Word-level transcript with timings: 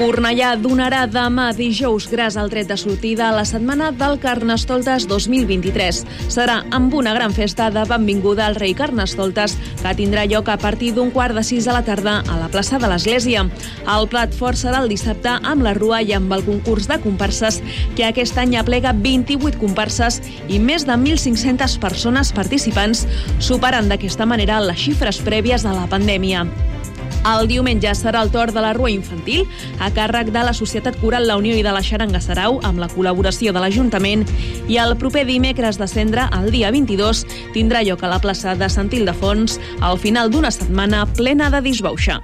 Cornellà 0.00 0.54
donarà 0.56 1.02
demà 1.12 1.50
dijous 1.52 2.06
gras 2.08 2.38
al 2.40 2.48
tret 2.48 2.70
de 2.70 2.76
sortida 2.80 3.26
a 3.28 3.34
la 3.36 3.42
setmana 3.44 3.90
del 3.92 4.14
Carnestoltes 4.22 5.04
2023. 5.10 5.98
Serà 6.32 6.54
amb 6.72 6.96
una 6.96 7.12
gran 7.12 7.34
festa 7.36 7.66
de 7.68 7.82
benvinguda 7.84 8.46
al 8.46 8.56
rei 8.56 8.72
Carnestoltes 8.78 9.58
que 9.82 9.92
tindrà 9.98 10.24
lloc 10.24 10.48
a 10.48 10.56
partir 10.56 10.94
d'un 10.96 11.12
quart 11.12 11.36
de 11.36 11.44
sis 11.44 11.68
de 11.68 11.76
la 11.76 11.84
tarda 11.84 12.22
a 12.24 12.38
la 12.40 12.48
plaça 12.48 12.80
de 12.80 12.88
l'Església. 12.88 13.44
El 13.98 14.08
plat 14.08 14.32
fort 14.32 14.56
serà 14.56 14.80
el 14.80 14.88
dissabte 14.88 15.36
amb 15.36 15.68
la 15.68 15.76
rua 15.76 16.00
i 16.00 16.16
amb 16.16 16.32
el 16.32 16.48
concurs 16.48 16.88
de 16.88 16.96
comparses 17.04 17.60
que 17.92 18.08
aquest 18.08 18.40
any 18.40 18.56
aplega 18.56 18.96
28 18.96 19.60
comparses 19.60 20.22
i 20.48 20.64
més 20.64 20.88
de 20.88 20.96
1.500 20.96 21.76
persones 21.84 22.32
participants 22.32 23.04
superant 23.36 23.92
d'aquesta 23.92 24.24
manera 24.24 24.64
les 24.64 24.80
xifres 24.80 25.20
prèvies 25.28 25.68
a 25.68 25.76
la 25.76 25.84
pandèmia. 25.92 26.48
El 27.28 27.48
diumenge 27.50 27.92
serà 27.96 28.22
el 28.24 28.30
torn 28.32 28.54
de 28.56 28.62
la 28.64 28.72
rua 28.76 28.90
infantil 28.92 29.44
a 29.78 29.90
càrrec 29.92 30.30
de 30.32 30.44
la 30.46 30.54
Societat 30.56 30.96
Coral 31.02 31.28
La 31.28 31.36
Unió 31.36 31.56
i 31.56 31.64
de 31.66 31.72
la 31.74 31.82
Xaranga 31.84 32.22
Sarau 32.24 32.60
amb 32.64 32.80
la 32.80 32.88
col·laboració 32.88 33.52
de 33.52 33.60
l'Ajuntament 33.60 34.24
i 34.68 34.80
el 34.80 34.96
proper 34.96 35.26
dimecres 35.28 35.78
de 35.80 35.88
cendre, 35.90 36.28
el 36.32 36.50
dia 36.54 36.72
22, 36.72 37.26
tindrà 37.52 37.84
lloc 37.84 38.04
a 38.04 38.14
la 38.14 38.20
plaça 38.24 38.56
de 38.56 38.72
Sant 38.72 38.92
Ildefons 38.92 39.60
al 39.80 40.00
final 40.00 40.32
d'una 40.32 40.52
setmana 40.54 41.04
plena 41.12 41.52
de 41.52 41.60
disbauxa. 41.68 42.20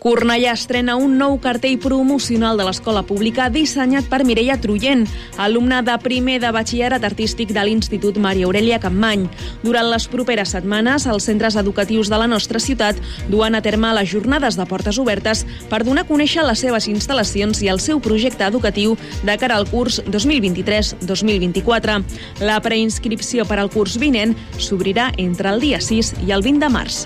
Cornellà 0.00 0.54
estrena 0.56 0.94
un 0.96 1.18
nou 1.20 1.34
cartell 1.44 1.76
promocional 1.78 2.56
de 2.56 2.64
l'escola 2.64 3.02
pública 3.04 3.50
dissenyat 3.52 4.06
per 4.08 4.22
Mireia 4.24 4.56
Truyen, 4.56 5.04
alumna 5.36 5.82
de 5.84 5.92
primer 6.00 6.38
de 6.40 6.48
batxillerat 6.56 7.04
artístic 7.04 7.52
de 7.52 7.64
l'Institut 7.68 8.16
Maria 8.16 8.48
Aurelia 8.48 8.78
Campmany. 8.80 9.26
Durant 9.60 9.90
les 9.92 10.08
properes 10.08 10.56
setmanes, 10.56 11.04
els 11.04 11.28
centres 11.28 11.60
educatius 11.60 12.08
de 12.08 12.16
la 12.16 12.30
nostra 12.32 12.62
ciutat 12.64 12.96
duen 13.28 13.54
a 13.54 13.60
terme 13.60 13.92
les 14.00 14.08
jornades 14.08 14.56
de 14.56 14.64
portes 14.64 14.96
obertes 14.96 15.44
per 15.68 15.84
donar 15.84 16.06
a 16.06 16.08
conèixer 16.08 16.48
les 16.48 16.64
seves 16.64 16.88
instal·lacions 16.88 17.60
i 17.60 17.68
el 17.68 17.84
seu 17.84 18.00
projecte 18.00 18.48
educatiu 18.48 18.96
de 19.20 19.36
cara 19.36 19.60
al 19.60 19.68
curs 19.68 20.00
2023-2024. 20.08 22.00
La 22.40 22.56
preinscripció 22.64 23.44
per 23.44 23.60
al 23.60 23.68
curs 23.68 24.00
vinent 24.00 24.32
s'obrirà 24.56 25.12
entre 25.20 25.52
el 25.52 25.60
dia 25.60 25.84
6 25.84 26.16
i 26.24 26.32
el 26.32 26.40
20 26.40 26.64
de 26.64 26.72
març. 26.72 27.04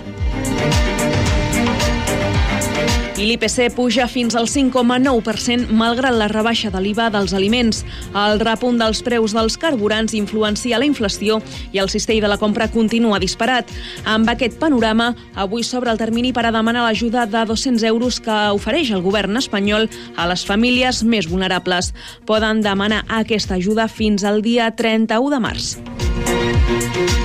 I 3.15 3.23
l'IPC 3.23 3.69
puja 3.71 4.09
fins 4.11 4.35
al 4.35 4.49
5,9% 4.51 5.71
malgrat 5.71 6.17
la 6.19 6.27
rebaixa 6.27 6.67
de 6.73 6.81
l'IVA 6.83 7.05
dels 7.13 7.31
aliments. 7.37 7.85
El 8.11 8.41
repunt 8.41 8.75
dels 8.81 8.99
preus 9.07 9.31
dels 9.31 9.55
carburants 9.55 10.11
influencia 10.19 10.81
la 10.81 10.87
inflació 10.89 11.39
i 11.71 11.79
el 11.79 11.87
cistell 11.93 12.19
de 12.19 12.27
la 12.27 12.35
compra 12.41 12.67
continua 12.73 13.21
disparat. 13.23 13.71
Amb 14.03 14.27
aquest 14.33 14.59
panorama, 14.59 15.13
avui 15.33 15.63
s'obre 15.63 15.93
el 15.95 16.01
termini 16.01 16.33
per 16.35 16.43
a 16.43 16.51
demanar 16.51 16.83
l'ajuda 16.83 17.23
de 17.25 17.45
200 17.47 17.87
euros 17.87 18.19
que 18.19 18.39
ofereix 18.51 18.91
el 18.91 19.05
govern 19.05 19.39
espanyol 19.39 19.87
a 20.17 20.27
les 20.27 20.43
famílies 20.43 21.05
més 21.07 21.31
vulnerables. 21.31 21.93
Poden 22.27 22.59
demanar 22.67 23.05
aquesta 23.07 23.55
ajuda 23.55 23.87
fins 23.87 24.27
al 24.27 24.43
dia 24.43 24.73
31 24.75 25.31
de 25.31 25.39
març. 25.39 27.24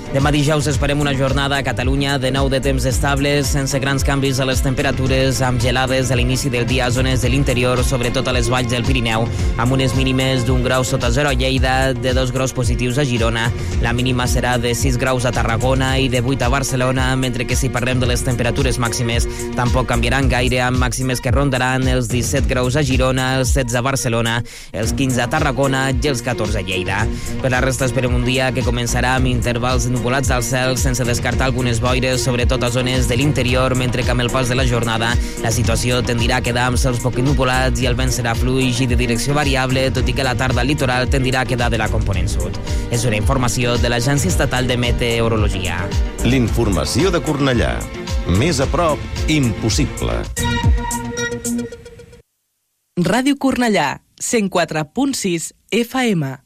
Demà 0.11 0.27
dijous 0.35 0.65
esperem 0.67 0.99
una 0.99 1.13
jornada 1.15 1.55
a 1.55 1.63
Catalunya 1.63 2.17
de 2.19 2.33
nou 2.35 2.49
de 2.51 2.59
temps 2.59 2.83
estables, 2.83 3.47
sense 3.47 3.79
grans 3.79 4.03
canvis 4.03 4.41
a 4.43 4.45
les 4.49 4.59
temperatures, 4.59 5.37
amb 5.39 5.61
gelades 5.63 6.09
a 6.11 6.17
l'inici 6.19 6.49
del 6.51 6.65
dia 6.67 6.89
a 6.89 6.91
zones 6.91 7.21
de 7.23 7.29
l'interior, 7.31 7.79
sobretot 7.87 8.27
a 8.27 8.33
les 8.35 8.49
valls 8.51 8.67
del 8.73 8.83
Pirineu, 8.83 9.23
amb 9.55 9.71
unes 9.71 9.95
mínimes 9.95 10.43
d'un 10.43 10.65
grau 10.65 10.83
sota 10.83 11.07
zero 11.15 11.31
a 11.31 11.33
Lleida, 11.33 11.93
de 11.95 12.11
dos 12.11 12.33
graus 12.35 12.51
positius 12.51 12.99
a 12.99 13.05
Girona. 13.07 13.45
La 13.79 13.93
mínima 13.95 14.25
serà 14.27 14.57
de 14.59 14.73
6 14.75 14.97
graus 14.99 15.23
a 15.23 15.31
Tarragona 15.31 15.93
i 15.97 16.09
de 16.11 16.19
8 16.19 16.43
a 16.43 16.51
Barcelona, 16.51 17.15
mentre 17.15 17.47
que 17.47 17.55
si 17.55 17.71
parlem 17.71 18.03
de 18.03 18.11
les 18.11 18.25
temperatures 18.27 18.81
màximes, 18.83 19.29
tampoc 19.55 19.87
canviaran 19.93 20.27
gaire, 20.27 20.59
amb 20.65 20.83
màximes 20.83 21.23
que 21.23 21.31
rondaran 21.31 21.87
els 21.87 22.11
17 22.11 22.51
graus 22.51 22.75
a 22.75 22.83
Girona, 22.83 23.37
els 23.39 23.55
16 23.55 23.79
a 23.79 23.85
Barcelona, 23.87 24.35
els 24.73 24.91
15 24.91 25.23
a 25.23 25.31
Tarragona 25.31 25.87
i 25.95 26.11
els 26.11 26.19
14 26.19 26.59
a 26.59 26.67
Lleida. 26.67 27.07
Per 27.39 27.55
la 27.55 27.63
resta 27.63 27.87
esperem 27.87 28.19
un 28.19 28.27
dia 28.27 28.51
que 28.51 28.67
començarà 28.67 29.15
amb 29.15 29.31
intervals 29.31 29.87
nuvolats 30.01 30.31
al 30.33 30.41
cel 30.41 30.79
sense 30.81 31.05
descartar 31.05 31.45
algunes 31.45 31.79
boires, 31.79 32.23
sobretot 32.25 32.63
a 32.63 32.71
zones 32.73 33.07
de 33.07 33.15
l'interior, 33.19 33.75
mentre 33.77 34.01
que 34.01 34.09
amb 34.09 34.23
el 34.23 34.31
pas 34.33 34.49
de 34.49 34.55
la 34.57 34.65
jornada 34.65 35.11
la 35.43 35.51
situació 35.53 35.99
tendirà 36.01 36.39
a 36.39 36.41
quedar 36.41 36.63
amb 36.71 36.79
cels 36.81 36.97
poc 37.03 37.19
nuvolats 37.21 37.83
i 37.83 37.85
el 37.85 37.93
vent 37.99 38.09
serà 38.09 38.33
fluix 38.33 38.81
i 38.81 38.87
de 38.89 38.97
direcció 38.97 39.37
variable, 39.37 39.85
tot 39.93 40.09
i 40.09 40.17
que 40.17 40.25
la 40.25 40.33
tarda 40.33 40.63
al 40.65 40.71
litoral 40.73 41.05
tendirà 41.05 41.45
a 41.45 41.45
quedar 41.45 41.69
de 41.69 41.77
la 41.77 41.89
component 41.93 42.31
sud. 42.33 42.57
És 42.89 43.05
una 43.05 43.19
informació 43.19 43.77
de 43.77 43.93
l'Agència 43.93 44.33
Estatal 44.33 44.65
de 44.65 44.79
Meteorologia. 44.81 45.77
L'informació 46.25 47.13
de 47.13 47.21
Cornellà. 47.21 47.75
Més 48.41 48.57
a 48.57 48.65
prop, 48.73 48.97
impossible. 49.29 50.23
Ràdio 52.97 53.37
Cornellà, 53.37 53.99
104.6 54.17 55.51
FM. 55.69 56.39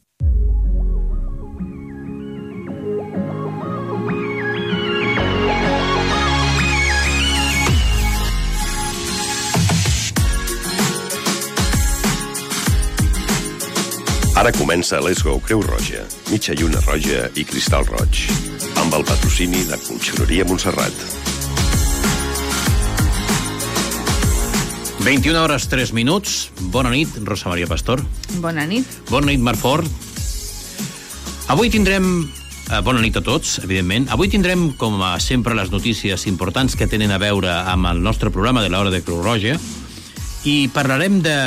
Ara 14.36 14.52
comença 14.52 15.00
Let's 15.00 15.24
Go 15.24 15.38
Creu 15.40 15.62
Roja, 15.64 16.02
mitja 16.28 16.52
lluna 16.60 16.82
roja 16.84 17.30
i 17.40 17.46
cristal 17.48 17.86
roig, 17.88 18.26
amb 18.82 18.98
el 18.98 19.06
patrocini 19.08 19.62
de 19.64 19.78
Conxeroria 19.80 20.44
Montserrat. 20.44 20.92
21 25.06 25.40
hores 25.40 25.70
3 25.72 25.96
minuts. 25.96 26.50
Bona 26.74 26.92
nit, 26.92 27.16
Rosa 27.24 27.48
Maria 27.48 27.70
Pastor. 27.72 28.04
Bona 28.44 28.68
nit. 28.68 29.00
Bona 29.08 29.32
nit, 29.32 29.40
Marc 29.40 29.64
Fort. 29.64 29.88
Avui 31.48 31.72
tindrem... 31.72 32.28
Eh, 32.66 32.82
bona 32.84 33.00
nit 33.00 33.16
a 33.16 33.24
tots, 33.24 33.62
evidentment. 33.64 34.10
Avui 34.12 34.28
tindrem, 34.28 34.74
com 34.76 35.00
a 35.00 35.16
sempre, 35.24 35.56
les 35.56 35.72
notícies 35.72 36.28
importants 36.28 36.76
que 36.76 36.92
tenen 36.92 37.16
a 37.16 37.22
veure 37.24 37.54
amb 37.72 37.88
el 37.88 38.04
nostre 38.04 38.36
programa 38.36 38.66
de 38.66 38.74
l'Hora 38.74 38.92
de 38.92 39.00
Creu 39.06 39.24
Roja 39.24 39.56
i 40.44 40.66
parlarem 40.74 41.22
de, 41.24 41.38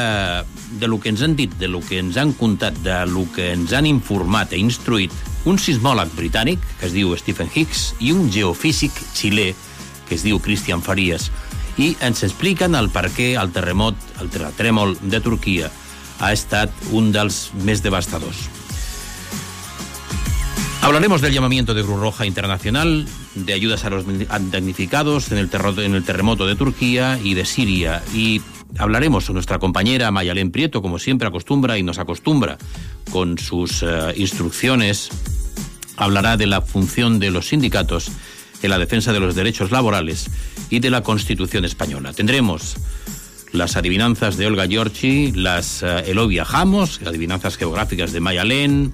de 0.81 0.89
lo 0.89 1.01
que 1.01 1.09
ens 1.09 1.23
han 1.23 1.37
dit, 1.37 1.55
de 1.59 1.69
lo 1.69 1.81
que 1.81 1.99
ens 1.99 2.17
han 2.17 2.33
contat, 2.33 2.77
de 2.85 3.01
lo 3.07 3.25
que 3.33 3.53
ens 3.53 3.73
han 3.73 3.87
informat 3.87 4.53
e 4.53 4.61
instruït 4.61 5.15
un 5.49 5.59
sismòleg 5.59 6.13
britànic, 6.17 6.61
que 6.81 6.89
es 6.89 6.95
diu 6.95 7.15
Stephen 7.17 7.49
Hicks, 7.55 7.95
i 8.05 8.13
un 8.13 8.29
geofísic 8.33 8.93
xilè, 9.15 9.53
que 10.09 10.17
es 10.17 10.25
diu 10.27 10.41
Christian 10.45 10.83
Farias, 10.85 11.31
i 11.79 11.95
ens 12.05 12.25
expliquen 12.27 12.75
el 12.75 12.91
per 12.91 13.07
què 13.15 13.35
el 13.41 13.53
terremot, 13.55 13.97
el 14.21 14.31
terratrèmol 14.35 14.97
de 15.01 15.21
Turquia 15.25 15.71
ha 16.19 16.33
estat 16.35 16.73
un 16.91 17.13
dels 17.15 17.49
més 17.65 17.83
devastadors. 17.85 18.49
Hablaremos 20.83 21.21
del 21.21 21.33
llamamiento 21.33 21.75
de 21.75 21.83
Cruz 21.83 22.01
Roja 22.01 22.27
Internacional, 22.27 23.07
de 23.35 23.53
ayudas 23.53 23.85
a 23.85 23.91
los 23.91 24.05
damnificados 24.51 25.31
en 25.31 25.39
el, 25.39 25.51
en 25.79 25.95
el 25.95 26.05
terremoto 26.05 26.47
de 26.47 26.57
Turquía 26.57 27.19
y 27.23 27.35
de 27.35 27.45
Siria. 27.45 28.03
Y 28.15 28.41
hablaremos 28.77 29.27
con 29.27 29.35
nuestra 29.35 29.59
compañera 29.59 30.11
Mayalén 30.11 30.51
Prieto, 30.51 30.83
como 30.83 30.99
siempre 30.99 31.29
acostumbra 31.29 31.79
y 31.79 31.83
nos 31.83 31.99
acostumbra 31.99 32.59
con 33.11 33.39
sus 33.39 33.83
uh, 33.83 34.11
instrucciones. 34.17 35.09
Hablará 35.97 36.37
de 36.37 36.47
la 36.47 36.61
función 36.61 37.19
de 37.19 37.31
los 37.31 37.49
sindicatos 37.49 38.11
en 38.63 38.71
la 38.71 38.79
defensa 38.79 39.13
de 39.13 39.21
los 39.21 39.35
derechos 39.35 39.71
laborales 39.71 40.31
y 40.71 40.81
de 40.81 40.91
la 40.91 41.03
Constitución 41.03 41.65
española. 41.65 42.13
Tendremos 42.13 42.77
las 43.53 43.77
adivinanzas 43.77 44.37
de 44.37 44.47
Olga 44.47 44.67
Giorgi, 44.67 45.33
las 45.33 45.83
uh, 45.83 46.05
El 46.07 46.19
hoy 46.19 46.29
viajamos, 46.29 47.01
adivinanzas 47.05 47.57
geográficas 47.57 48.13
de 48.13 48.21
Mayalén, 48.21 48.93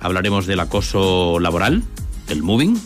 hablaremos 0.00 0.46
del 0.46 0.60
acoso 0.60 1.38
laboral, 1.38 1.82
del 2.26 2.42
moving, 2.42 2.76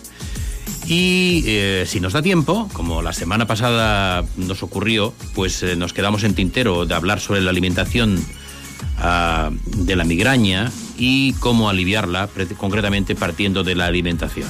y 0.86 1.44
eh, 1.46 1.84
si 1.86 2.00
nos 2.00 2.12
da 2.12 2.22
tiempo, 2.22 2.68
como 2.72 3.02
la 3.02 3.12
semana 3.12 3.46
pasada 3.46 4.24
nos 4.36 4.62
ocurrió, 4.62 5.12
pues 5.34 5.62
eh, 5.62 5.76
nos 5.76 5.92
quedamos 5.92 6.24
en 6.24 6.34
tintero 6.34 6.86
de 6.86 6.94
hablar 6.94 7.20
sobre 7.20 7.40
la 7.40 7.50
alimentación 7.50 8.24
ah, 8.98 9.50
de 9.64 9.96
la 9.96 10.04
migraña 10.04 10.72
y 10.96 11.34
cómo 11.34 11.68
aliviarla, 11.68 12.28
concretamente 12.56 13.14
partiendo 13.14 13.64
de 13.64 13.74
la 13.74 13.86
alimentación. 13.86 14.48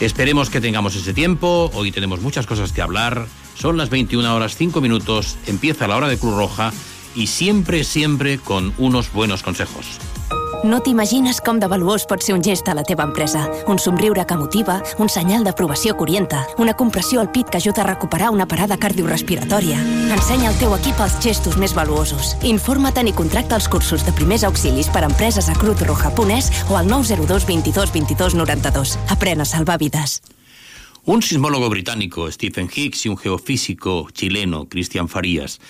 Esperemos 0.00 0.48
que 0.48 0.60
tengamos 0.60 0.94
ese 0.94 1.12
tiempo, 1.12 1.70
hoy 1.74 1.90
tenemos 1.92 2.20
muchas 2.20 2.46
cosas 2.46 2.72
que 2.72 2.80
hablar, 2.80 3.26
son 3.54 3.76
las 3.76 3.90
21 3.90 4.34
horas 4.34 4.56
5 4.56 4.80
minutos, 4.80 5.36
empieza 5.46 5.88
la 5.88 5.96
hora 5.96 6.08
de 6.08 6.18
Cruz 6.18 6.34
Roja 6.36 6.72
y 7.14 7.26
siempre, 7.26 7.82
siempre 7.82 8.38
con 8.38 8.72
unos 8.78 9.12
buenos 9.12 9.42
consejos. 9.42 9.98
No 10.64 10.80
t'imagines 10.82 11.38
com 11.38 11.60
de 11.62 11.68
valuós 11.70 12.02
pot 12.10 12.24
ser 12.24 12.34
un 12.34 12.40
gest 12.42 12.66
a 12.66 12.72
la 12.74 12.82
teva 12.82 13.04
empresa. 13.06 13.44
Un 13.70 13.78
somriure 13.78 14.24
que 14.26 14.36
motiva, 14.36 14.80
un 14.98 15.08
senyal 15.08 15.44
d'aprovació 15.46 15.94
que 15.94 16.02
orienta, 16.02 16.40
una 16.58 16.74
compressió 16.74 17.20
al 17.20 17.30
pit 17.30 17.46
que 17.46 17.60
ajuda 17.60 17.84
a 17.84 17.86
recuperar 17.86 18.30
una 18.34 18.48
parada 18.48 18.76
cardiorrespiratòria. 18.76 19.78
Ensenya 20.16 20.48
al 20.50 20.58
teu 20.58 20.74
equip 20.74 20.98
els 20.98 21.14
gestos 21.22 21.54
més 21.62 21.76
valuosos. 21.78 22.34
Informa't 22.42 23.06
i 23.06 23.14
contracta 23.14 23.54
els 23.54 23.68
cursos 23.70 24.02
de 24.02 24.12
primers 24.18 24.42
auxilis 24.42 24.90
per 24.90 25.04
a 25.04 25.10
empreses 25.12 25.46
a 25.48 25.54
Cruz 25.54 25.78
Roja 25.86 26.10
Punès 26.10 26.50
o 26.66 26.76
al 26.76 26.90
902 26.90 27.46
22 27.46 27.94
22 27.94 28.34
92. 28.34 28.98
Aprèn 29.14 29.40
a 29.40 29.46
salvar 29.46 29.78
vides. 29.78 30.18
Un 31.04 31.22
sismólogo 31.22 31.70
británico, 31.70 32.30
Stephen 32.32 32.68
Higgs, 32.68 33.06
y 33.06 33.08
un 33.08 33.16
geofísico 33.16 34.08
chileno, 34.10 34.68
Cristian 34.68 35.08
Farías, 35.08 35.60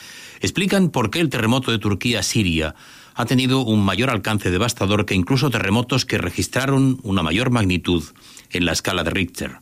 explican 0.41 0.89
por 0.89 1.11
qué 1.11 1.21
el 1.21 1.29
terremoto 1.29 1.71
de 1.71 1.79
Turquía-Siria 1.79 2.75
ha 3.19 3.25
tenido 3.25 3.63
un 3.63 3.85
mayor 3.85 4.11
alcance 4.11 4.49
devastador 4.49 5.05
que 5.05 5.17
incluso 5.17 5.51
terremotos 5.51 6.05
que 6.05 6.19
registraron 6.19 7.01
una 7.03 7.25
mayor 7.25 7.51
magnitud 7.51 8.05
en 8.51 8.65
la 8.65 8.71
escala 8.71 9.03
de 9.03 9.11
Richter. 9.11 9.59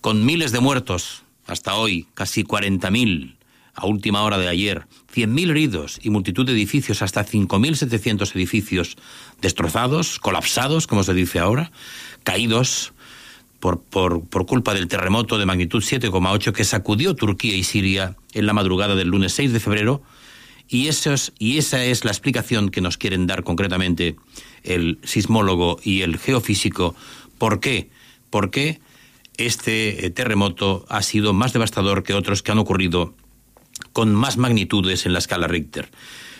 Con 0.00 0.26
miles 0.26 0.50
de 0.50 0.58
muertos 0.58 1.22
hasta 1.46 1.76
hoy, 1.76 2.08
casi 2.14 2.42
40.000 2.42 3.36
a 3.72 3.86
última 3.86 4.22
hora 4.22 4.36
de 4.36 4.48
ayer, 4.48 4.88
100.000 5.14 5.50
heridos 5.50 6.00
y 6.02 6.10
multitud 6.10 6.44
de 6.44 6.54
edificios, 6.54 7.02
hasta 7.02 7.24
5.700 7.24 8.34
edificios 8.34 8.96
destrozados, 9.40 10.18
colapsados, 10.18 10.88
como 10.88 11.04
se 11.04 11.14
dice 11.14 11.38
ahora, 11.38 11.70
caídos 12.24 12.94
por, 13.60 13.80
por, 13.80 14.24
por 14.24 14.44
culpa 14.44 14.74
del 14.74 14.88
terremoto 14.88 15.38
de 15.38 15.46
magnitud 15.46 15.84
7,8 15.84 16.52
que 16.52 16.64
sacudió 16.64 17.14
Turquía 17.14 17.54
y 17.54 17.62
Siria 17.62 18.16
en 18.32 18.46
la 18.46 18.54
madrugada 18.54 18.96
del 18.96 19.06
lunes 19.06 19.34
6 19.34 19.52
de 19.52 19.60
febrero 19.60 20.02
y, 20.68 20.88
y 21.38 21.58
esa 21.58 21.84
es 21.84 22.04
la 22.04 22.10
explicación 22.10 22.70
que 22.70 22.80
nos 22.80 22.98
quieren 22.98 23.26
dar 23.26 23.44
concretamente 23.44 24.16
el 24.62 24.98
sismólogo 25.04 25.78
y 25.82 26.02
el 26.02 26.18
geofísico. 26.18 26.94
¿Por 27.38 27.60
qué? 27.60 27.90
¿Por 28.30 28.50
qué 28.50 28.80
este 29.36 30.06
eh, 30.06 30.10
terremoto 30.10 30.84
ha 30.88 31.02
sido 31.02 31.32
más 31.32 31.52
devastador 31.52 32.02
que 32.02 32.14
otros 32.14 32.42
que 32.42 32.52
han 32.52 32.58
ocurrido 32.58 33.14
con 33.92 34.14
más 34.14 34.36
magnitudes 34.36 35.06
en 35.06 35.12
la 35.12 35.20
escala 35.20 35.46
Richter? 35.46 35.90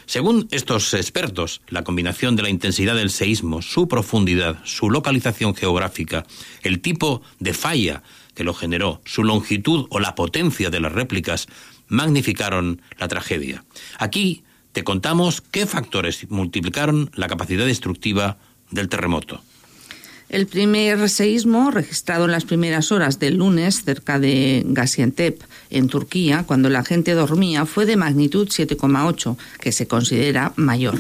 Según 0.06 0.46
estos 0.52 0.94
expertos, 0.94 1.62
la 1.69 1.82
combinación 1.82 2.37
de 2.37 2.44
la 2.44 2.49
intensidad 2.49 2.94
del 2.94 3.11
seísmo, 3.11 3.61
su 3.61 3.88
profundidad, 3.88 4.61
su 4.64 4.88
localización 4.88 5.55
geográfica, 5.56 6.25
el 6.62 6.81
tipo 6.81 7.23
de 7.40 7.52
falla 7.52 8.05
que 8.34 8.44
lo 8.44 8.55
generó, 8.55 9.00
su 9.05 9.25
longitud 9.25 9.87
o 9.90 9.99
la 9.99 10.14
potencia 10.14 10.70
de 10.70 10.78
las 10.78 10.93
réplicas 10.93 11.49
magnificaron 11.88 12.80
la 12.98 13.08
tragedia. 13.08 13.64
Aquí 13.98 14.42
te 14.72 14.84
contamos 14.84 15.40
qué 15.40 15.66
factores 15.66 16.28
multiplicaron 16.30 17.10
la 17.14 17.28
capacidad 17.28 17.66
destructiva 17.66 18.38
del 18.70 18.88
terremoto. 18.88 19.40
El 20.28 20.48
primer 20.48 21.08
seísmo, 21.08 21.70
registrado 21.70 22.24
en 22.24 22.32
las 22.32 22.44
primeras 22.44 22.90
horas 22.90 23.20
del 23.20 23.36
lunes 23.36 23.84
cerca 23.84 24.18
de 24.18 24.64
Gaziantep, 24.66 25.40
en 25.70 25.86
Turquía, 25.86 26.42
cuando 26.44 26.68
la 26.68 26.84
gente 26.84 27.14
dormía, 27.14 27.64
fue 27.64 27.86
de 27.86 27.96
magnitud 27.96 28.48
7,8, 28.48 29.36
que 29.60 29.70
se 29.70 29.86
considera 29.86 30.52
mayor. 30.56 30.98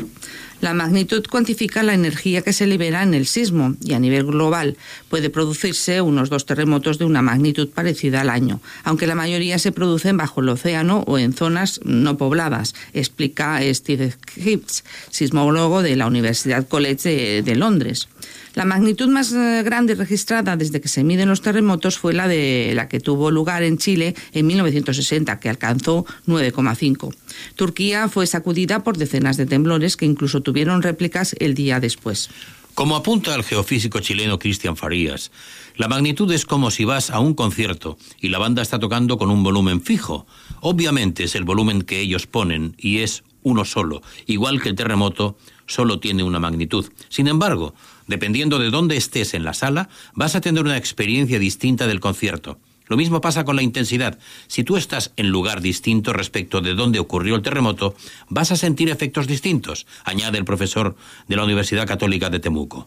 La 0.60 0.72
magnitud 0.72 1.24
cuantifica 1.28 1.82
la 1.82 1.92
energía 1.92 2.40
que 2.40 2.54
se 2.54 2.66
libera 2.66 3.02
en 3.02 3.12
el 3.12 3.26
sismo 3.26 3.74
y 3.82 3.92
a 3.92 3.98
nivel 3.98 4.24
global 4.24 4.76
puede 5.10 5.28
producirse 5.28 6.00
unos 6.00 6.30
dos 6.30 6.46
terremotos 6.46 6.98
de 6.98 7.04
una 7.04 7.20
magnitud 7.20 7.68
parecida 7.68 8.22
al 8.22 8.30
año, 8.30 8.60
aunque 8.82 9.06
la 9.06 9.14
mayoría 9.14 9.58
se 9.58 9.72
producen 9.72 10.16
bajo 10.16 10.40
el 10.40 10.48
océano 10.48 11.04
o 11.06 11.18
en 11.18 11.34
zonas 11.34 11.80
no 11.84 12.16
pobladas, 12.16 12.74
explica 12.94 13.60
Steve 13.74 14.14
Gibbs, 14.34 14.84
sismólogo 15.10 15.82
de 15.82 15.96
la 15.96 16.06
Universidad 16.06 16.66
College 16.66 17.42
de, 17.42 17.54
Londres. 17.56 18.08
La 18.56 18.64
magnitud 18.64 19.08
más 19.08 19.34
eh, 19.34 19.62
grande 19.62 19.94
registrada 19.94 20.56
desde 20.56 20.80
que 20.80 20.88
se 20.88 21.04
miden 21.04 21.28
los 21.28 21.42
terremotos 21.42 21.98
fue 21.98 22.14
la 22.14 22.26
de 22.26 22.72
la 22.74 22.88
que 22.88 23.00
tuvo 23.00 23.30
lugar 23.30 23.62
en 23.62 23.76
Chile 23.76 24.14
en 24.32 24.46
1960, 24.46 25.38
que 25.40 25.50
alcanzó 25.50 26.06
9,5. 26.26 27.14
Turquía 27.54 28.08
fue 28.08 28.26
sacudida 28.26 28.82
por 28.82 28.96
decenas 28.96 29.36
de 29.36 29.44
temblores 29.44 29.98
que 29.98 30.06
incluso 30.06 30.40
tuvieron 30.40 30.80
réplicas 30.80 31.36
el 31.38 31.52
día 31.52 31.80
después. 31.80 32.30
Como 32.72 32.96
apunta 32.96 33.34
el 33.34 33.44
geofísico 33.44 34.00
chileno 34.00 34.38
Cristian 34.38 34.78
Farías, 34.78 35.32
la 35.76 35.88
magnitud 35.88 36.32
es 36.32 36.46
como 36.46 36.70
si 36.70 36.86
vas 36.86 37.10
a 37.10 37.20
un 37.20 37.34
concierto 37.34 37.98
y 38.22 38.30
la 38.30 38.38
banda 38.38 38.62
está 38.62 38.78
tocando 38.78 39.18
con 39.18 39.30
un 39.30 39.42
volumen 39.42 39.82
fijo. 39.82 40.26
Obviamente 40.62 41.24
es 41.24 41.34
el 41.34 41.44
volumen 41.44 41.82
que 41.82 42.00
ellos 42.00 42.26
ponen 42.26 42.74
y 42.78 43.00
es 43.00 43.22
uno 43.42 43.66
solo, 43.66 44.02
igual 44.26 44.62
que 44.62 44.70
el 44.70 44.74
terremoto 44.74 45.36
solo 45.66 46.00
tiene 46.00 46.22
una 46.22 46.40
magnitud. 46.40 46.86
Sin 47.08 47.28
embargo, 47.28 47.74
dependiendo 48.06 48.58
de 48.58 48.70
dónde 48.70 48.96
estés 48.96 49.34
en 49.34 49.44
la 49.44 49.54
sala, 49.54 49.88
vas 50.14 50.34
a 50.36 50.40
tener 50.40 50.64
una 50.64 50.76
experiencia 50.76 51.38
distinta 51.38 51.86
del 51.86 52.00
concierto. 52.00 52.58
Lo 52.88 52.96
mismo 52.96 53.20
pasa 53.20 53.44
con 53.44 53.56
la 53.56 53.62
intensidad. 53.62 54.18
Si 54.46 54.62
tú 54.62 54.76
estás 54.76 55.12
en 55.16 55.30
lugar 55.30 55.60
distinto 55.60 56.12
respecto 56.12 56.60
de 56.60 56.74
dónde 56.74 57.00
ocurrió 57.00 57.34
el 57.34 57.42
terremoto, 57.42 57.96
vas 58.28 58.52
a 58.52 58.56
sentir 58.56 58.90
efectos 58.90 59.26
distintos, 59.26 59.86
añade 60.04 60.38
el 60.38 60.44
profesor 60.44 60.96
de 61.26 61.36
la 61.36 61.44
Universidad 61.44 61.86
Católica 61.86 62.30
de 62.30 62.38
Temuco. 62.38 62.86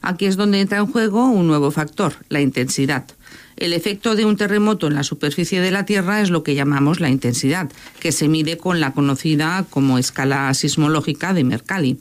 Aquí 0.00 0.26
es 0.26 0.36
donde 0.36 0.60
entra 0.60 0.78
en 0.78 0.86
juego 0.86 1.26
un 1.26 1.46
nuevo 1.46 1.70
factor, 1.70 2.14
la 2.28 2.40
intensidad. 2.40 3.06
El 3.56 3.72
efecto 3.72 4.16
de 4.16 4.24
un 4.24 4.36
terremoto 4.36 4.88
en 4.88 4.94
la 4.94 5.04
superficie 5.04 5.60
de 5.60 5.70
la 5.70 5.86
Tierra 5.86 6.20
es 6.20 6.30
lo 6.30 6.42
que 6.42 6.56
llamamos 6.56 6.98
la 6.98 7.10
intensidad, 7.10 7.70
que 8.00 8.10
se 8.10 8.28
mide 8.28 8.56
con 8.56 8.80
la 8.80 8.92
conocida 8.92 9.64
como 9.70 9.98
escala 9.98 10.52
sismológica 10.54 11.32
de 11.34 11.44
Mercalli. 11.44 12.00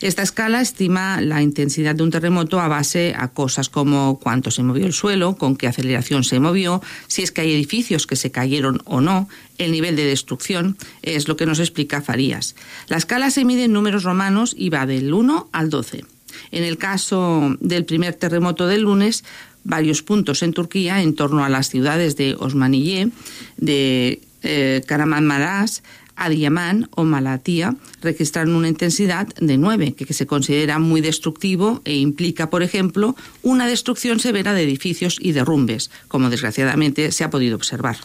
Esta 0.00 0.22
escala 0.22 0.62
estima 0.62 1.20
la 1.20 1.42
intensidad 1.42 1.94
de 1.94 2.02
un 2.02 2.10
terremoto 2.10 2.58
a 2.58 2.68
base 2.68 3.14
a 3.16 3.28
cosas 3.28 3.68
como 3.68 4.18
cuánto 4.18 4.50
se 4.50 4.62
movió 4.62 4.86
el 4.86 4.94
suelo, 4.94 5.36
con 5.36 5.56
qué 5.56 5.66
aceleración 5.66 6.24
se 6.24 6.40
movió, 6.40 6.82
si 7.06 7.22
es 7.22 7.32
que 7.32 7.42
hay 7.42 7.52
edificios 7.52 8.06
que 8.06 8.16
se 8.16 8.30
cayeron 8.30 8.80
o 8.86 9.02
no, 9.02 9.28
el 9.58 9.72
nivel 9.72 9.96
de 9.96 10.06
destrucción, 10.06 10.78
es 11.02 11.28
lo 11.28 11.36
que 11.36 11.44
nos 11.44 11.58
explica 11.58 12.00
Farías. 12.00 12.56
La 12.88 12.96
escala 12.96 13.30
se 13.30 13.44
mide 13.44 13.64
en 13.64 13.74
números 13.74 14.04
romanos 14.04 14.54
y 14.56 14.70
va 14.70 14.86
del 14.86 15.12
1 15.12 15.50
al 15.52 15.68
12. 15.68 16.04
En 16.50 16.64
el 16.64 16.78
caso 16.78 17.56
del 17.60 17.84
primer 17.84 18.14
terremoto 18.14 18.66
del 18.66 18.82
lunes, 18.82 19.24
varios 19.64 20.02
puntos 20.02 20.42
en 20.42 20.54
Turquía, 20.54 21.02
en 21.02 21.14
torno 21.14 21.44
a 21.44 21.50
las 21.50 21.68
ciudades 21.68 22.16
de 22.16 22.36
Osmaniye, 22.38 23.10
de 23.58 24.22
eh, 24.42 24.82
Karamanmaras, 24.86 25.82
Adiamán 26.20 26.88
o 26.92 27.04
Malatía 27.04 27.74
registraron 28.02 28.54
una 28.54 28.68
intensidad 28.68 29.26
de 29.40 29.56
9, 29.56 29.94
que 29.94 30.12
se 30.12 30.26
considera 30.26 30.78
muy 30.78 31.00
destructivo 31.00 31.80
e 31.84 31.96
implica, 31.96 32.50
por 32.50 32.62
ejemplo, 32.62 33.16
una 33.42 33.66
destrucción 33.66 34.20
severa 34.20 34.52
de 34.52 34.62
edificios 34.62 35.18
y 35.20 35.32
derrumbes, 35.32 35.90
como 36.08 36.30
desgraciadamente 36.30 37.10
se 37.10 37.24
ha 37.24 37.30
podido 37.30 37.56
observar. 37.56 37.96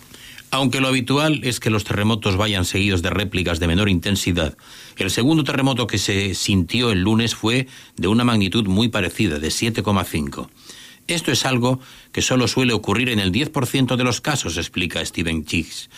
Aunque 0.51 0.79
lo 0.79 0.87
habitual 0.87 1.41
es 1.43 1.59
que 1.59 1.69
los 1.69 1.83
terremotos 1.83 2.37
vayan 2.37 2.63
seguidos 2.63 3.01
de 3.01 3.09
réplicas 3.09 3.59
de 3.59 3.67
menor 3.67 3.89
intensidad, 3.89 4.57
el 4.95 5.11
segundo 5.11 5.43
terremoto 5.43 5.85
que 5.85 5.97
se 5.97 6.33
sintió 6.35 6.91
el 6.91 7.01
lunes 7.01 7.35
fue 7.35 7.67
de 7.97 8.07
una 8.07 8.23
magnitud 8.23 8.65
muy 8.65 8.87
parecida, 8.87 9.39
de 9.39 9.49
7,5. 9.49 10.47
Esto 11.07 11.31
es 11.31 11.45
algo 11.45 11.79
que 12.11 12.23
solo 12.23 12.47
suele 12.47 12.73
ocurrir 12.73 13.09
en 13.09 13.19
el 13.19 13.31
10% 13.31 13.95
de 13.95 14.03
los 14.03 14.21
casos, 14.21 14.57
explica 14.57 15.05
Steven 15.05 15.45
Chiggs, 15.45 15.89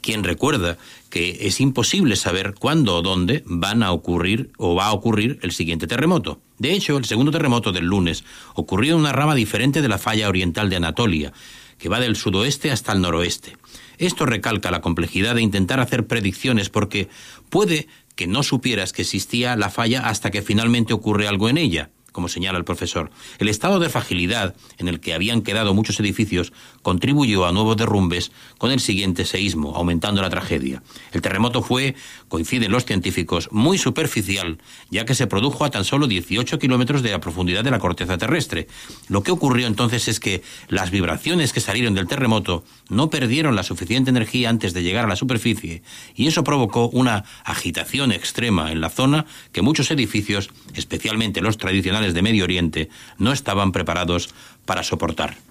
quien 0.00 0.24
recuerda 0.24 0.78
que 1.10 1.46
es 1.46 1.60
imposible 1.60 2.16
saber 2.16 2.54
cuándo 2.54 2.96
o 2.96 3.02
dónde 3.02 3.42
van 3.46 3.82
a 3.82 3.92
ocurrir 3.92 4.50
o 4.58 4.74
va 4.74 4.86
a 4.86 4.92
ocurrir 4.92 5.38
el 5.42 5.52
siguiente 5.52 5.86
terremoto. 5.86 6.40
De 6.58 6.72
hecho, 6.72 6.96
el 6.96 7.04
segundo 7.04 7.32
terremoto 7.32 7.72
del 7.72 7.86
lunes 7.86 8.24
ocurrió 8.54 8.94
en 8.94 9.00
una 9.00 9.12
rama 9.12 9.34
diferente 9.34 9.82
de 9.82 9.88
la 9.88 9.98
falla 9.98 10.28
oriental 10.28 10.70
de 10.70 10.76
Anatolia, 10.76 11.32
que 11.78 11.88
va 11.88 12.00
del 12.00 12.16
sudoeste 12.16 12.70
hasta 12.70 12.92
el 12.92 13.00
noroeste. 13.00 13.56
Esto 13.98 14.26
recalca 14.26 14.70
la 14.70 14.80
complejidad 14.80 15.34
de 15.34 15.42
intentar 15.42 15.80
hacer 15.80 16.06
predicciones 16.06 16.68
porque 16.68 17.08
puede 17.48 17.88
que 18.16 18.26
no 18.26 18.42
supieras 18.42 18.92
que 18.92 19.02
existía 19.02 19.56
la 19.56 19.70
falla 19.70 20.08
hasta 20.08 20.30
que 20.30 20.42
finalmente 20.42 20.92
ocurre 20.92 21.28
algo 21.28 21.48
en 21.48 21.58
ella 21.58 21.90
como 22.18 22.26
señala 22.26 22.58
el 22.58 22.64
profesor. 22.64 23.12
El 23.38 23.48
estado 23.48 23.78
de 23.78 23.88
fragilidad 23.88 24.56
en 24.78 24.88
el 24.88 24.98
que 24.98 25.14
habían 25.14 25.42
quedado 25.42 25.72
muchos 25.72 26.00
edificios 26.00 26.52
contribuyó 26.82 27.46
a 27.46 27.52
nuevos 27.52 27.76
derrumbes 27.76 28.32
con 28.58 28.70
el 28.70 28.80
siguiente 28.80 29.24
seísmo, 29.24 29.74
aumentando 29.76 30.22
la 30.22 30.30
tragedia. 30.30 30.82
El 31.12 31.22
terremoto 31.22 31.62
fue, 31.62 31.94
coinciden 32.28 32.72
los 32.72 32.84
científicos, 32.84 33.48
muy 33.52 33.78
superficial, 33.78 34.58
ya 34.90 35.04
que 35.04 35.14
se 35.14 35.26
produjo 35.26 35.64
a 35.64 35.70
tan 35.70 35.84
solo 35.84 36.06
18 36.06 36.58
kilómetros 36.58 37.02
de 37.02 37.10
la 37.10 37.20
profundidad 37.20 37.64
de 37.64 37.70
la 37.70 37.78
corteza 37.78 38.18
terrestre. 38.18 38.68
Lo 39.08 39.22
que 39.22 39.32
ocurrió 39.32 39.66
entonces 39.66 40.08
es 40.08 40.20
que 40.20 40.42
las 40.68 40.90
vibraciones 40.90 41.52
que 41.52 41.60
salieron 41.60 41.94
del 41.94 42.06
terremoto 42.06 42.64
no 42.88 43.10
perdieron 43.10 43.56
la 43.56 43.62
suficiente 43.62 44.10
energía 44.10 44.50
antes 44.50 44.74
de 44.74 44.82
llegar 44.82 45.04
a 45.04 45.08
la 45.08 45.16
superficie, 45.16 45.82
y 46.14 46.26
eso 46.26 46.44
provocó 46.44 46.88
una 46.88 47.24
agitación 47.44 48.12
extrema 48.12 48.72
en 48.72 48.80
la 48.80 48.90
zona 48.90 49.26
que 49.52 49.62
muchos 49.62 49.90
edificios, 49.90 50.50
especialmente 50.74 51.40
los 51.40 51.58
tradicionales 51.58 52.14
de 52.14 52.22
Medio 52.22 52.44
Oriente, 52.44 52.88
no 53.18 53.32
estaban 53.32 53.72
preparados 53.72 54.34
para 54.64 54.82
soportar. 54.82 55.47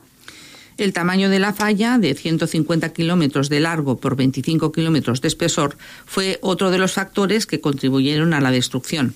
El 0.77 0.93
tamaño 0.93 1.29
de 1.29 1.39
la 1.39 1.53
falla, 1.53 1.97
de 1.97 2.13
150 2.13 2.93
kilómetros 2.93 3.49
de 3.49 3.59
largo 3.59 3.97
por 3.97 4.15
25 4.15 4.71
kilómetros 4.71 5.21
de 5.21 5.27
espesor, 5.27 5.75
fue 6.05 6.37
otro 6.41 6.69
de 6.69 6.77
los 6.77 6.93
factores 6.93 7.47
que 7.47 7.59
contribuyeron 7.59 8.33
a 8.33 8.41
la 8.41 8.51
destrucción. 8.51 9.15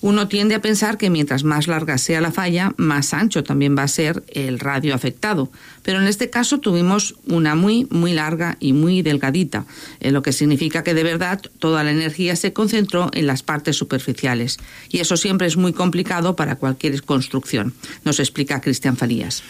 Uno 0.00 0.28
tiende 0.28 0.54
a 0.54 0.60
pensar 0.60 0.96
que 0.96 1.10
mientras 1.10 1.42
más 1.42 1.66
larga 1.66 1.98
sea 1.98 2.20
la 2.20 2.30
falla, 2.30 2.72
más 2.76 3.12
ancho 3.14 3.42
también 3.42 3.76
va 3.76 3.82
a 3.82 3.88
ser 3.88 4.22
el 4.28 4.60
radio 4.60 4.94
afectado. 4.94 5.50
Pero 5.82 6.00
en 6.00 6.06
este 6.06 6.30
caso 6.30 6.58
tuvimos 6.58 7.16
una 7.26 7.56
muy, 7.56 7.88
muy 7.90 8.12
larga 8.12 8.56
y 8.60 8.72
muy 8.74 9.02
delgadita, 9.02 9.64
lo 10.00 10.22
que 10.22 10.32
significa 10.32 10.84
que 10.84 10.94
de 10.94 11.02
verdad 11.02 11.40
toda 11.58 11.82
la 11.82 11.90
energía 11.90 12.36
se 12.36 12.52
concentró 12.52 13.10
en 13.12 13.26
las 13.26 13.42
partes 13.42 13.76
superficiales. 13.76 14.58
Y 14.88 15.00
eso 15.00 15.16
siempre 15.16 15.48
es 15.48 15.56
muy 15.56 15.72
complicado 15.72 16.36
para 16.36 16.56
cualquier 16.56 17.02
construcción, 17.02 17.74
nos 18.04 18.20
explica 18.20 18.60
Cristian 18.60 18.96
Farías. 18.96 19.42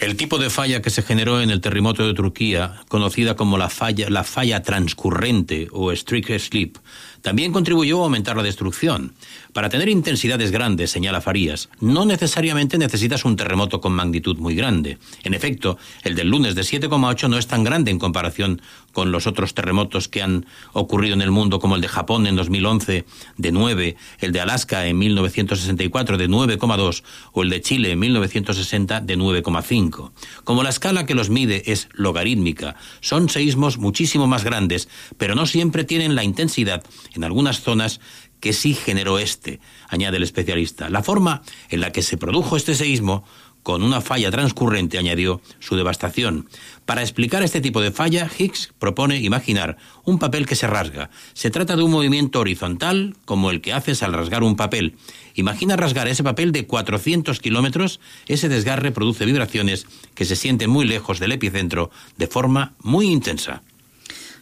El 0.00 0.16
tipo 0.16 0.38
de 0.38 0.50
falla 0.50 0.82
que 0.82 0.90
se 0.90 1.02
generó 1.02 1.40
en 1.40 1.50
el 1.50 1.60
terremoto 1.60 2.06
de 2.06 2.14
Turquía, 2.14 2.82
conocida 2.88 3.36
como 3.36 3.56
la 3.56 3.68
falla, 3.68 4.10
la 4.10 4.24
falla 4.24 4.62
transcurrente 4.62 5.68
o 5.70 5.94
streak 5.94 6.38
slip, 6.38 6.78
también 7.22 7.52
contribuyó 7.52 8.00
a 8.00 8.04
aumentar 8.04 8.36
la 8.36 8.42
destrucción. 8.42 9.14
Para 9.54 9.68
tener 9.68 9.88
intensidades 9.88 10.50
grandes, 10.50 10.90
señala 10.90 11.20
Farías, 11.20 11.68
no 11.78 12.04
necesariamente 12.04 12.76
necesitas 12.76 13.24
un 13.24 13.36
terremoto 13.36 13.80
con 13.80 13.92
magnitud 13.92 14.36
muy 14.36 14.56
grande. 14.56 14.98
En 15.22 15.32
efecto, 15.32 15.78
el 16.02 16.16
del 16.16 16.28
lunes 16.28 16.56
de 16.56 16.62
7,8 16.62 17.30
no 17.30 17.38
es 17.38 17.46
tan 17.46 17.62
grande 17.62 17.92
en 17.92 18.00
comparación 18.00 18.60
con 18.92 19.12
los 19.12 19.28
otros 19.28 19.54
terremotos 19.54 20.08
que 20.08 20.22
han 20.22 20.44
ocurrido 20.72 21.14
en 21.14 21.22
el 21.22 21.30
mundo, 21.30 21.60
como 21.60 21.76
el 21.76 21.82
de 21.82 21.86
Japón 21.86 22.26
en 22.26 22.34
2011 22.34 23.04
de 23.36 23.52
9, 23.52 23.96
el 24.18 24.32
de 24.32 24.40
Alaska 24.40 24.86
en 24.88 24.98
1964 24.98 26.18
de 26.18 26.28
9,2 26.28 27.04
o 27.30 27.42
el 27.44 27.50
de 27.50 27.60
Chile 27.60 27.92
en 27.92 28.00
1960 28.00 29.02
de 29.02 29.16
9,5. 29.16 30.10
Como 30.42 30.64
la 30.64 30.70
escala 30.70 31.06
que 31.06 31.14
los 31.14 31.30
mide 31.30 31.70
es 31.70 31.88
logarítmica, 31.92 32.74
son 33.00 33.28
seísmos 33.28 33.78
muchísimo 33.78 34.26
más 34.26 34.42
grandes, 34.42 34.88
pero 35.16 35.36
no 35.36 35.46
siempre 35.46 35.84
tienen 35.84 36.16
la 36.16 36.24
intensidad 36.24 36.82
en 37.14 37.22
algunas 37.22 37.60
zonas 37.60 38.00
que 38.44 38.52
sí 38.52 38.74
generó 38.74 39.18
este, 39.18 39.43
añade 39.88 40.16
el 40.16 40.22
especialista. 40.22 40.88
La 40.90 41.02
forma 41.02 41.42
en 41.68 41.80
la 41.80 41.92
que 41.92 42.02
se 42.02 42.16
produjo 42.16 42.56
este 42.56 42.74
seísmo, 42.74 43.24
con 43.64 43.82
una 43.82 44.02
falla 44.02 44.30
transcurrente, 44.30 44.98
añadió, 44.98 45.40
su 45.58 45.74
devastación. 45.74 46.46
Para 46.84 47.00
explicar 47.00 47.42
este 47.42 47.62
tipo 47.62 47.80
de 47.80 47.92
falla, 47.92 48.30
Higgs 48.38 48.74
propone 48.78 49.20
imaginar 49.20 49.78
un 50.04 50.18
papel 50.18 50.46
que 50.46 50.54
se 50.54 50.66
rasga. 50.66 51.08
Se 51.32 51.50
trata 51.50 51.74
de 51.74 51.82
un 51.82 51.90
movimiento 51.90 52.40
horizontal, 52.40 53.16
como 53.24 53.50
el 53.50 53.62
que 53.62 53.72
haces 53.72 54.02
al 54.02 54.12
rasgar 54.12 54.42
un 54.42 54.56
papel. 54.56 54.96
Imagina 55.34 55.76
rasgar 55.76 56.08
ese 56.08 56.22
papel 56.22 56.52
de 56.52 56.66
400 56.66 57.40
kilómetros. 57.40 58.00
Ese 58.28 58.50
desgarre 58.50 58.92
produce 58.92 59.24
vibraciones 59.24 59.86
que 60.14 60.26
se 60.26 60.36
sienten 60.36 60.68
muy 60.68 60.84
lejos 60.84 61.18
del 61.18 61.32
epicentro 61.32 61.90
de 62.18 62.26
forma 62.26 62.74
muy 62.82 63.06
intensa. 63.06 63.62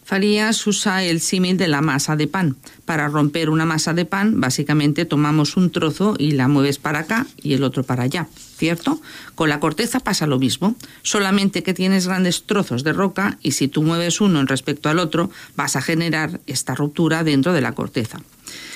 Farías 0.03 0.67
usa 0.67 1.03
el 1.03 1.21
símil 1.21 1.57
de 1.57 1.67
la 1.67 1.81
masa 1.81 2.15
de 2.15 2.27
pan. 2.27 2.57
Para 2.85 3.07
romper 3.07 3.49
una 3.49 3.65
masa 3.65 3.93
de 3.93 4.05
pan, 4.05 4.41
básicamente 4.41 5.05
tomamos 5.05 5.55
un 5.55 5.71
trozo 5.71 6.15
y 6.19 6.31
la 6.31 6.47
mueves 6.47 6.77
para 6.77 6.99
acá 6.99 7.25
y 7.41 7.53
el 7.53 7.63
otro 7.63 7.83
para 7.83 8.03
allá, 8.03 8.27
¿cierto? 8.57 9.01
Con 9.35 9.49
la 9.49 9.59
corteza 9.59 10.01
pasa 10.01 10.27
lo 10.27 10.39
mismo, 10.39 10.75
solamente 11.01 11.63
que 11.63 11.73
tienes 11.73 12.07
grandes 12.07 12.43
trozos 12.43 12.83
de 12.83 12.91
roca 12.91 13.37
y 13.41 13.51
si 13.51 13.69
tú 13.69 13.81
mueves 13.81 14.19
uno 14.19 14.41
en 14.41 14.47
respecto 14.47 14.89
al 14.89 14.99
otro, 14.99 15.31
vas 15.55 15.75
a 15.77 15.81
generar 15.81 16.41
esta 16.47 16.75
ruptura 16.75 17.23
dentro 17.23 17.53
de 17.53 17.61
la 17.61 17.71
corteza. 17.71 18.19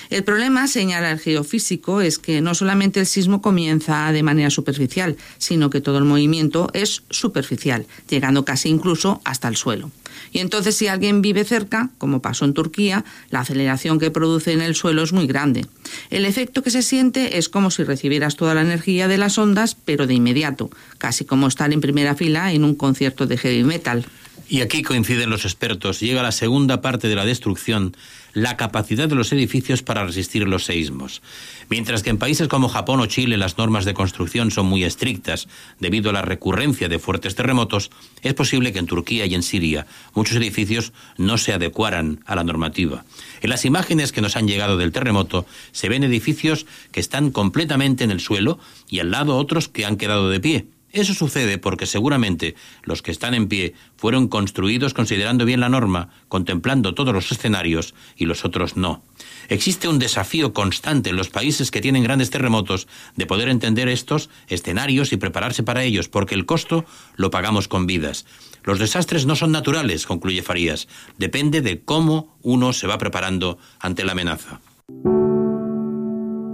El 0.09 0.23
problema, 0.23 0.67
señala 0.67 1.11
el 1.11 1.19
geofísico, 1.19 1.99
es 1.99 2.17
que 2.17 2.39
no 2.39 2.55
solamente 2.55 3.01
el 3.01 3.05
sismo 3.05 3.41
comienza 3.41 4.09
de 4.13 4.23
manera 4.23 4.49
superficial, 4.49 5.17
sino 5.37 5.69
que 5.69 5.81
todo 5.81 5.97
el 5.97 6.05
movimiento 6.05 6.69
es 6.73 7.03
superficial, 7.09 7.85
llegando 8.09 8.45
casi 8.45 8.69
incluso 8.69 9.19
hasta 9.25 9.49
el 9.49 9.57
suelo. 9.57 9.91
Y 10.31 10.39
entonces 10.39 10.75
si 10.75 10.87
alguien 10.87 11.21
vive 11.21 11.43
cerca, 11.43 11.89
como 11.97 12.21
pasó 12.21 12.45
en 12.45 12.53
Turquía, 12.53 13.05
la 13.29 13.41
aceleración 13.41 13.99
que 13.99 14.11
produce 14.11 14.53
en 14.53 14.61
el 14.61 14.75
suelo 14.75 15.03
es 15.03 15.13
muy 15.13 15.27
grande. 15.27 15.65
El 16.09 16.25
efecto 16.25 16.63
que 16.63 16.71
se 16.71 16.81
siente 16.81 17.37
es 17.37 17.49
como 17.49 17.71
si 17.71 17.83
recibieras 17.83 18.35
toda 18.35 18.53
la 18.53 18.61
energía 18.61 19.07
de 19.07 19.17
las 19.17 19.37
ondas, 19.37 19.75
pero 19.75 20.07
de 20.07 20.13
inmediato, 20.13 20.69
casi 20.97 21.25
como 21.25 21.47
estar 21.47 21.71
en 21.73 21.81
primera 21.81 22.15
fila 22.15 22.51
en 22.51 22.63
un 22.63 22.75
concierto 22.75 23.25
de 23.25 23.37
heavy 23.37 23.63
metal. 23.63 24.05
Y 24.49 24.61
aquí 24.61 24.81
coinciden 24.81 25.29
los 25.29 25.43
expertos. 25.43 25.99
Llega 25.99 26.23
la 26.23 26.31
segunda 26.31 26.81
parte 26.81 27.09
de 27.09 27.15
la 27.15 27.25
destrucción, 27.25 27.95
la 28.37 28.55
capacidad 28.55 29.09
de 29.09 29.15
los 29.15 29.31
edificios 29.31 29.81
para 29.81 30.05
resistir 30.05 30.47
los 30.47 30.63
seísmos. 30.63 31.23
Mientras 31.69 32.03
que 32.03 32.11
en 32.11 32.19
países 32.19 32.47
como 32.47 32.69
Japón 32.69 32.99
o 32.99 33.07
Chile 33.07 33.35
las 33.35 33.57
normas 33.57 33.83
de 33.83 33.95
construcción 33.95 34.51
son 34.51 34.67
muy 34.67 34.83
estrictas 34.83 35.47
debido 35.79 36.11
a 36.11 36.13
la 36.13 36.21
recurrencia 36.21 36.87
de 36.87 36.99
fuertes 36.99 37.33
terremotos, 37.33 37.89
es 38.21 38.35
posible 38.35 38.71
que 38.71 38.77
en 38.77 38.85
Turquía 38.85 39.25
y 39.25 39.33
en 39.33 39.41
Siria 39.41 39.87
muchos 40.13 40.37
edificios 40.37 40.93
no 41.17 41.39
se 41.39 41.51
adecuaran 41.51 42.23
a 42.27 42.35
la 42.35 42.43
normativa. 42.43 43.05
En 43.41 43.49
las 43.49 43.65
imágenes 43.65 44.11
que 44.11 44.21
nos 44.21 44.35
han 44.35 44.47
llegado 44.47 44.77
del 44.77 44.91
terremoto 44.91 45.47
se 45.71 45.89
ven 45.89 46.03
edificios 46.03 46.67
que 46.91 46.99
están 46.99 47.31
completamente 47.31 48.03
en 48.03 48.11
el 48.11 48.19
suelo 48.19 48.59
y 48.87 48.99
al 48.99 49.09
lado 49.09 49.35
otros 49.35 49.67
que 49.67 49.87
han 49.87 49.97
quedado 49.97 50.29
de 50.29 50.39
pie. 50.39 50.67
Eso 50.97 51.13
sucede 51.13 51.59
porque 51.59 51.85
seguramente 51.85 52.55
los 52.81 53.03
que 53.03 53.11
están 53.11 53.35
en 53.35 53.47
pie 53.47 53.75
fueron 53.97 54.27
construidos 54.27 54.95
considerando 54.95 55.45
bien 55.45 55.59
la 55.59 55.69
norma, 55.69 56.09
contemplando 56.27 56.95
todos 56.95 57.13
los 57.13 57.31
escenarios 57.31 57.93
y 58.15 58.25
los 58.25 58.45
otros 58.45 58.77
no. 58.77 59.03
Existe 59.47 59.87
un 59.87 59.99
desafío 59.99 60.53
constante 60.53 61.11
en 61.11 61.15
los 61.15 61.29
países 61.29 61.69
que 61.69 61.81
tienen 61.81 62.01
grandes 62.01 62.31
terremotos 62.31 62.87
de 63.15 63.27
poder 63.27 63.49
entender 63.49 63.89
estos 63.89 64.31
escenarios 64.47 65.13
y 65.13 65.17
prepararse 65.17 65.61
para 65.61 65.83
ellos, 65.83 66.09
porque 66.09 66.33
el 66.33 66.47
costo 66.47 66.83
lo 67.15 67.29
pagamos 67.29 67.67
con 67.67 67.85
vidas. 67.85 68.25
Los 68.63 68.79
desastres 68.79 69.27
no 69.27 69.35
son 69.35 69.51
naturales, 69.51 70.07
concluye 70.07 70.41
Farías, 70.41 70.87
depende 71.19 71.61
de 71.61 71.79
cómo 71.81 72.35
uno 72.41 72.73
se 72.73 72.87
va 72.87 72.97
preparando 72.97 73.59
ante 73.79 74.03
la 74.03 74.13
amenaza. 74.13 74.61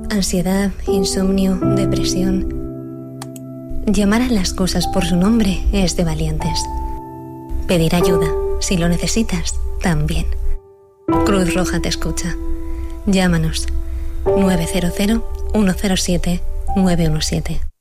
Ansiedad, 0.09 0.73
insomnio, 0.85 1.55
depresión. 1.55 2.62
Llamar 3.85 4.21
a 4.21 4.29
las 4.29 4.53
cosas 4.53 4.87
por 4.87 5.05
su 5.05 5.17
nombre 5.17 5.61
es 5.73 5.97
de 5.97 6.05
valientes. 6.05 6.63
Pedir 7.67 7.95
ayuda, 7.95 8.27
si 8.61 8.77
lo 8.77 8.87
necesitas, 8.87 9.59
también. 9.81 10.25
Cruz 11.25 11.53
Roja 11.53 11.81
te 11.81 11.89
escucha. 11.89 12.33
Llámanos 13.05 13.67
900 14.25 14.93
107 15.53 16.41
917. 16.77 17.72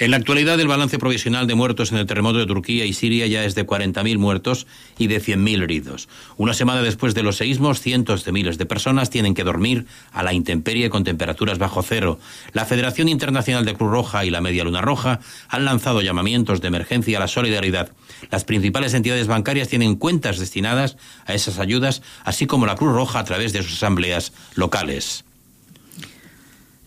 En 0.00 0.12
la 0.12 0.16
actualidad, 0.16 0.60
el 0.60 0.68
balance 0.68 0.96
provisional 0.96 1.48
de 1.48 1.56
muertos 1.56 1.90
en 1.90 1.98
el 1.98 2.06
terremoto 2.06 2.38
de 2.38 2.46
Turquía 2.46 2.84
y 2.84 2.92
Siria 2.92 3.26
ya 3.26 3.44
es 3.44 3.56
de 3.56 3.66
40.000 3.66 4.16
muertos 4.16 4.68
y 4.96 5.08
de 5.08 5.20
100.000 5.20 5.64
heridos. 5.64 6.08
Una 6.36 6.54
semana 6.54 6.82
después 6.82 7.16
de 7.16 7.24
los 7.24 7.36
seísmos, 7.36 7.80
cientos 7.80 8.24
de 8.24 8.30
miles 8.30 8.58
de 8.58 8.66
personas 8.66 9.10
tienen 9.10 9.34
que 9.34 9.42
dormir 9.42 9.86
a 10.12 10.22
la 10.22 10.32
intemperie 10.32 10.88
con 10.88 11.02
temperaturas 11.02 11.58
bajo 11.58 11.82
cero. 11.82 12.20
La 12.52 12.64
Federación 12.64 13.08
Internacional 13.08 13.64
de 13.64 13.74
Cruz 13.74 13.90
Roja 13.90 14.24
y 14.24 14.30
la 14.30 14.40
Media 14.40 14.62
Luna 14.62 14.82
Roja 14.82 15.18
han 15.48 15.64
lanzado 15.64 16.00
llamamientos 16.00 16.60
de 16.60 16.68
emergencia 16.68 17.18
a 17.18 17.20
la 17.20 17.26
solidaridad. 17.26 17.90
Las 18.30 18.44
principales 18.44 18.94
entidades 18.94 19.26
bancarias 19.26 19.66
tienen 19.66 19.96
cuentas 19.96 20.38
destinadas 20.38 20.96
a 21.26 21.34
esas 21.34 21.58
ayudas, 21.58 22.02
así 22.22 22.46
como 22.46 22.66
la 22.66 22.76
Cruz 22.76 22.94
Roja 22.94 23.18
a 23.18 23.24
través 23.24 23.52
de 23.52 23.64
sus 23.64 23.74
asambleas 23.74 24.32
locales. 24.54 25.24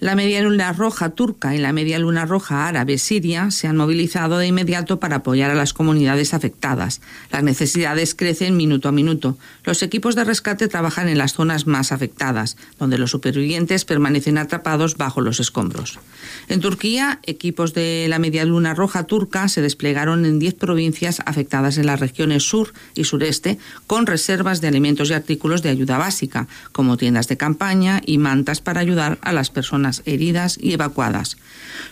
La 0.01 0.15
Media 0.15 0.41
Luna 0.41 0.73
Roja 0.73 1.11
turca 1.11 1.53
y 1.53 1.59
la 1.59 1.73
Media 1.73 1.99
Luna 1.99 2.25
Roja 2.25 2.67
árabe 2.67 2.97
siria 2.97 3.51
se 3.51 3.67
han 3.67 3.77
movilizado 3.77 4.39
de 4.39 4.47
inmediato 4.47 4.99
para 4.99 5.17
apoyar 5.17 5.51
a 5.51 5.55
las 5.55 5.73
comunidades 5.73 6.33
afectadas. 6.33 7.01
Las 7.29 7.43
necesidades 7.43 8.15
crecen 8.15 8.57
minuto 8.57 8.89
a 8.89 8.91
minuto. 8.91 9.37
Los 9.63 9.83
equipos 9.83 10.15
de 10.15 10.23
rescate 10.23 10.67
trabajan 10.67 11.07
en 11.07 11.19
las 11.19 11.33
zonas 11.33 11.67
más 11.67 11.91
afectadas, 11.91 12.57
donde 12.79 12.97
los 12.97 13.11
supervivientes 13.11 13.85
permanecen 13.85 14.39
atrapados 14.39 14.97
bajo 14.97 15.21
los 15.21 15.39
escombros. 15.39 15.99
En 16.47 16.61
Turquía, 16.61 17.19
equipos 17.21 17.75
de 17.75 18.07
la 18.09 18.17
Media 18.17 18.43
Luna 18.43 18.73
Roja 18.73 19.03
turca 19.03 19.49
se 19.49 19.61
desplegaron 19.61 20.25
en 20.25 20.39
10 20.39 20.55
provincias 20.55 21.21
afectadas 21.27 21.77
en 21.77 21.85
las 21.85 21.99
regiones 21.99 22.41
sur 22.41 22.73
y 22.95 23.03
sureste, 23.03 23.59
con 23.85 24.07
reservas 24.07 24.61
de 24.61 24.67
alimentos 24.67 25.11
y 25.11 25.13
artículos 25.13 25.61
de 25.61 25.69
ayuda 25.69 25.99
básica, 25.99 26.47
como 26.71 26.97
tiendas 26.97 27.27
de 27.27 27.37
campaña 27.37 28.01
y 28.03 28.17
mantas 28.17 28.61
para 28.61 28.81
ayudar 28.81 29.19
a 29.21 29.31
las 29.31 29.51
personas 29.51 29.90
heridas 30.05 30.57
y 30.61 30.73
evacuadas. 30.73 31.37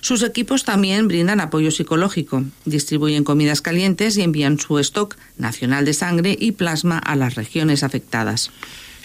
Sus 0.01 0.23
equipos 0.23 0.63
también 0.63 1.07
brindan 1.07 1.41
apoyo 1.41 1.71
psicológico, 1.71 2.43
distribuyen 2.65 3.23
comidas 3.23 3.61
calientes 3.61 4.17
y 4.17 4.21
envían 4.21 4.59
su 4.59 4.79
stock 4.79 5.17
nacional 5.37 5.85
de 5.85 5.93
sangre 5.93 6.37
y 6.39 6.53
plasma 6.53 6.97
a 6.97 7.15
las 7.15 7.35
regiones 7.35 7.83
afectadas. 7.83 8.51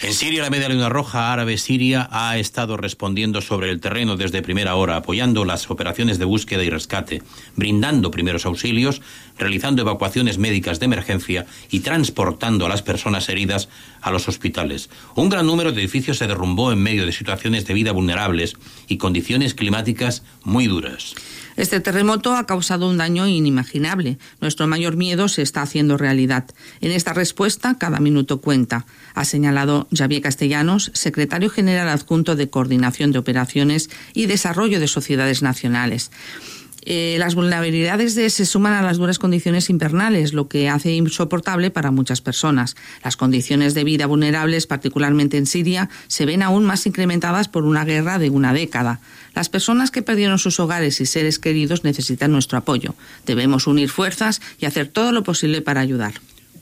En 0.01 0.13
Siria, 0.13 0.43
la 0.43 0.49
Media 0.49 0.67
Luna 0.67 0.89
Roja 0.89 1.31
Árabe 1.31 1.57
Siria 1.57 2.09
ha 2.11 2.37
estado 2.37 2.75
respondiendo 2.75 3.39
sobre 3.41 3.71
el 3.71 3.79
terreno 3.79 4.17
desde 4.17 4.41
primera 4.41 4.75
hora, 4.75 4.97
apoyando 4.97 5.45
las 5.45 5.71
operaciones 5.71 6.19
de 6.19 6.25
búsqueda 6.25 6.63
y 6.63 6.69
rescate, 6.69 7.23
brindando 7.55 8.11
primeros 8.11 8.45
auxilios, 8.45 9.01
realizando 9.37 9.81
evacuaciones 9.81 10.37
médicas 10.37 10.79
de 10.79 10.85
emergencia 10.85 11.45
y 11.69 11.81
transportando 11.81 12.65
a 12.65 12.69
las 12.69 12.81
personas 12.81 13.29
heridas 13.29 13.69
a 14.01 14.11
los 14.11 14.27
hospitales. 14.27 14.89
Un 15.15 15.29
gran 15.29 15.45
número 15.45 15.71
de 15.71 15.81
edificios 15.81 16.17
se 16.17 16.27
derrumbó 16.27 16.71
en 16.71 16.81
medio 16.81 17.05
de 17.05 17.11
situaciones 17.11 17.65
de 17.65 17.73
vida 17.73 17.91
vulnerables 17.91 18.55
y 18.87 18.97
condiciones 18.97 19.53
climáticas 19.53 20.23
muy 20.43 20.67
duras. 20.67 21.15
Este 21.55 21.79
terremoto 21.79 22.35
ha 22.35 22.45
causado 22.45 22.89
un 22.89 22.97
daño 22.97 23.27
inimaginable. 23.27 24.17
Nuestro 24.41 24.67
mayor 24.67 24.97
miedo 24.97 25.29
se 25.29 25.41
está 25.41 25.61
haciendo 25.61 25.97
realidad. 25.97 26.45
En 26.81 26.91
esta 26.91 27.13
respuesta, 27.13 27.77
cada 27.77 27.99
minuto 27.99 28.41
cuenta, 28.41 28.85
ha 29.13 29.23
señalado 29.23 29.87
Javier 29.95 30.21
Castellanos, 30.21 30.91
secretario 30.93 31.49
general 31.49 31.87
adjunto 31.87 32.35
de 32.35 32.49
Coordinación 32.49 33.13
de 33.13 33.19
Operaciones 33.19 33.89
y 34.13 34.25
Desarrollo 34.25 34.81
de 34.81 34.87
Sociedades 34.87 35.41
Nacionales. 35.41 36.11
Eh, 36.85 37.15
las 37.19 37.33
vulnerabilidades 37.33 38.13
de, 38.13 38.29
se 38.29 38.45
suman 38.45 38.73
a 38.73 38.81
las 38.83 38.97
duras 38.97 39.17
condiciones 39.17 39.69
invernales, 39.69 40.33
lo 40.33 40.47
que 40.47 40.69
hace 40.69 40.93
insoportable 40.93 41.71
para 41.71 41.91
muchas 41.91 42.21
personas. 42.21 42.75
Las 43.03 43.17
condiciones 43.17 43.73
de 43.73 43.83
vida 43.83 44.05
vulnerables, 44.05 44.67
particularmente 44.67 45.37
en 45.37 45.47
Siria, 45.47 45.89
se 46.07 46.25
ven 46.25 46.43
aún 46.43 46.63
más 46.63 46.85
incrementadas 46.85 47.47
por 47.47 47.65
una 47.65 47.85
guerra 47.85 48.19
de 48.19 48.29
una 48.29 48.53
década. 48.53 48.99
Las 49.33 49.49
personas 49.49 49.89
que 49.89 50.03
perdieron 50.03 50.37
sus 50.37 50.59
hogares 50.59 51.01
y 51.01 51.05
seres 51.05 51.39
queridos 51.39 51.83
necesitan 51.83 52.31
nuestro 52.31 52.57
apoyo. 52.59 52.95
Debemos 53.25 53.67
unir 53.67 53.89
fuerzas 53.89 54.41
y 54.59 54.65
hacer 54.65 54.87
todo 54.87 55.11
lo 55.11 55.23
posible 55.23 55.61
para 55.61 55.81
ayudar. 55.81 56.13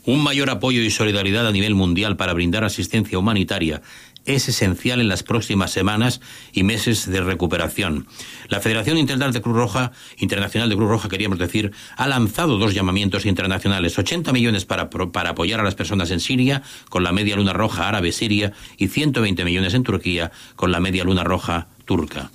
Un 0.05 0.21
mayor 0.21 0.49
apoyo 0.49 0.81
y 0.81 0.89
solidaridad 0.89 1.47
a 1.47 1.51
nivel 1.51 1.75
mundial 1.75 2.17
para 2.17 2.33
brindar 2.33 2.65
asistencia 2.65 3.17
humanitaria 3.17 3.81
es 4.25 4.47
esencial 4.49 5.01
en 5.01 5.07
las 5.07 5.23
próximas 5.23 5.71
semanas 5.71 6.21
y 6.51 6.63
meses 6.63 7.09
de 7.09 7.21
recuperación. 7.21 8.07
La 8.49 8.59
Federación 8.59 8.97
Internacional 8.97 9.33
de 9.33 9.41
Cruz 9.41 9.55
Roja, 9.55 9.91
Internacional 10.17 10.69
de 10.69 10.75
Cruz 10.75 10.89
Roja, 10.89 11.09
queríamos 11.09 11.39
decir, 11.39 11.71
ha 11.97 12.07
lanzado 12.07 12.57
dos 12.57 12.73
llamamientos 12.73 13.25
internacionales, 13.25 13.97
80 13.97 14.31
millones 14.31 14.65
para, 14.65 14.89
para 14.89 15.31
apoyar 15.31 15.59
a 15.59 15.63
las 15.63 15.75
personas 15.75 16.11
en 16.11 16.19
Siria 16.19 16.63
con 16.89 17.03
la 17.03 17.11
Media 17.11 17.35
Luna 17.35 17.53
Roja 17.53 17.87
Árabe 17.87 18.11
Siria 18.11 18.53
y 18.77 18.87
120 18.87 19.43
millones 19.45 19.73
en 19.73 19.83
Turquía 19.83 20.31
con 20.55 20.71
la 20.71 20.79
Media 20.79 21.03
Luna 21.03 21.23
Roja 21.23 21.67
Turca. 21.85 22.31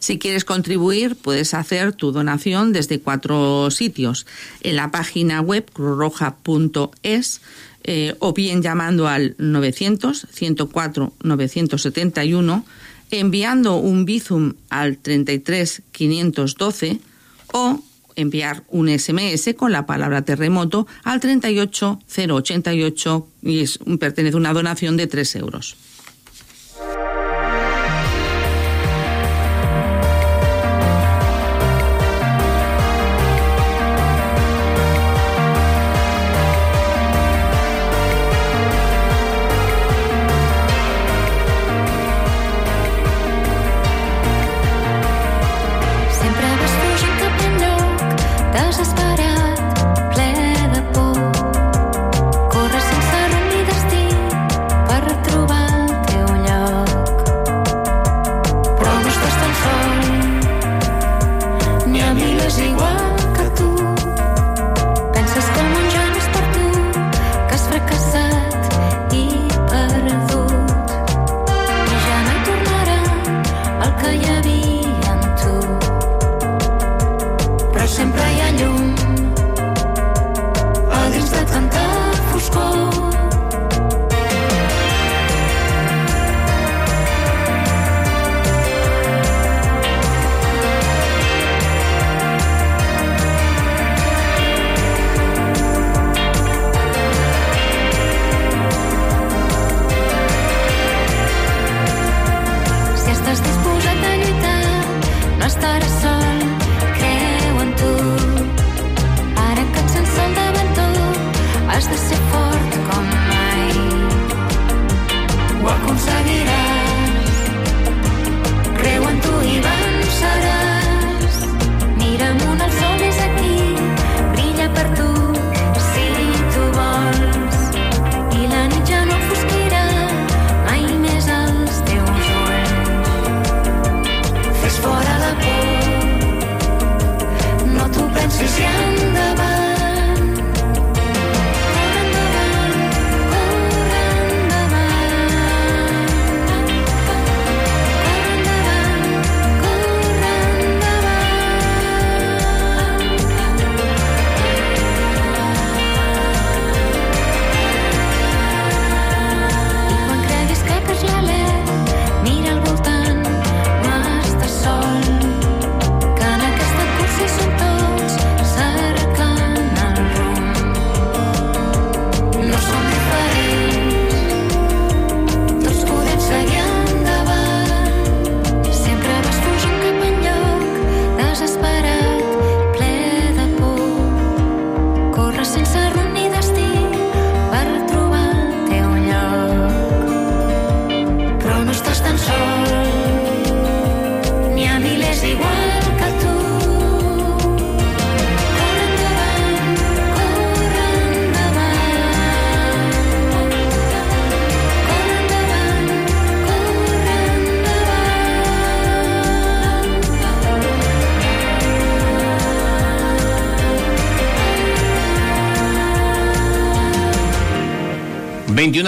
Si 0.00 0.18
quieres 0.18 0.46
contribuir, 0.46 1.14
puedes 1.14 1.52
hacer 1.52 1.92
tu 1.92 2.10
donación 2.10 2.72
desde 2.72 3.00
cuatro 3.00 3.70
sitios. 3.70 4.26
En 4.62 4.76
la 4.76 4.90
página 4.90 5.42
web 5.42 5.70
cruzroja.es 5.70 7.42
eh, 7.84 8.16
o 8.18 8.32
bien 8.32 8.62
llamando 8.62 9.06
al 9.08 9.34
900 9.38 10.26
104 10.30 11.12
971, 11.22 12.64
enviando 13.10 13.76
un 13.76 14.04
Bizum 14.04 14.54
al 14.68 14.98
33 14.98 15.82
512 15.92 16.98
o 17.52 17.80
enviar 18.16 18.64
un 18.68 18.88
SMS 18.88 19.54
con 19.56 19.70
la 19.72 19.86
palabra 19.86 20.22
terremoto 20.22 20.86
al 21.04 21.20
38088 21.20 23.28
y 23.42 23.60
es, 23.60 23.78
pertenece 23.98 24.36
a 24.36 24.38
una 24.38 24.52
donación 24.52 24.96
de 24.96 25.06
3 25.06 25.36
euros. 25.36 25.76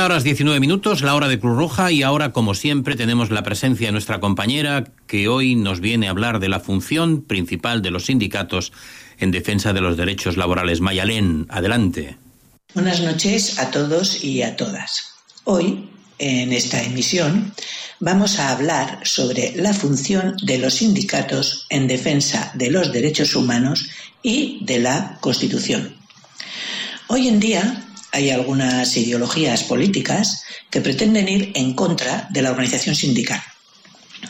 21 0.03 0.15
horas 0.15 0.25
19 0.25 0.59
minutos, 0.59 1.03
la 1.03 1.15
hora 1.15 1.29
de 1.29 1.39
Cruz 1.39 1.57
Roja 1.57 1.93
y 1.93 2.03
ahora, 2.03 2.33
como 2.33 2.55
siempre, 2.55 2.97
tenemos 2.97 3.31
la 3.31 3.45
presencia 3.45 3.87
de 3.87 3.93
nuestra 3.93 4.19
compañera 4.19 4.83
que 5.07 5.29
hoy 5.29 5.55
nos 5.55 5.79
viene 5.79 6.09
a 6.09 6.11
hablar 6.11 6.41
de 6.41 6.49
la 6.49 6.59
función 6.59 7.23
principal 7.23 7.83
de 7.83 7.93
los 7.93 8.07
sindicatos 8.07 8.73
en 9.21 9.31
defensa 9.31 9.73
de 9.73 9.81
los 9.81 9.97
derechos 9.97 10.37
laborales. 10.37 10.81
Mayalén, 10.81 11.47
adelante. 11.51 12.17
Buenas 12.75 13.01
noches 13.01 13.61
a 13.61 13.71
todos 13.71 14.25
y 14.25 14.43
a 14.43 14.57
todas. 14.57 15.05
Hoy, 15.45 15.89
en 16.19 16.53
esta 16.53 16.83
emisión, 16.83 17.55
vamos 18.01 18.41
a 18.41 18.51
hablar 18.51 18.99
sobre 19.05 19.53
la 19.55 19.73
función 19.73 20.35
de 20.43 20.59
los 20.59 20.75
sindicatos 20.75 21.67
en 21.71 21.87
defensa 21.87 22.51
de 22.55 22.73
los 22.73 22.93
derechos 22.93 23.37
humanos 23.37 23.89
y 24.21 24.59
de 24.65 24.81
la 24.81 25.19
Constitución. 25.21 25.95
Hoy 27.07 27.29
en 27.29 27.39
día, 27.39 27.85
hay 28.13 28.31
algunas 28.31 28.97
ideologías 28.97 29.65
políticas 29.65 30.45
que 30.71 30.81
pretenden 30.81 31.29
ir 31.29 31.53
en 31.55 31.75
contra 31.75 32.29
de 32.31 32.43
la 32.43 32.51
organización 32.51 32.95
sindical. 32.95 33.43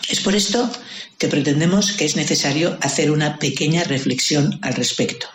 Es 0.09 0.21
por 0.21 0.35
esto 0.35 0.71
que 1.19 1.29
pretendemos 1.29 1.93
que 1.93 2.05
es 2.05 2.17
necesario 2.17 2.79
hacer 2.81 3.11
una 3.11 3.39
pequeña 3.39 3.85
reflexión 3.85 4.59
al 4.63 4.75
respecto. 4.75 5.29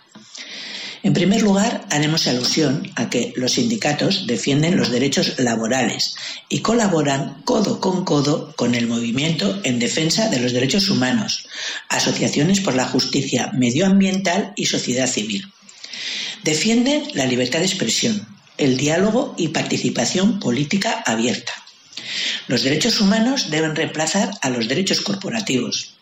En 1.03 1.13
primer 1.13 1.41
lugar, 1.41 1.85
haremos 1.91 2.27
alusión 2.27 2.91
a 2.95 3.09
que 3.09 3.31
los 3.35 3.53
sindicatos 3.53 4.27
defienden 4.27 4.77
los 4.77 4.91
derechos 4.91 5.39
laborales 5.39 6.15
y 6.49 6.59
colaboran 6.59 7.41
codo 7.45 7.79
con 7.79 8.03
codo 8.03 8.53
con 8.55 8.75
el 8.75 8.87
movimiento 8.87 9.61
en 9.63 9.79
defensa 9.79 10.27
de 10.29 10.39
los 10.39 10.53
derechos 10.53 10.89
humanos, 10.89 11.47
asociaciones 11.87 12.59
por 12.59 12.75
la 12.75 12.85
justicia 12.85 13.51
medioambiental 13.53 14.53
y 14.55 14.65
sociedad 14.65 15.07
civil. 15.07 15.45
Defienden 16.43 17.03
la 17.13 17.25
libertad 17.25 17.59
de 17.59 17.65
expresión, 17.65 18.27
el 18.57 18.77
diálogo 18.77 19.35
y 19.37 19.49
participación 19.49 20.39
política 20.39 21.03
abierta. 21.05 21.53
Los 22.47 22.63
derechos 22.63 23.01
humanos 23.01 23.49
deben 23.49 23.75
reemplazar 23.75 24.31
a 24.41 24.49
los 24.49 24.67
derechos 24.67 25.01
corporativos. 25.01 25.93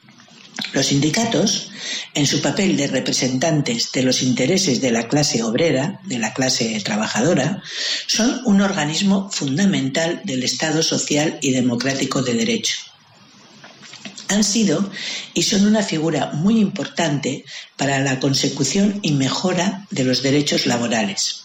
Los 0.74 0.88
sindicatos, 0.88 1.70
en 2.14 2.26
su 2.26 2.42
papel 2.42 2.78
de 2.78 2.88
representantes 2.88 3.92
de 3.92 4.04
los 4.04 4.22
intereses 4.22 4.80
de 4.80 4.92
la 4.92 5.08
clase 5.08 5.44
obrera, 5.44 6.00
de 6.06 6.18
la 6.18 6.34
clase 6.34 6.80
trabajadora, 6.84 7.62
son 8.08 8.42
un 8.46 8.62
organismo 8.62 9.30
fundamental 9.32 10.22
del 10.24 10.44
Estado 10.44 10.82
social 10.82 11.40
y 11.42 11.52
democrático 11.52 12.22
de 12.22 12.36
derecho. 12.36 12.78
Han 14.30 14.44
sido 14.44 14.90
y 15.34 15.44
son 15.44 15.68
una 15.68 15.84
figura 15.84 16.32
muy 16.34 16.60
importante 16.60 17.46
para 17.76 18.00
la 18.00 18.20
consecución 18.20 19.00
y 19.02 19.12
mejora 19.12 19.86
de 19.92 20.04
los 20.04 20.24
derechos 20.24 20.66
laborales. 20.66 21.45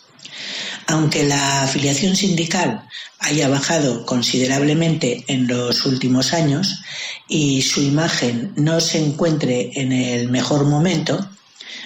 Aunque 0.91 1.23
la 1.23 1.63
afiliación 1.63 2.17
sindical 2.17 2.83
haya 3.21 3.49
bajado 3.49 4.05
considerablemente 4.05 5.23
en 5.29 5.47
los 5.47 5.87
últimos 5.87 6.33
años 6.33 6.83
y 7.29 7.63
su 7.63 7.81
imagen 7.81 8.53
no 8.57 8.81
se 8.81 8.99
encuentre 8.99 9.71
en 9.75 9.93
el 9.93 10.29
mejor 10.31 10.65
momento, 10.65 11.31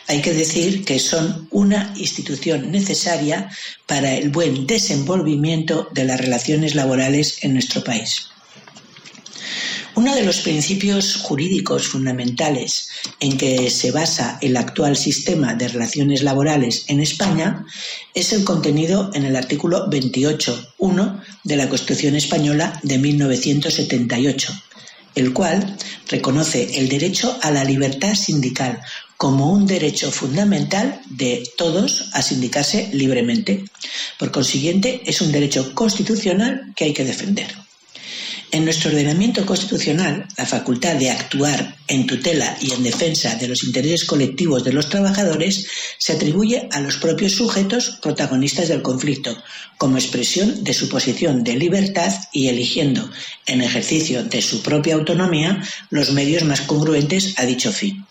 hay 0.08 0.22
que 0.22 0.32
decir 0.32 0.86
que 0.86 0.98
son 0.98 1.48
una 1.50 1.92
institución 1.96 2.70
necesaria 2.70 3.50
para 3.84 4.14
el 4.14 4.30
buen 4.30 4.66
desenvolvimiento 4.66 5.86
de 5.92 6.04
las 6.04 6.18
relaciones 6.18 6.74
laborales 6.74 7.44
en 7.44 7.52
nuestro 7.52 7.84
país. 7.84 8.28
Uno 9.96 10.12
de 10.12 10.24
los 10.24 10.40
principios 10.40 11.14
jurídicos 11.16 11.86
fundamentales 11.86 12.88
en 13.20 13.38
que 13.38 13.70
se 13.70 13.92
basa 13.92 14.38
el 14.42 14.56
actual 14.56 14.96
sistema 14.96 15.54
de 15.54 15.68
relaciones 15.68 16.24
laborales 16.24 16.84
en 16.88 16.98
España 16.98 17.64
es 18.12 18.32
el 18.32 18.42
contenido 18.42 19.12
en 19.14 19.24
el 19.24 19.36
artículo 19.36 19.88
28.1 19.88 21.22
de 21.44 21.56
la 21.56 21.68
Constitución 21.68 22.16
Española 22.16 22.80
de 22.82 22.98
1978, 22.98 24.52
el 25.14 25.32
cual 25.32 25.76
reconoce 26.08 26.76
el 26.80 26.88
derecho 26.88 27.38
a 27.42 27.52
la 27.52 27.62
libertad 27.62 28.16
sindical 28.16 28.80
como 29.16 29.52
un 29.52 29.64
derecho 29.64 30.10
fundamental 30.10 31.00
de 31.08 31.48
todos 31.56 32.10
a 32.14 32.20
sindicarse 32.20 32.90
libremente. 32.92 33.64
Por 34.18 34.32
consiguiente, 34.32 35.02
es 35.06 35.20
un 35.20 35.30
derecho 35.30 35.72
constitucional 35.72 36.72
que 36.74 36.86
hay 36.86 36.92
que 36.92 37.04
defender. 37.04 37.63
En 38.50 38.64
nuestro 38.64 38.90
ordenamiento 38.90 39.44
constitucional, 39.44 40.26
la 40.36 40.46
facultad 40.46 40.94
de 40.94 41.10
actuar 41.10 41.76
en 41.88 42.06
tutela 42.06 42.56
y 42.60 42.72
en 42.72 42.82
defensa 42.82 43.34
de 43.36 43.48
los 43.48 43.64
intereses 43.64 44.04
colectivos 44.04 44.64
de 44.64 44.72
los 44.72 44.88
trabajadores 44.88 45.66
se 45.98 46.12
atribuye 46.12 46.68
a 46.70 46.80
los 46.80 46.96
propios 46.96 47.32
sujetos 47.32 47.98
protagonistas 48.00 48.68
del 48.68 48.82
conflicto, 48.82 49.36
como 49.78 49.96
expresión 49.96 50.62
de 50.62 50.74
su 50.74 50.88
posición 50.88 51.44
de 51.44 51.56
libertad 51.56 52.12
y 52.32 52.48
eligiendo, 52.48 53.10
en 53.46 53.62
ejercicio 53.62 54.24
de 54.24 54.40
su 54.40 54.62
propia 54.62 54.94
autonomía, 54.94 55.62
los 55.90 56.12
medios 56.12 56.44
más 56.44 56.60
congruentes 56.62 57.34
a 57.38 57.46
dicho 57.46 57.72
fin. 57.72 58.06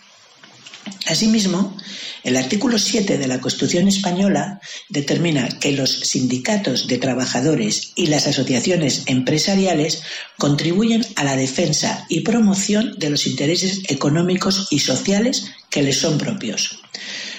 Asimismo, 1.08 1.76
el 2.24 2.38
artículo 2.38 2.80
7 2.80 3.17
de 3.17 3.28
la 3.28 3.41
Constitución 3.41 3.88
española 3.88 4.62
determina 4.89 5.50
que 5.60 5.74
los 5.74 5.91
sindicatos 5.91 6.88
de 6.88 6.98
trabajadores 6.98 7.91
y 7.96 8.08
las 8.08 8.28
asociaciones 8.28 9.04
empresariales 9.08 10.04
contribuyen 10.38 11.06
a 11.17 11.26
la 11.26 11.36
defensa 11.36 12.06
y 12.08 12.22
promoción 12.22 12.96
de 12.98 13.10
los 13.10 13.28
intereses 13.28 13.82
económicos 13.89 14.67
y 14.72 14.80
sociales 14.80 15.52
que 15.69 15.84
les 15.84 15.98
son 15.98 16.17
propios. 16.17 16.80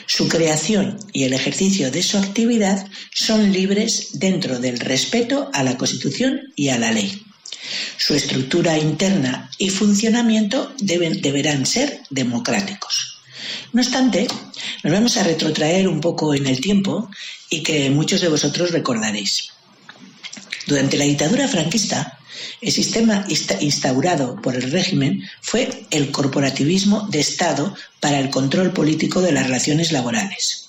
Su 0.06 0.28
creación 0.28 0.98
y 1.12 1.24
el 1.24 1.32
ejercicio 1.32 1.90
de 1.90 2.02
su 2.02 2.18
actividad 2.18 2.86
son 3.14 3.52
libres 3.52 4.18
dentro 4.18 4.58
del 4.58 4.78
respeto 4.78 5.50
a 5.54 5.62
la 5.62 5.78
Constitución 5.78 6.52
y 6.54 6.68
a 6.68 6.78
la 6.78 6.92
ley. 6.92 7.22
Su 7.96 8.14
estructura 8.14 8.76
interna 8.76 9.50
y 9.56 9.70
funcionamiento 9.70 10.74
deben, 10.78 11.22
deberán 11.22 11.64
ser 11.64 12.02
democráticos. 12.10 13.13
No 13.74 13.82
obstante, 13.82 14.28
nos 14.84 14.92
vamos 14.92 15.16
a 15.16 15.24
retrotraer 15.24 15.88
un 15.88 16.00
poco 16.00 16.32
en 16.32 16.46
el 16.46 16.60
tiempo 16.60 17.10
y 17.50 17.64
que 17.64 17.90
muchos 17.90 18.20
de 18.20 18.28
vosotros 18.28 18.70
recordaréis. 18.70 19.48
Durante 20.68 20.96
la 20.96 21.06
dictadura 21.06 21.48
franquista, 21.48 22.16
el 22.60 22.70
sistema 22.70 23.26
instaurado 23.28 24.40
por 24.40 24.54
el 24.54 24.70
régimen 24.70 25.24
fue 25.42 25.86
el 25.90 26.12
corporativismo 26.12 27.08
de 27.08 27.18
Estado 27.18 27.74
para 27.98 28.20
el 28.20 28.30
control 28.30 28.72
político 28.72 29.20
de 29.20 29.32
las 29.32 29.46
relaciones 29.46 29.90
laborales. 29.90 30.68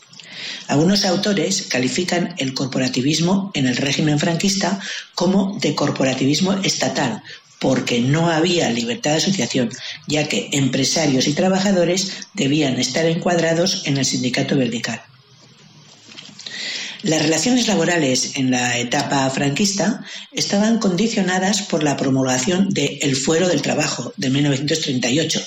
Algunos 0.67 1.05
autores 1.05 1.67
califican 1.69 2.33
el 2.39 2.55
corporativismo 2.55 3.51
en 3.53 3.67
el 3.67 3.77
régimen 3.77 4.17
franquista 4.17 4.79
como 5.13 5.59
de 5.59 5.75
corporativismo 5.75 6.53
estatal, 6.53 7.21
porque 7.59 7.99
no 8.01 8.29
había 8.29 8.69
libertad 8.69 9.11
de 9.11 9.17
asociación, 9.17 9.69
ya 10.07 10.27
que 10.27 10.49
empresarios 10.51 11.27
y 11.27 11.33
trabajadores 11.33 12.11
debían 12.33 12.79
estar 12.79 13.05
encuadrados 13.05 13.83
en 13.85 13.97
el 13.97 14.05
sindicato 14.05 14.55
vertical. 14.57 15.01
Las 17.05 17.21
relaciones 17.21 17.67
laborales 17.67 18.31
en 18.35 18.49
la 18.49 18.79
etapa 18.79 19.29
franquista 19.29 20.03
estaban 20.31 20.79
condicionadas 20.79 21.61
por 21.61 21.83
la 21.83 21.97
promulgación 21.97 22.69
de 22.71 22.97
El 22.99 23.15
Fuero 23.15 23.47
del 23.47 23.61
Trabajo 23.61 24.11
de 24.17 24.31
1938, 24.31 25.39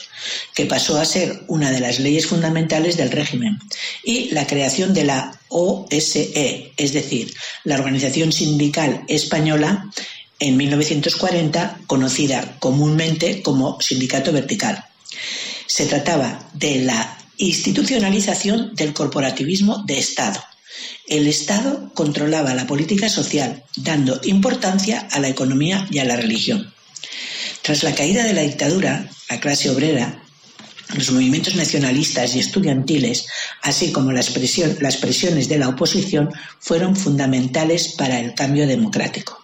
que 0.54 0.66
pasó 0.66 1.00
a 1.00 1.04
ser 1.04 1.42
una 1.48 1.72
de 1.72 1.80
las 1.80 1.98
leyes 1.98 2.26
fundamentales 2.26 2.96
del 2.96 3.10
régimen, 3.10 3.58
y 4.04 4.30
la 4.30 4.46
creación 4.46 4.94
de 4.94 5.02
la 5.02 5.40
OSE, 5.48 6.72
es 6.76 6.92
decir, 6.92 7.34
la 7.64 7.74
Organización 7.74 8.30
Sindical 8.30 9.02
Española, 9.08 9.90
en 10.38 10.56
1940 10.56 11.80
conocida 11.86 12.56
comúnmente 12.58 13.42
como 13.42 13.80
sindicato 13.80 14.32
vertical. 14.32 14.84
Se 15.66 15.86
trataba 15.86 16.48
de 16.54 16.80
la 16.80 17.18
institucionalización 17.36 18.74
del 18.74 18.92
corporativismo 18.92 19.82
de 19.84 19.98
Estado. 19.98 20.42
El 21.06 21.26
Estado 21.26 21.92
controlaba 21.94 22.54
la 22.54 22.66
política 22.66 23.08
social, 23.08 23.64
dando 23.76 24.20
importancia 24.24 25.08
a 25.10 25.20
la 25.20 25.28
economía 25.28 25.86
y 25.90 25.98
a 25.98 26.04
la 26.04 26.16
religión. 26.16 26.72
Tras 27.62 27.82
la 27.82 27.94
caída 27.94 28.24
de 28.24 28.34
la 28.34 28.42
dictadura, 28.42 29.08
la 29.30 29.40
clase 29.40 29.70
obrera, 29.70 30.22
los 30.94 31.10
movimientos 31.10 31.54
nacionalistas 31.54 32.34
y 32.34 32.40
estudiantiles, 32.40 33.26
así 33.62 33.92
como 33.92 34.12
las, 34.12 34.30
presiones 34.30 35.48
de 35.48 35.58
la 35.58 35.68
oposición, 35.68 36.30
fueron 36.60 36.96
fundamentales 36.96 37.94
para 37.96 38.20
el 38.20 38.34
cambio 38.34 38.66
democrático. 38.66 39.42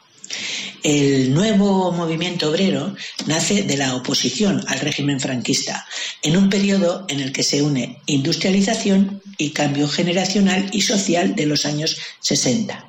El 0.85 1.33
nuevo 1.33 1.93
movimiento 1.93 2.51
obrero 2.51 2.95
nace 3.25 3.63
de 3.63 3.79
la 3.79 3.97
oposición 3.97 4.63
al 4.69 4.81
régimen 4.81 5.19
franquista, 5.19 5.87
en 6.23 6.37
un 6.37 6.51
periodo 6.51 7.07
en 7.09 7.21
el 7.21 7.33
que 7.33 7.43
se 7.43 7.63
une 7.63 8.03
industrialización 8.05 9.23
y 9.39 9.53
cambio 9.53 9.89
generacional 9.89 10.69
y 10.73 10.83
social 10.83 11.35
de 11.37 11.47
los 11.47 11.65
años 11.65 11.97
60. 12.21 12.87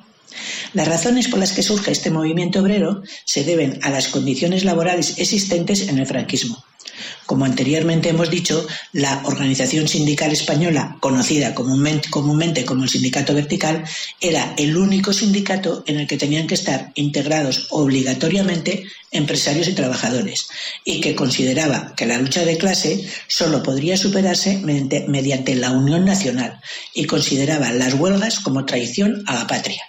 Las 0.74 0.88
razones 0.88 1.28
por 1.28 1.38
las 1.38 1.52
que 1.52 1.62
surge 1.62 1.90
este 1.90 2.10
movimiento 2.10 2.60
obrero 2.60 3.02
se 3.24 3.44
deben 3.44 3.78
a 3.82 3.88
las 3.88 4.08
condiciones 4.08 4.62
laborales 4.62 5.14
existentes 5.16 5.88
en 5.88 5.98
el 5.98 6.06
franquismo. 6.06 6.62
Como 7.26 7.44
anteriormente 7.44 8.08
hemos 8.08 8.30
dicho, 8.30 8.66
la 8.92 9.22
organización 9.24 9.88
sindical 9.88 10.32
española, 10.32 10.96
conocida 11.00 11.54
comúnmente, 11.54 12.64
como 12.64 12.84
el 12.84 12.88
Sindicato 12.88 13.34
Vertical, 13.34 13.84
era 14.20 14.54
el 14.56 14.76
único 14.76 15.12
sindicato 15.12 15.82
en 15.86 16.00
el 16.00 16.06
que 16.06 16.18
tenían 16.18 16.46
que 16.46 16.54
estar 16.54 16.92
integrados 16.94 17.66
obligatoriamente 17.70 18.84
empresarios 19.10 19.68
y 19.68 19.74
trabajadores, 19.74 20.48
y 20.84 21.00
que 21.00 21.14
consideraba 21.14 21.94
que 21.96 22.06
la 22.06 22.18
lucha 22.18 22.44
de 22.44 22.58
clase 22.58 23.08
solo 23.26 23.62
podría 23.62 23.96
superarse 23.96 24.58
mediante, 24.58 25.06
mediante 25.08 25.54
la 25.54 25.70
unión 25.70 26.04
nacional, 26.04 26.60
y 26.94 27.04
consideraba 27.06 27.72
las 27.72 27.94
huelgas 27.94 28.40
como 28.40 28.64
traición 28.64 29.24
a 29.26 29.34
la 29.34 29.46
patria. 29.46 29.82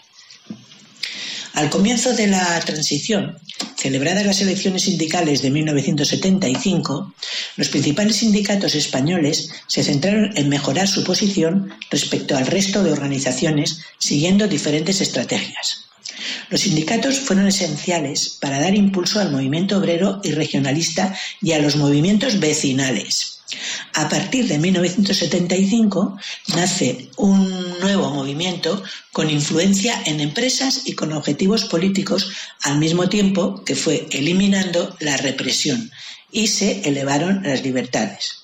Al 1.57 1.71
comienzo 1.71 2.13
de 2.13 2.27
la 2.27 2.59
transición, 2.59 3.35
celebradas 3.75 4.27
las 4.27 4.41
elecciones 4.41 4.83
sindicales 4.83 5.41
de 5.41 5.49
1975, 5.49 7.15
los 7.55 7.69
principales 7.69 8.17
sindicatos 8.17 8.75
españoles 8.75 9.49
se 9.65 9.83
centraron 9.83 10.37
en 10.37 10.49
mejorar 10.49 10.87
su 10.87 11.03
posición 11.03 11.73
respecto 11.89 12.37
al 12.37 12.45
resto 12.45 12.83
de 12.83 12.91
organizaciones 12.91 13.79
siguiendo 13.97 14.47
diferentes 14.47 15.01
estrategias. 15.01 15.85
Los 16.51 16.61
sindicatos 16.61 17.21
fueron 17.21 17.47
esenciales 17.47 18.37
para 18.39 18.59
dar 18.59 18.75
impulso 18.75 19.19
al 19.19 19.31
movimiento 19.31 19.79
obrero 19.79 20.21
y 20.23 20.33
regionalista 20.33 21.17
y 21.41 21.53
a 21.53 21.59
los 21.59 21.75
movimientos 21.75 22.39
vecinales. 22.39 23.36
A 23.93 24.09
partir 24.09 24.47
de 24.47 24.57
1975 24.57 26.17
nace 26.55 27.09
un 27.15 27.79
nuevo 27.79 28.11
movimiento 28.11 28.83
con 29.13 29.29
influencia 29.29 30.01
en 30.05 30.19
empresas 30.19 30.81
y 30.85 30.93
con 30.93 31.13
objetivos 31.13 31.65
políticos 31.65 32.31
al 32.63 32.77
mismo 32.77 33.07
tiempo 33.07 33.63
que 33.63 33.75
fue 33.75 34.05
eliminando 34.11 34.95
la 34.99 35.15
represión 35.17 35.89
y 36.31 36.47
se 36.47 36.81
elevaron 36.89 37.41
las 37.43 37.63
libertades. 37.63 38.43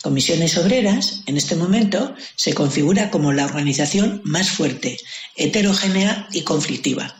Comisiones 0.00 0.56
Obreras, 0.56 1.22
en 1.26 1.36
este 1.36 1.54
momento, 1.54 2.14
se 2.34 2.54
configura 2.54 3.10
como 3.10 3.32
la 3.32 3.44
organización 3.44 4.22
más 4.24 4.50
fuerte, 4.50 4.98
heterogénea 5.36 6.26
y 6.32 6.40
conflictiva. 6.42 7.14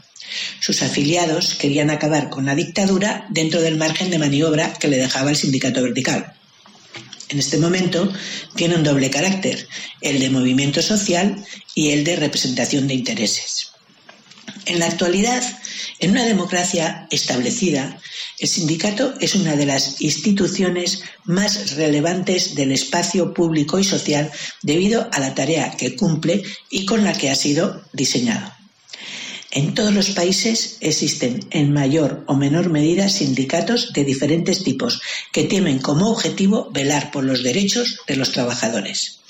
Sus 0.61 0.83
afiliados 0.83 1.55
querían 1.55 1.90
acabar 1.90 2.31
con 2.31 2.46
la 2.46 2.55
dictadura 2.55 3.27
dentro 3.29 3.61
del 3.61 3.77
margen 3.77 4.11
de 4.11 4.18
maniobra 4.18 4.72
que 4.72 4.88
le 4.88 4.96
dejaba 4.96 5.31
el 5.31 5.37
sindicato 5.37 5.83
vertical 5.83 6.35
en 7.33 7.38
este 7.38 7.59
momento 7.59 8.12
tiene 8.55 8.77
un 8.77 8.85
doble 8.85 9.11
carácter, 9.11 9.66
el 10.01 10.21
de 10.21 10.31
movimiento 10.31 10.83
social 10.83 11.45
y 11.75 11.90
el 11.90 12.05
de 12.05 12.16
representación 12.16 12.87
de 12.87 12.95
intereses. 12.95 13.73
En 14.66 14.79
la 14.79 14.87
actualidad, 14.87 15.42
en 15.99 16.11
una 16.11 16.25
democracia 16.25 17.07
establecida, 17.11 17.99
el 18.38 18.49
sindicato 18.49 19.14
es 19.21 19.35
una 19.35 19.57
de 19.57 19.66
las 19.66 20.01
instituciones 20.01 21.03
más 21.25 21.75
relevantes 21.77 22.55
del 22.55 22.73
espacio 22.73 23.33
público 23.33 23.79
y 23.79 23.85
social 23.85 24.31
debido 24.62 25.09
a 25.12 25.21
la 25.21 25.35
tarea 25.35 25.77
que 25.77 25.97
cumple 25.97 26.42
y 26.71 26.87
con 26.87 27.03
la 27.03 27.12
que 27.12 27.31
ha 27.31 27.35
sido 27.35 27.83
diseñado. 27.92 28.62
En 29.54 29.74
todos 29.74 29.92
los 29.92 30.10
países 30.10 30.78
existen 30.80 31.40
en 31.50 31.74
mayor 31.74 32.24
o 32.26 32.34
menor 32.34 32.70
medida 32.70 33.10
sindicatos 33.10 33.92
de 33.92 34.02
diferentes 34.02 34.64
tipos 34.64 35.02
que 35.30 35.44
tienen 35.44 35.78
como 35.78 36.10
objetivo 36.10 36.70
velar 36.72 37.10
por 37.10 37.22
los 37.24 37.42
derechos 37.42 37.98
de 38.06 38.16
los 38.16 38.32
trabajadores. 38.32 39.20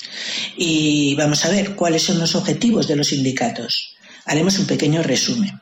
Y 0.57 1.17
vamos 1.17 1.45
a 1.45 1.51
ver 1.51 1.75
cuáles 1.75 2.05
son 2.05 2.21
los 2.21 2.37
objetivos 2.37 2.87
de 2.87 2.95
los 2.95 3.09
sindicatos. 3.09 3.97
Haremos 4.25 4.61
un 4.61 4.67
pequeño 4.67 5.03
resumen. 5.03 5.61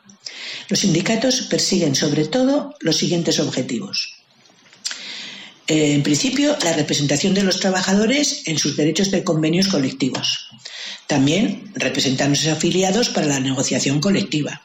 Los 0.68 0.80
sindicatos 0.80 1.40
persiguen 1.48 1.94
sobre 1.94 2.26
todo 2.26 2.74
los 2.80 2.98
siguientes 2.98 3.40
objetivos. 3.40 4.19
En 5.72 6.02
principio, 6.02 6.56
la 6.64 6.72
representación 6.72 7.32
de 7.32 7.44
los 7.44 7.60
trabajadores 7.60 8.42
en 8.46 8.58
sus 8.58 8.76
derechos 8.76 9.12
de 9.12 9.22
convenios 9.22 9.68
colectivos. 9.68 10.48
También 11.06 11.70
representan 11.76 12.32
a 12.32 12.34
sus 12.34 12.48
afiliados 12.48 13.10
para 13.10 13.28
la 13.28 13.38
negociación 13.38 14.00
colectiva. 14.00 14.62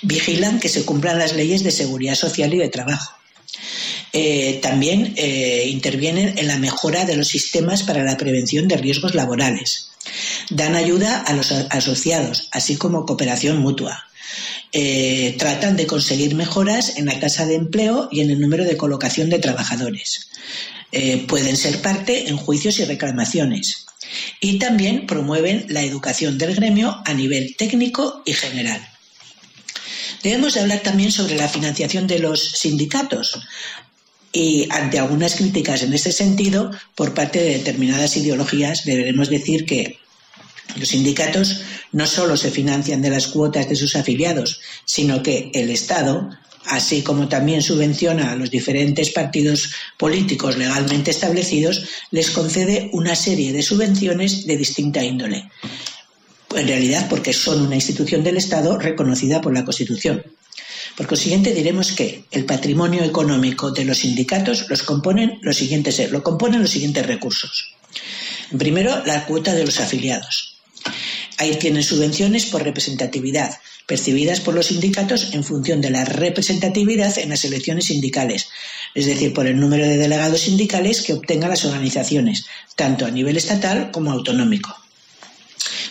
Vigilan 0.00 0.58
que 0.58 0.70
se 0.70 0.86
cumplan 0.86 1.18
las 1.18 1.34
leyes 1.34 1.62
de 1.62 1.70
seguridad 1.70 2.14
social 2.14 2.54
y 2.54 2.56
de 2.56 2.70
trabajo. 2.70 3.14
Eh, 4.14 4.58
también 4.62 5.12
eh, 5.18 5.66
intervienen 5.68 6.38
en 6.38 6.46
la 6.46 6.56
mejora 6.56 7.04
de 7.04 7.16
los 7.16 7.28
sistemas 7.28 7.82
para 7.82 8.02
la 8.02 8.16
prevención 8.16 8.68
de 8.68 8.78
riesgos 8.78 9.14
laborales. 9.14 9.90
Dan 10.48 10.76
ayuda 10.76 11.20
a 11.20 11.34
los 11.34 11.52
asociados, 11.52 12.48
así 12.52 12.78
como 12.78 13.04
cooperación 13.04 13.58
mutua. 13.58 14.06
Eh, 14.72 15.36
tratan 15.38 15.76
de 15.76 15.86
conseguir 15.86 16.34
mejoras 16.34 16.96
en 16.96 17.06
la 17.06 17.20
tasa 17.20 17.44
de 17.44 17.56
empleo 17.56 18.08
y 18.10 18.20
en 18.22 18.30
el 18.30 18.40
número 18.40 18.64
de 18.64 18.76
colocación 18.76 19.28
de 19.30 19.38
trabajadores. 19.38 20.28
pueden 21.26 21.56
ser 21.56 21.80
parte 21.80 22.28
en 22.28 22.36
juicios 22.36 22.78
y 22.78 22.84
reclamaciones 22.84 23.86
y 24.40 24.58
también 24.58 25.06
promueven 25.06 25.66
la 25.68 25.82
educación 25.82 26.38
del 26.38 26.54
gremio 26.54 27.02
a 27.04 27.14
nivel 27.14 27.56
técnico 27.56 28.22
y 28.26 28.32
general. 28.34 28.86
Debemos 30.22 30.54
de 30.54 30.60
hablar 30.60 30.80
también 30.80 31.10
sobre 31.10 31.36
la 31.36 31.48
financiación 31.48 32.06
de 32.06 32.20
los 32.20 32.40
sindicatos 32.40 33.40
y 34.32 34.68
ante 34.70 34.98
algunas 34.98 35.34
críticas 35.34 35.82
en 35.82 35.92
este 35.92 36.12
sentido 36.12 36.70
por 36.94 37.12
parte 37.12 37.40
de 37.40 37.58
determinadas 37.58 38.16
ideologías 38.16 38.84
deberemos 38.84 39.28
decir 39.28 39.66
que 39.66 39.98
los 40.76 40.88
sindicatos 40.88 41.60
no 41.92 42.06
solo 42.06 42.36
se 42.36 42.50
financian 42.50 43.02
de 43.02 43.10
las 43.10 43.26
cuotas 43.28 43.68
de 43.68 43.76
sus 43.76 43.96
afiliados, 43.96 44.60
sino 44.84 45.22
que 45.22 45.50
el 45.54 45.70
Estado 45.70 46.30
así 46.66 47.02
como 47.02 47.28
también 47.28 47.62
subvenciona 47.62 48.32
a 48.32 48.36
los 48.36 48.50
diferentes 48.50 49.10
partidos 49.10 49.70
políticos 49.98 50.56
legalmente 50.56 51.10
establecidos, 51.10 51.84
les 52.10 52.30
concede 52.30 52.90
una 52.92 53.16
serie 53.16 53.52
de 53.52 53.62
subvenciones 53.62 54.46
de 54.46 54.56
distinta 54.56 55.02
índole. 55.02 55.50
En 56.54 56.68
realidad, 56.68 57.08
porque 57.08 57.32
son 57.32 57.62
una 57.62 57.76
institución 57.76 58.22
del 58.22 58.36
Estado 58.36 58.78
reconocida 58.78 59.40
por 59.40 59.54
la 59.54 59.64
Constitución. 59.64 60.22
Por 60.96 61.06
consiguiente, 61.06 61.54
diremos 61.54 61.92
que 61.92 62.24
el 62.30 62.44
patrimonio 62.44 63.02
económico 63.02 63.70
de 63.70 63.84
los 63.84 63.98
sindicatos 63.98 64.68
los 64.68 64.82
componen 64.82 65.38
los 65.40 65.56
siguientes, 65.56 66.10
lo 66.10 66.22
componen 66.22 66.60
los 66.60 66.70
siguientes 66.70 67.06
recursos. 67.06 67.74
Primero, 68.58 69.02
la 69.06 69.24
cuota 69.24 69.54
de 69.54 69.64
los 69.64 69.80
afiliados. 69.80 70.51
Ahí 71.38 71.56
tienen 71.56 71.82
subvenciones 71.82 72.46
por 72.46 72.62
representatividad, 72.62 73.58
percibidas 73.86 74.40
por 74.40 74.54
los 74.54 74.66
sindicatos 74.66 75.32
en 75.32 75.44
función 75.44 75.80
de 75.80 75.90
la 75.90 76.04
representatividad 76.04 77.18
en 77.18 77.30
las 77.30 77.44
elecciones 77.44 77.86
sindicales, 77.86 78.48
es 78.94 79.06
decir, 79.06 79.32
por 79.32 79.46
el 79.46 79.58
número 79.58 79.84
de 79.84 79.96
delegados 79.96 80.42
sindicales 80.42 81.02
que 81.02 81.14
obtengan 81.14 81.50
las 81.50 81.64
organizaciones, 81.64 82.46
tanto 82.76 83.06
a 83.06 83.10
nivel 83.10 83.36
estatal 83.36 83.90
como 83.90 84.12
autonómico. 84.12 84.76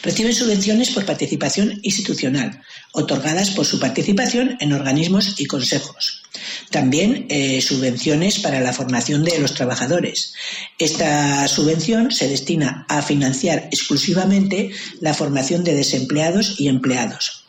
Reciben 0.04 0.34
subvenciones 0.34 0.90
por 0.90 1.06
participación 1.06 1.80
institucional, 1.84 2.62
otorgadas 2.92 3.52
por 3.52 3.66
su 3.66 3.80
participación 3.80 4.58
en 4.60 4.74
organismos 4.74 5.40
y 5.40 5.46
consejos. 5.46 6.24
También 6.72 7.26
eh, 7.30 7.62
subvenciones 7.62 8.40
para 8.40 8.62
la 8.62 8.74
formación 8.74 9.24
de 9.24 9.38
los 9.40 9.54
trabajadores. 9.54 10.34
Esta 10.80 11.48
subvención 11.48 12.12
se 12.12 12.30
destina 12.30 12.86
a 12.88 13.02
financiar 13.02 13.68
exclusivamente 13.72 14.72
la 15.02 15.14
formación 15.14 15.64
de 15.64 15.76
desempleados 15.76 16.60
y 16.60 16.70
empleados. 16.70 17.42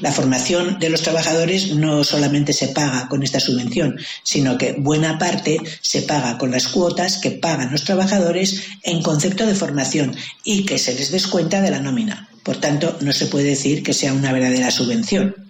La 0.00 0.12
formación 0.12 0.78
de 0.78 0.90
los 0.90 1.02
trabajadores 1.02 1.74
no 1.74 2.04
solamente 2.04 2.52
se 2.52 2.68
paga 2.68 3.08
con 3.08 3.22
esta 3.22 3.40
subvención, 3.40 3.98
sino 4.22 4.58
que 4.58 4.72
buena 4.72 5.18
parte 5.18 5.58
se 5.80 6.02
paga 6.02 6.36
con 6.36 6.50
las 6.50 6.68
cuotas 6.68 7.18
que 7.18 7.30
pagan 7.30 7.70
los 7.70 7.84
trabajadores 7.84 8.62
en 8.82 9.02
concepto 9.02 9.46
de 9.46 9.54
formación 9.54 10.16
y 10.42 10.64
que 10.64 10.78
se 10.78 10.94
les 10.94 11.10
descuenta 11.12 11.62
de 11.62 11.70
la 11.70 11.80
nómina. 11.80 12.28
Por 12.42 12.56
tanto, 12.60 12.98
no 13.00 13.12
se 13.12 13.26
puede 13.26 13.46
decir 13.46 13.82
que 13.82 13.94
sea 13.94 14.12
una 14.12 14.32
verdadera 14.32 14.70
subvención. 14.70 15.43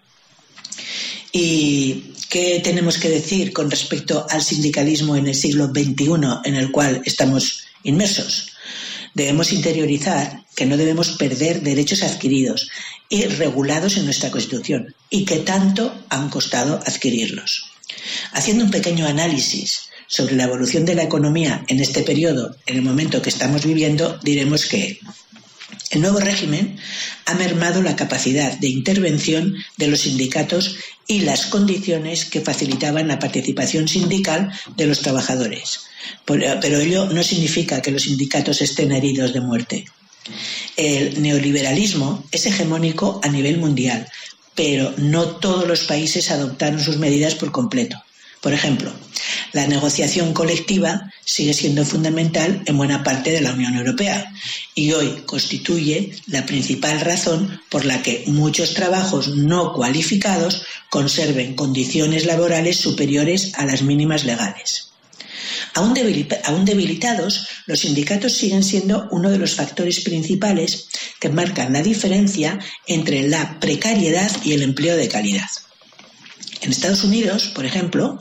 ¿Y 1.36 2.12
qué 2.30 2.60
tenemos 2.62 2.96
que 2.96 3.08
decir 3.08 3.52
con 3.52 3.68
respecto 3.68 4.24
al 4.30 4.40
sindicalismo 4.40 5.16
en 5.16 5.26
el 5.26 5.34
siglo 5.34 5.66
XXI 5.66 6.04
en 6.44 6.54
el 6.54 6.70
cual 6.70 7.02
estamos 7.04 7.64
inmersos? 7.82 8.52
Debemos 9.14 9.52
interiorizar 9.52 10.44
que 10.54 10.64
no 10.64 10.76
debemos 10.76 11.10
perder 11.16 11.62
derechos 11.62 12.04
adquiridos 12.04 12.70
y 13.08 13.24
regulados 13.24 13.96
en 13.96 14.04
nuestra 14.04 14.30
Constitución 14.30 14.94
y 15.10 15.24
que 15.24 15.38
tanto 15.38 15.92
han 16.08 16.30
costado 16.30 16.80
adquirirlos. 16.86 17.64
Haciendo 18.30 18.66
un 18.66 18.70
pequeño 18.70 19.04
análisis 19.04 19.88
sobre 20.06 20.36
la 20.36 20.44
evolución 20.44 20.84
de 20.84 20.94
la 20.94 21.02
economía 21.02 21.64
en 21.66 21.80
este 21.80 22.04
periodo, 22.04 22.54
en 22.66 22.76
el 22.76 22.82
momento 22.82 23.20
que 23.20 23.30
estamos 23.30 23.66
viviendo, 23.66 24.20
diremos 24.22 24.66
que 24.66 25.00
el 25.90 26.00
nuevo 26.00 26.18
régimen 26.18 26.78
ha 27.26 27.34
mermado 27.34 27.82
la 27.82 27.96
capacidad 27.96 28.58
de 28.58 28.68
intervención 28.68 29.54
de 29.76 29.88
los 29.88 30.00
sindicatos 30.00 30.76
y 31.06 31.20
las 31.20 31.46
condiciones 31.46 32.24
que 32.24 32.40
facilitaban 32.40 33.08
la 33.08 33.18
participación 33.18 33.88
sindical 33.88 34.52
de 34.76 34.86
los 34.86 35.00
trabajadores. 35.00 35.80
Pero 36.24 36.78
ello 36.78 37.06
no 37.06 37.22
significa 37.22 37.82
que 37.82 37.90
los 37.90 38.02
sindicatos 38.02 38.62
estén 38.62 38.92
heridos 38.92 39.32
de 39.32 39.40
muerte. 39.40 39.84
El 40.76 41.20
neoliberalismo 41.20 42.24
es 42.32 42.46
hegemónico 42.46 43.20
a 43.22 43.28
nivel 43.28 43.58
mundial, 43.58 44.08
pero 44.54 44.94
no 44.96 45.36
todos 45.36 45.68
los 45.68 45.84
países 45.84 46.30
adoptaron 46.30 46.80
sus 46.80 46.96
medidas 46.96 47.34
por 47.34 47.52
completo. 47.52 48.02
Por 48.44 48.52
ejemplo, 48.52 48.92
la 49.54 49.66
negociación 49.66 50.34
colectiva 50.34 51.10
sigue 51.24 51.54
siendo 51.54 51.82
fundamental 51.86 52.60
en 52.66 52.76
buena 52.76 53.02
parte 53.02 53.30
de 53.30 53.40
la 53.40 53.54
Unión 53.54 53.74
Europea 53.74 54.30
y 54.74 54.92
hoy 54.92 55.22
constituye 55.24 56.14
la 56.26 56.44
principal 56.44 57.00
razón 57.00 57.58
por 57.70 57.86
la 57.86 58.02
que 58.02 58.24
muchos 58.26 58.74
trabajos 58.74 59.28
no 59.28 59.72
cualificados 59.72 60.62
conserven 60.90 61.54
condiciones 61.54 62.26
laborales 62.26 62.76
superiores 62.76 63.54
a 63.54 63.64
las 63.64 63.80
mínimas 63.80 64.24
legales. 64.26 64.90
Aún, 65.72 65.94
debilitados, 65.94 67.48
los 67.64 67.80
sindicatos 67.80 68.34
siguen 68.34 68.62
siendo 68.62 69.08
uno 69.10 69.30
de 69.30 69.38
los 69.38 69.54
factores 69.54 70.00
principales 70.00 70.88
que 71.18 71.30
marcan 71.30 71.72
la 71.72 71.82
diferencia 71.82 72.58
entre 72.86 73.26
la 73.26 73.58
precariedad 73.58 74.30
y 74.44 74.52
el 74.52 74.62
empleo 74.62 74.98
de 74.98 75.08
calidad. 75.08 75.48
En 76.64 76.70
Estados 76.70 77.04
Unidos, 77.04 77.48
por 77.54 77.66
ejemplo, 77.66 78.18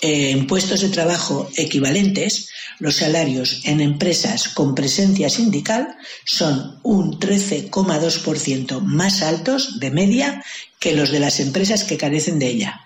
eh, 0.00 0.30
en 0.30 0.46
puestos 0.46 0.80
de 0.80 0.90
trabajo 0.90 1.50
equivalentes, 1.56 2.48
los 2.78 2.94
salarios 2.98 3.62
en 3.64 3.80
empresas 3.80 4.46
con 4.46 4.76
presencia 4.76 5.28
sindical 5.28 5.96
son 6.24 6.78
un 6.84 7.18
13,2% 7.18 8.80
más 8.80 9.22
altos 9.22 9.80
de 9.80 9.90
media 9.90 10.44
que 10.78 10.94
los 10.94 11.10
de 11.10 11.18
las 11.18 11.40
empresas 11.40 11.82
que 11.82 11.96
carecen 11.96 12.38
de 12.38 12.46
ella. 12.46 12.80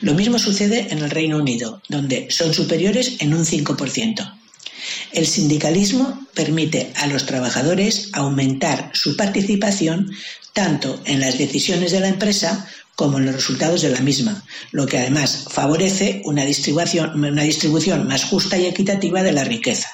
Lo 0.00 0.14
mismo 0.14 0.38
sucede 0.38 0.86
en 0.90 1.00
el 1.00 1.10
Reino 1.10 1.36
Unido, 1.36 1.82
donde 1.90 2.28
son 2.30 2.54
superiores 2.54 3.16
en 3.18 3.34
un 3.34 3.44
5%. 3.44 4.34
El 5.12 5.26
sindicalismo 5.26 6.26
permite 6.32 6.90
a 6.96 7.06
los 7.06 7.26
trabajadores 7.26 8.08
aumentar 8.14 8.90
su 8.94 9.14
participación 9.14 10.10
tanto 10.54 11.00
en 11.04 11.20
las 11.20 11.38
decisiones 11.38 11.92
de 11.92 12.00
la 12.00 12.08
empresa 12.08 12.68
como 12.96 13.18
en 13.18 13.26
los 13.26 13.34
resultados 13.34 13.82
de 13.82 13.90
la 13.90 14.00
misma, 14.00 14.44
lo 14.70 14.86
que 14.86 14.98
además 14.98 15.46
favorece 15.50 16.22
una 16.24 16.44
distribución, 16.44 17.24
una 17.24 17.42
distribución 17.42 18.06
más 18.06 18.24
justa 18.24 18.58
y 18.58 18.66
equitativa 18.66 19.22
de 19.22 19.32
la 19.32 19.44
riqueza. 19.44 19.88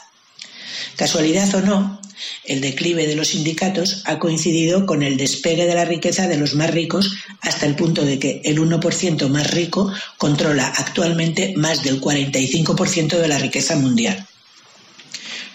Casualidad 0.96 1.54
o 1.54 1.60
no, 1.60 2.00
el 2.44 2.60
declive 2.60 3.06
de 3.06 3.14
los 3.14 3.28
sindicatos 3.28 4.02
ha 4.04 4.18
coincidido 4.18 4.86
con 4.86 5.02
el 5.02 5.16
despegue 5.16 5.66
de 5.66 5.74
la 5.74 5.84
riqueza 5.84 6.26
de 6.26 6.36
los 6.36 6.54
más 6.54 6.70
ricos 6.70 7.16
hasta 7.40 7.66
el 7.66 7.76
punto 7.76 8.04
de 8.04 8.18
que 8.18 8.40
el 8.44 8.58
1% 8.58 9.28
más 9.28 9.50
rico 9.52 9.92
controla 10.16 10.66
actualmente 10.76 11.54
más 11.56 11.84
del 11.84 12.00
45% 12.00 13.18
de 13.18 13.28
la 13.28 13.38
riqueza 13.38 13.76
mundial. 13.76 14.26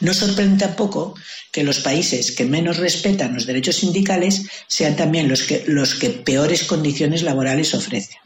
No 0.04 0.14
sorprende 0.14 0.66
tampoco 0.66 1.16
que 1.50 1.64
los 1.64 1.80
países 1.80 2.34
que 2.34 2.44
menos 2.44 2.76
respetan 2.76 3.34
los 3.34 3.46
derechos 3.46 3.78
sindicales 3.78 4.48
sean 4.68 4.98
también 4.98 5.30
los 5.30 5.44
que, 5.44 5.64
los 5.66 5.96
que 5.96 6.10
peores 6.10 6.66
condiciones 6.66 7.24
laborales 7.24 7.74
ofrecen. 7.74 8.18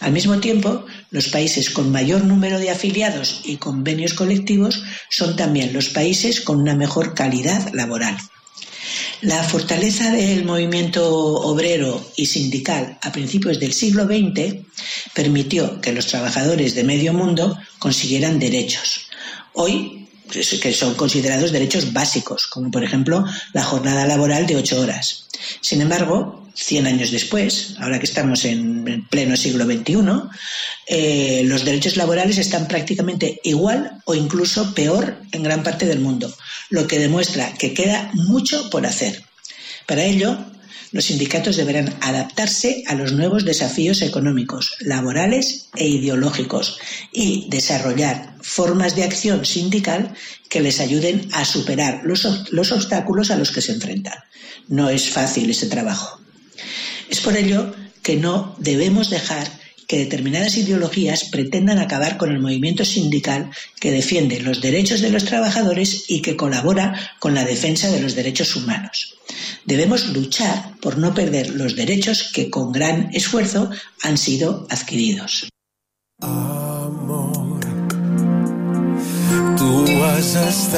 Al 0.00 0.10
mismo 0.10 0.40
tiempo, 0.40 0.84
los 1.12 1.28
países 1.28 1.70
con 1.70 1.92
mayor 1.92 2.24
número 2.24 2.58
de 2.58 2.70
afiliados 2.70 3.42
y 3.44 3.56
convenios 3.56 4.14
colectivos 4.14 4.82
son 5.08 5.36
también 5.36 5.72
los 5.72 5.90
países 5.90 6.40
con 6.40 6.60
una 6.60 6.74
mejor 6.74 7.14
calidad 7.14 7.72
laboral. 7.72 8.16
La 9.20 9.44
fortaleza 9.44 10.10
del 10.10 10.44
movimiento 10.44 11.08
obrero 11.08 12.04
y 12.16 12.26
sindical 12.26 12.98
a 13.00 13.12
principios 13.12 13.60
del 13.60 13.72
siglo 13.72 14.06
XX 14.06 14.56
permitió 15.14 15.80
que 15.80 15.92
los 15.92 16.08
trabajadores 16.08 16.74
de 16.74 16.82
medio 16.82 17.12
mundo 17.12 17.56
consiguieran 17.78 18.40
derechos. 18.40 19.08
Hoy 19.54 20.05
que 20.30 20.72
son 20.72 20.94
considerados 20.94 21.52
derechos 21.52 21.92
básicos, 21.92 22.46
como 22.46 22.70
por 22.70 22.84
ejemplo 22.84 23.24
la 23.52 23.62
jornada 23.62 24.06
laboral 24.06 24.46
de 24.46 24.56
ocho 24.56 24.80
horas. 24.80 25.26
Sin 25.60 25.80
embargo, 25.80 26.46
100 26.54 26.86
años 26.86 27.10
después, 27.10 27.74
ahora 27.78 27.98
que 27.98 28.06
estamos 28.06 28.44
en 28.44 29.06
pleno 29.08 29.36
siglo 29.36 29.66
XXI, 29.66 29.96
eh, 30.86 31.42
los 31.44 31.64
derechos 31.64 31.96
laborales 31.96 32.38
están 32.38 32.66
prácticamente 32.66 33.40
igual 33.44 34.00
o 34.06 34.14
incluso 34.14 34.74
peor 34.74 35.20
en 35.32 35.42
gran 35.42 35.62
parte 35.62 35.84
del 35.86 36.00
mundo, 36.00 36.34
lo 36.70 36.86
que 36.86 36.98
demuestra 36.98 37.52
que 37.52 37.74
queda 37.74 38.10
mucho 38.14 38.70
por 38.70 38.86
hacer. 38.86 39.22
Para 39.86 40.04
ello, 40.04 40.38
los 40.92 41.06
sindicatos 41.06 41.56
deberán 41.56 41.94
adaptarse 42.00 42.84
a 42.86 42.94
los 42.94 43.12
nuevos 43.12 43.44
desafíos 43.44 44.02
económicos, 44.02 44.76
laborales 44.80 45.68
e 45.76 45.86
ideológicos 45.86 46.78
y 47.12 47.48
desarrollar 47.50 48.34
formas 48.40 48.94
de 48.96 49.04
acción 49.04 49.44
sindical 49.44 50.14
que 50.48 50.60
les 50.60 50.80
ayuden 50.80 51.28
a 51.32 51.44
superar 51.44 52.02
los, 52.04 52.52
los 52.52 52.72
obstáculos 52.72 53.30
a 53.30 53.36
los 53.36 53.50
que 53.50 53.62
se 53.62 53.72
enfrentan. 53.72 54.18
No 54.68 54.88
es 54.88 55.10
fácil 55.10 55.50
ese 55.50 55.66
trabajo. 55.66 56.20
Es 57.08 57.20
por 57.20 57.36
ello 57.36 57.74
que 58.02 58.16
no 58.16 58.54
debemos 58.58 59.10
dejar 59.10 59.48
que 59.86 59.98
determinadas 59.98 60.56
ideologías 60.56 61.24
pretendan 61.24 61.78
acabar 61.78 62.16
con 62.16 62.30
el 62.30 62.40
movimiento 62.40 62.84
sindical 62.84 63.50
que 63.80 63.90
defiende 63.90 64.40
los 64.40 64.60
derechos 64.60 65.00
de 65.00 65.10
los 65.10 65.24
trabajadores 65.24 66.04
y 66.08 66.22
que 66.22 66.36
colabora 66.36 66.94
con 67.18 67.34
la 67.34 67.44
defensa 67.44 67.90
de 67.90 68.00
los 68.00 68.14
derechos 68.14 68.56
humanos. 68.56 69.16
Debemos 69.64 70.08
luchar 70.08 70.76
por 70.80 70.98
no 70.98 71.14
perder 71.14 71.50
los 71.50 71.76
derechos 71.76 72.30
que 72.32 72.50
con 72.50 72.72
gran 72.72 73.10
esfuerzo 73.12 73.70
han 74.02 74.18
sido 74.18 74.66
adquiridos. 74.70 75.48
Amor, 76.22 77.60
has 80.08 80.76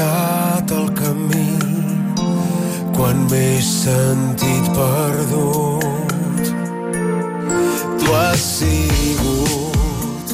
tu 8.09 8.15
has 8.15 8.41
sigut 8.59 10.33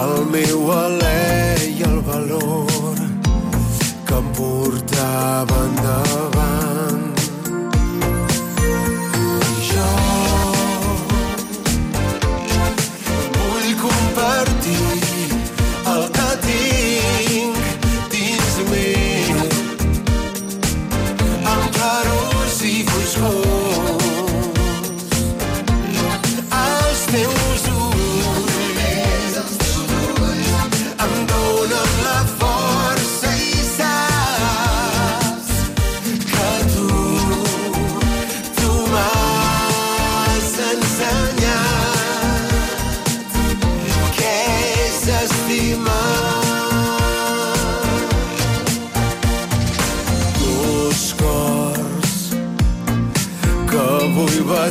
el 0.00 0.14
meu 0.34 0.70
alè 0.74 1.22
i 1.68 1.82
el 1.90 1.98
valor 2.10 2.98
que 4.06 4.20
em 4.22 4.28
portava 4.40 5.64
endavant. 5.70 6.89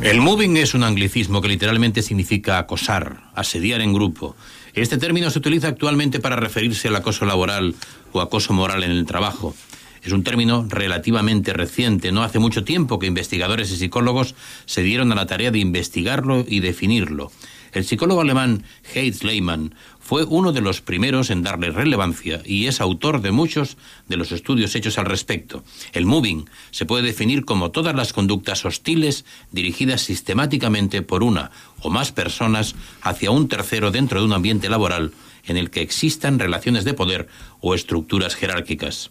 El 0.00 0.20
moving 0.20 0.56
es 0.56 0.74
un 0.74 0.84
anglicismo 0.84 1.42
que 1.42 1.48
literalmente 1.48 2.02
significa 2.02 2.58
acosar, 2.58 3.20
asediar 3.34 3.80
en 3.80 3.92
grupo. 3.92 4.36
Este 4.72 4.96
término 4.96 5.28
se 5.28 5.40
utiliza 5.40 5.66
actualmente 5.66 6.20
para 6.20 6.36
referirse 6.36 6.86
al 6.86 6.94
acoso 6.94 7.24
laboral 7.24 7.74
o 8.12 8.20
acoso 8.20 8.52
moral 8.52 8.84
en 8.84 8.92
el 8.92 9.06
trabajo. 9.06 9.56
Es 10.04 10.12
un 10.12 10.22
término 10.22 10.64
relativamente 10.68 11.52
reciente. 11.52 12.12
No 12.12 12.22
hace 12.22 12.38
mucho 12.38 12.62
tiempo 12.62 13.00
que 13.00 13.08
investigadores 13.08 13.72
y 13.72 13.76
psicólogos 13.76 14.36
se 14.66 14.82
dieron 14.82 15.10
a 15.10 15.16
la 15.16 15.26
tarea 15.26 15.50
de 15.50 15.58
investigarlo 15.58 16.44
y 16.46 16.60
definirlo. 16.60 17.32
El 17.72 17.84
psicólogo 17.84 18.20
alemán 18.20 18.62
Heinz 18.94 19.24
Lehmann 19.24 19.74
fue 20.08 20.24
uno 20.24 20.52
de 20.52 20.62
los 20.62 20.80
primeros 20.80 21.28
en 21.28 21.42
darle 21.42 21.70
relevancia 21.70 22.40
y 22.42 22.66
es 22.66 22.80
autor 22.80 23.20
de 23.20 23.30
muchos 23.30 23.76
de 24.08 24.16
los 24.16 24.32
estudios 24.32 24.74
hechos 24.74 24.96
al 24.96 25.04
respecto. 25.04 25.62
El 25.92 26.06
moving 26.06 26.46
se 26.70 26.86
puede 26.86 27.02
definir 27.02 27.44
como 27.44 27.72
todas 27.72 27.94
las 27.94 28.14
conductas 28.14 28.64
hostiles 28.64 29.26
dirigidas 29.52 30.00
sistemáticamente 30.00 31.02
por 31.02 31.22
una 31.22 31.50
o 31.82 31.90
más 31.90 32.10
personas 32.10 32.74
hacia 33.02 33.30
un 33.30 33.48
tercero 33.48 33.90
dentro 33.90 34.20
de 34.20 34.24
un 34.24 34.32
ambiente 34.32 34.70
laboral 34.70 35.12
en 35.44 35.58
el 35.58 35.68
que 35.68 35.82
existan 35.82 36.38
relaciones 36.38 36.84
de 36.84 36.94
poder 36.94 37.28
o 37.60 37.74
estructuras 37.74 38.34
jerárquicas. 38.34 39.10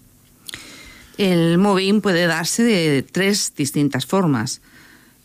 El 1.20 1.60
moving 1.60 2.02
puede 2.02 2.26
darse 2.26 2.64
de 2.64 3.04
tres 3.04 3.54
distintas 3.56 4.08
formas. 4.08 4.62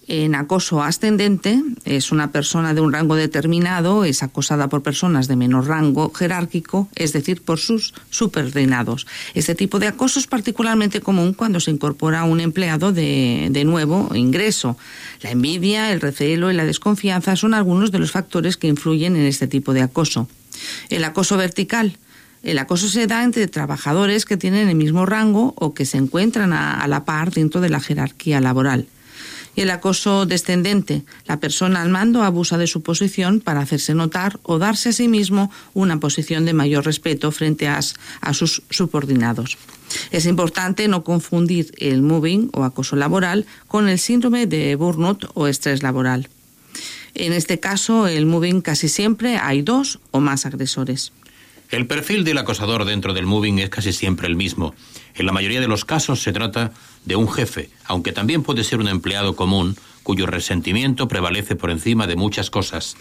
En 0.09 0.35
acoso 0.35 0.83
ascendente 0.83 1.63
es 1.85 2.11
una 2.11 2.33
persona 2.33 2.75
de 2.75 2.81
un 2.81 2.93
rango 2.93 3.15
determinado, 3.15 4.05
es 4.05 4.25
acosada 4.25 4.69
por 4.69 4.83
personas 4.83 5.29
de 5.29 5.37
menor 5.37 5.69
rango 5.69 6.13
jerárquico, 6.13 6.89
es 6.97 7.13
decir, 7.13 7.43
por 7.43 7.61
sus 7.61 7.95
subordinados. 8.11 9.07
Este 9.35 9.55
tipo 9.55 9.79
de 9.79 9.87
acoso 9.87 10.19
es 10.19 10.27
particularmente 10.27 11.01
común 11.01 11.35
cuando 11.35 11.61
se 11.61 11.71
incorpora 11.71 12.25
un 12.25 12.41
empleado 12.41 12.93
de, 12.93 13.63
nuevo 13.65 14.11
ingreso. 14.15 14.77
La 15.21 15.31
envidia, 15.31 15.93
el 15.93 16.01
recelo 16.01 16.51
y 16.51 16.55
la 16.55 16.65
desconfianza 16.65 17.37
son 17.37 17.55
algunos 17.55 17.93
de 17.93 18.01
los 18.01 18.11
factores 18.11 18.57
que 18.57 18.67
influyen 18.67 19.15
en 19.15 19.27
este 19.27 19.47
tipo 19.47 19.73
de 19.73 19.83
acoso. 19.83 20.29
El 20.91 21.05
acoso 21.05 21.37
vertical. 21.37 21.97
El 22.43 22.59
acoso 22.59 22.89
se 22.89 23.07
da 23.07 23.23
entre 23.23 23.47
trabajadores 23.47 24.25
que 24.25 24.37
tienen 24.37 24.69
el 24.69 24.75
mismo 24.75 25.07
rango 25.07 25.55
o 25.57 25.75
que 25.75 25.85
se 25.85 25.97
encuentran 25.97 26.53
a 26.53 26.85
la 26.89 27.05
par 27.05 27.31
dentro 27.31 27.61
de 27.61 27.69
la 27.69 27.79
jerarquía 27.79 28.41
laboral 28.41 28.89
y 29.55 29.63
el 29.63 29.71
acoso 29.71 30.27
descendente. 30.27 31.03
La 31.27 31.41
persona 31.41 31.83
al 31.83 31.89
mando 31.89 32.23
abusa 32.23 32.59
de 32.59 32.67
su 32.67 32.83
posición 32.83 33.41
para 33.41 33.61
hacerse 33.61 33.95
notar 33.95 34.39
o 34.43 34.59
darse 34.59 34.91
a 34.91 34.93
sí 34.93 35.09
mismo 35.09 35.51
una 35.75 36.01
posición 36.01 36.45
de 36.45 36.55
mayor 36.55 36.85
respeto 36.85 37.31
frente 37.33 37.69
a, 37.69 37.81
a 38.21 38.35
sus 38.35 38.63
subordinados. 38.71 39.59
Es 40.11 40.27
importante 40.27 40.89
no 40.89 41.05
confundir 41.05 41.73
el 41.79 42.03
moving 42.03 42.51
o 42.53 42.65
acoso 42.65 42.97
laboral 42.97 43.47
con 43.69 43.89
el 43.89 43.99
síndrome 43.99 44.47
de 44.47 44.75
burnout 44.77 45.31
o 45.35 45.47
estrés 45.47 45.83
laboral. 45.83 46.29
En 47.15 47.35
este 47.35 47.61
caso, 47.61 48.07
el 48.07 48.25
moving 48.25 48.63
casi 48.63 48.89
siempre 48.89 49.37
hay 49.37 49.61
dos 49.61 50.01
o 50.13 50.21
más 50.21 50.47
agresores. 50.47 51.13
El 51.71 51.87
perfil 51.87 52.25
del 52.25 52.39
acosador 52.39 52.85
dentro 52.85 53.15
del 53.15 53.27
moving 53.27 53.59
es 53.59 53.71
casi 53.71 53.93
siempre 53.93 54.29
el 54.29 54.37
mismo. 54.37 54.75
En 55.15 55.25
la 55.25 55.33
mayoría 55.33 55.61
de 55.61 55.69
los 55.69 55.85
casos 55.85 56.23
se 56.23 56.33
trata 56.33 56.73
de 57.05 57.17
un 57.17 57.31
jefe, 57.31 57.71
aunque 57.85 58.13
también 58.13 58.43
puede 58.43 58.65
ser 58.65 58.81
un 58.81 58.89
empleado 58.89 59.37
común 59.37 59.77
cuyo 60.03 60.27
resentimiento 60.27 61.09
prevalece 61.09 61.57
por 61.57 61.71
encima 61.71 62.07
de 62.07 62.17
muchas 62.17 62.51
cosas. 62.51 62.97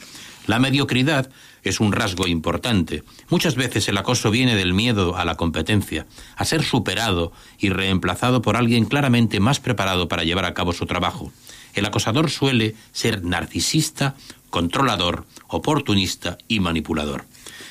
La 0.48 0.60
mediocridad 0.60 1.30
es 1.64 1.80
un 1.80 1.92
rasgo 1.92 2.28
importante. 2.28 3.04
Muchas 3.30 3.56
veces 3.56 3.88
el 3.88 3.98
acoso 3.98 4.32
viene 4.32 4.56
del 4.56 4.74
miedo 4.74 5.16
a 5.16 5.26
la 5.26 5.36
competencia, 5.36 6.08
a 6.36 6.46
ser 6.46 6.64
superado 6.64 7.32
y 7.60 7.70
reemplazado 7.70 8.42
por 8.42 8.58
alguien 8.58 8.86
claramente 8.86 9.40
más 9.40 9.60
preparado 9.60 10.08
para 10.08 10.24
llevar 10.24 10.46
a 10.46 10.54
cabo 10.54 10.74
su 10.74 10.86
trabajo. 10.86 11.32
El 11.74 11.86
acosador 11.86 12.30
suele 12.30 12.76
ser 12.92 13.24
narcisista, 13.24 14.16
controlador, 14.50 15.26
oportunista 15.48 16.38
y 16.48 16.60
manipulador. 16.60 17.26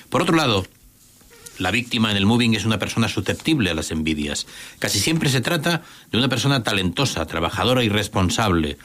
Por 0.09 0.23
otro 0.23 0.37
lado, 0.37 0.67
la 1.61 1.71
víctima 1.71 2.11
en 2.11 2.17
el 2.17 2.27
moving 2.27 2.55
es 2.55 2.65
una 2.65 2.79
persona 2.79 3.09
susceptible 3.09 3.71
a 3.71 3.75
las 3.75 3.91
envidias. 3.91 4.47
Casi 4.79 4.99
siempre 4.99 5.29
se 5.29 5.43
trata 5.43 5.83
de 6.11 6.19
una 6.19 6.29
persona 6.29 6.63
talentosa, 6.63 7.27
trabajadora 7.27 7.85
y 7.85 7.89
responsable. 7.89 8.79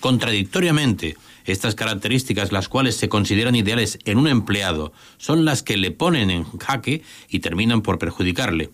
Contradictoriamente, 0.00 1.16
estas 1.44 1.74
características, 1.74 2.50
las 2.50 2.68
cuales 2.68 2.96
se 2.96 3.10
consideran 3.10 3.54
ideales 3.54 3.98
en 4.06 4.18
un 4.18 4.28
empleado, 4.28 4.92
son 5.18 5.44
las 5.44 5.62
que 5.62 5.76
le 5.76 5.90
ponen 5.90 6.30
en 6.30 6.44
jaque 6.58 7.02
y 7.28 7.40
terminan 7.40 7.82
por 7.82 7.98
perjudicarle. 7.98 8.70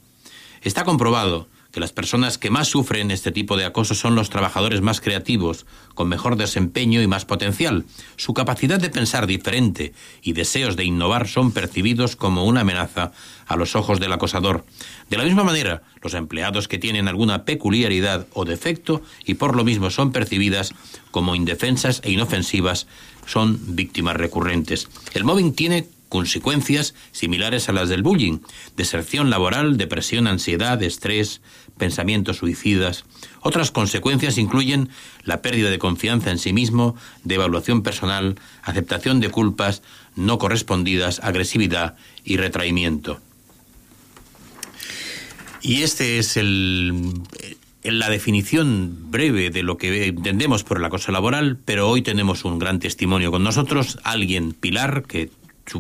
Está 0.62 0.84
comprobado 0.84 1.48
que 1.72 1.80
las 1.80 1.92
personas 1.92 2.38
que 2.38 2.50
más 2.50 2.68
sufren 2.68 3.10
este 3.10 3.32
tipo 3.32 3.56
de 3.56 3.64
acoso 3.64 3.94
son 3.94 4.14
los 4.14 4.30
trabajadores 4.30 4.80
más 4.80 5.00
creativos, 5.00 5.66
con 5.94 6.08
mejor 6.08 6.36
desempeño 6.36 7.02
y 7.02 7.06
más 7.06 7.24
potencial. 7.24 7.84
Su 8.16 8.34
capacidad 8.34 8.80
de 8.80 8.90
pensar 8.90 9.26
diferente 9.26 9.92
y 10.22 10.32
deseos 10.32 10.76
de 10.76 10.84
innovar 10.84 11.28
son 11.28 11.52
percibidos 11.52 12.16
como 12.16 12.44
una 12.44 12.62
amenaza 12.62 13.12
a 13.46 13.56
los 13.56 13.76
ojos 13.76 14.00
del 14.00 14.12
acosador. 14.12 14.64
De 15.10 15.18
la 15.18 15.24
misma 15.24 15.44
manera, 15.44 15.82
los 16.02 16.14
empleados 16.14 16.68
que 16.68 16.78
tienen 16.78 17.08
alguna 17.08 17.44
peculiaridad 17.44 18.26
o 18.32 18.44
defecto 18.44 19.02
y 19.24 19.34
por 19.34 19.54
lo 19.54 19.64
mismo 19.64 19.90
son 19.90 20.12
percibidas 20.12 20.74
como 21.10 21.34
indefensas 21.34 22.00
e 22.04 22.12
inofensivas 22.12 22.86
son 23.26 23.76
víctimas 23.76 24.16
recurrentes. 24.16 24.88
El 25.12 25.24
mobbing 25.24 25.54
tiene 25.54 25.86
consecuencias 26.08 26.94
similares 27.12 27.68
a 27.68 27.72
las 27.72 27.88
del 27.88 28.02
bullying, 28.02 28.38
deserción 28.76 29.30
laboral, 29.30 29.76
depresión, 29.76 30.26
ansiedad, 30.26 30.82
estrés, 30.82 31.40
pensamientos 31.76 32.38
suicidas. 32.38 33.04
Otras 33.40 33.70
consecuencias 33.70 34.38
incluyen 34.38 34.90
la 35.24 35.42
pérdida 35.42 35.70
de 35.70 35.78
confianza 35.78 36.30
en 36.30 36.38
sí 36.38 36.52
mismo, 36.52 36.96
de 37.24 37.36
evaluación 37.36 37.82
personal, 37.82 38.36
aceptación 38.62 39.20
de 39.20 39.30
culpas 39.30 39.82
no 40.16 40.38
correspondidas, 40.38 41.20
agresividad 41.22 41.96
y 42.24 42.36
retraimiento. 42.36 43.20
Y 45.60 45.82
este 45.82 46.18
es 46.18 46.36
el, 46.36 47.14
la 47.82 48.10
definición 48.10 49.10
breve 49.10 49.50
de 49.50 49.62
lo 49.62 49.76
que 49.76 50.06
entendemos 50.06 50.64
por 50.64 50.78
el 50.78 50.84
acoso 50.84 51.12
laboral, 51.12 51.58
pero 51.64 51.88
hoy 51.88 52.02
tenemos 52.02 52.44
un 52.44 52.58
gran 52.58 52.78
testimonio 52.78 53.30
con 53.30 53.42
nosotros, 53.42 53.98
alguien, 54.04 54.52
Pilar, 54.52 55.04
que 55.04 55.30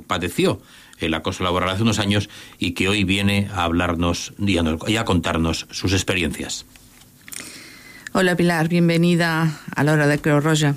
padeció 0.02 0.60
el 0.98 1.14
acoso 1.14 1.44
laboral 1.44 1.70
hace 1.70 1.82
unos 1.82 1.98
años 1.98 2.28
y 2.58 2.72
que 2.72 2.88
hoy 2.88 3.04
viene 3.04 3.48
a 3.52 3.64
hablarnos 3.64 4.32
y 4.38 4.96
a, 4.96 5.04
contarnos 5.04 5.66
sus 5.70 5.92
experiencias. 5.92 6.66
Hola 8.12 8.36
Pilar, 8.36 8.68
bienvenida 8.68 9.60
a 9.74 9.84
la 9.84 9.92
hora 9.92 10.06
de 10.06 10.18
Creo 10.18 10.40
Roja. 10.40 10.74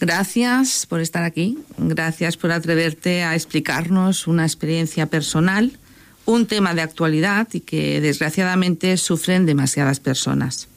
Gracias 0.00 0.86
por 0.86 1.00
estar 1.00 1.24
aquí, 1.24 1.58
gracias 1.76 2.36
por 2.36 2.52
atreverte 2.52 3.24
a 3.24 3.34
explicarnos 3.34 4.26
una 4.26 4.44
experiencia 4.44 5.06
personal, 5.06 5.78
un 6.24 6.46
tema 6.46 6.74
de 6.74 6.82
actualidad 6.82 7.48
y 7.52 7.60
que 7.60 8.00
desgraciadamente 8.00 8.96
sufren 8.96 9.46
demasiadas 9.46 9.98
personas. 9.98 10.68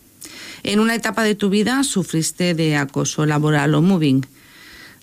En 0.63 0.79
una 0.79 0.95
etapa 0.95 1.23
de 1.23 1.35
tu 1.35 1.49
vida 1.49 1.83
sufriste 1.83 2.53
de 2.53 2.77
acoso 2.77 3.25
laboral 3.25 3.75
o 3.75 3.81
moving. 3.81 4.25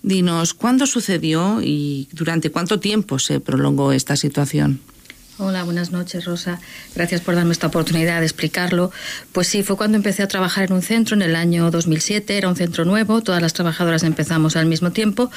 Dinos, 0.01 0.53
¿cuándo 0.53 0.85
sucedió 0.85 1.61
y 1.61 2.07
durante 2.13 2.51
cuánto 2.51 2.79
tiempo 2.79 3.19
se 3.19 3.39
prolongó 3.39 3.91
esta 3.91 4.15
situación? 4.15 4.79
Hola, 5.41 5.63
buenas 5.63 5.91
noches, 5.91 6.25
Rosa. 6.25 6.59
Gracias 6.95 7.21
por 7.21 7.33
darme 7.33 7.53
esta 7.53 7.67
oportunidad 7.67 8.19
de 8.19 8.25
explicarlo. 8.25 8.91
Pues 9.31 9.47
sí, 9.47 9.63
fue 9.63 9.77
cuando 9.77 9.95
empecé 9.95 10.21
a 10.21 10.27
trabajar 10.27 10.65
en 10.65 10.73
un 10.73 10.81
centro 10.81 11.15
en 11.15 11.21
el 11.21 11.33
año 11.33 11.71
2007. 11.71 12.37
Era 12.37 12.49
un 12.49 12.57
centro 12.57 12.83
nuevo, 12.83 13.21
todas 13.21 13.41
las 13.41 13.53
trabajadoras 13.53 14.03
empezamos 14.03 14.57
al 14.57 14.65
mismo 14.65 14.91
tiempo, 14.91 15.31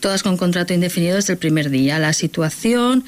todas 0.00 0.22
con 0.22 0.36
contrato 0.36 0.74
indefinido 0.74 1.16
desde 1.16 1.32
el 1.32 1.38
primer 1.38 1.70
día. 1.70 1.98
La 1.98 2.12
situación 2.12 3.06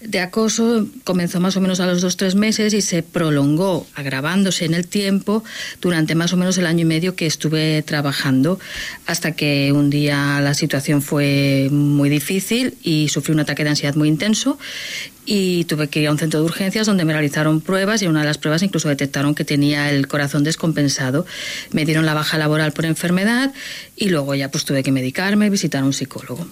de 0.00 0.20
acoso 0.20 0.86
comenzó 1.02 1.40
más 1.40 1.56
o 1.56 1.60
menos 1.60 1.80
a 1.80 1.86
los 1.88 2.00
dos 2.00 2.16
tres 2.16 2.36
meses 2.36 2.74
y 2.74 2.80
se 2.80 3.02
prolongó, 3.02 3.84
agravándose 3.96 4.66
en 4.66 4.74
el 4.74 4.86
tiempo 4.86 5.42
durante 5.80 6.14
más 6.14 6.32
o 6.32 6.36
menos 6.36 6.56
el 6.58 6.66
año 6.66 6.82
y 6.82 6.84
medio 6.84 7.16
que 7.16 7.26
estuve 7.26 7.82
trabajando, 7.82 8.60
hasta 9.06 9.32
que 9.32 9.72
un 9.72 9.90
día 9.90 10.40
la 10.40 10.54
situación 10.54 11.02
fue 11.02 11.66
muy 11.72 12.08
difícil 12.08 12.76
y 12.84 13.08
sufrí 13.08 13.32
un 13.32 13.40
ataque 13.40 13.64
de 13.64 13.70
ansiedad 13.70 13.96
muy 13.96 14.06
intenso 14.06 14.60
y 15.30 15.64
tuve 15.64 15.88
que 15.88 16.00
ir 16.00 16.08
a 16.08 16.10
un 16.10 16.18
centro 16.18 16.40
de 16.40 16.46
urgencias 16.46 16.86
donde 16.86 17.04
me 17.04 17.12
realizaron 17.12 17.60
pruebas 17.60 18.00
y 18.00 18.06
en 18.06 18.12
una 18.12 18.20
de 18.20 18.26
las 18.26 18.38
pruebas 18.38 18.62
incluso 18.62 18.88
detectaron 18.88 19.34
que 19.34 19.44
tenía 19.44 19.90
el 19.90 20.08
corazón 20.08 20.42
descompensado. 20.42 21.26
Me 21.70 21.84
dieron 21.84 22.06
la 22.06 22.14
baja 22.14 22.38
laboral 22.38 22.72
por 22.72 22.86
enfermedad 22.86 23.52
y 23.94 24.08
luego 24.08 24.34
ya 24.34 24.50
pues 24.50 24.64
tuve 24.64 24.82
que 24.82 24.90
medicarme, 24.90 25.50
visitar 25.50 25.82
a 25.82 25.84
un 25.84 25.92
psicólogo. 25.92 26.46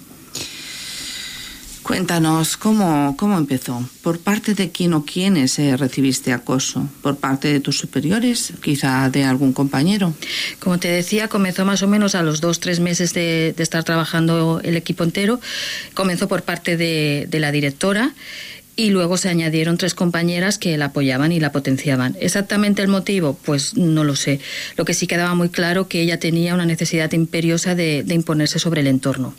Cuéntanos, 1.83 2.57
¿cómo, 2.59 3.17
¿cómo 3.17 3.39
empezó? 3.39 3.89
¿Por 4.03 4.19
parte 4.19 4.55
de 4.55 4.71
quién 4.73 4.93
o 4.93 5.07
quiénes 5.07 5.59
eh, 5.59 5.77
recibiste 5.77 6.33
acoso? 6.33 6.87
¿Por 7.01 7.17
parte 7.17 7.49
de 7.49 7.61
tus 7.61 7.79
superiores? 7.79 8.53
¿Quizá 8.61 9.09
de 9.09 9.23
algún 9.23 9.53
compañero? 9.53 10.13
Como 10.59 10.79
te 10.79 10.89
decía, 10.89 11.29
comenzó 11.29 11.65
más 11.65 11.83
o 11.83 11.87
menos 11.87 12.15
a 12.17 12.23
los 12.23 12.41
dos, 12.41 12.59
tres 12.59 12.81
meses 12.81 13.15
de, 13.15 13.55
de 13.57 13.63
estar 13.63 13.85
trabajando 13.85 14.61
el 14.65 14.77
equipo 14.77 15.05
entero. 15.05 15.41
Comenzó 15.95 16.27
por 16.27 16.43
parte 16.43 16.77
de, 16.77 17.29
de 17.31 17.41
la 17.41 17.53
directora 17.53 18.15
y 18.77 18.91
luego 18.91 19.17
se 19.17 19.31
añadieron 19.31 19.79
tres 19.79 19.95
compañeras 19.95 20.59
que 20.59 20.77
la 20.77 20.87
apoyaban 20.87 21.33
y 21.33 21.41
la 21.41 21.51
potenciaban. 21.51 22.17
Exactamente 22.21 22.83
el 22.83 22.89
motivo, 22.89 23.39
pues 23.45 23.77
no 23.77 24.05
lo 24.05 24.15
sé. 24.15 24.39
Lo 24.77 24.85
que 24.85 24.95
sí 24.95 25.07
quedaba 25.07 25.35
muy 25.35 25.49
claro 25.49 25.89
que 25.89 26.03
ella 26.03 26.19
tenía 26.21 26.55
una 26.55 26.67
necesidad 26.67 27.11
imperiosa 27.13 27.75
de, 27.75 28.03
de 28.05 28.15
imponerse 28.15 28.59
sobre 28.59 28.83
el 28.83 28.87
entorno. 28.87 29.35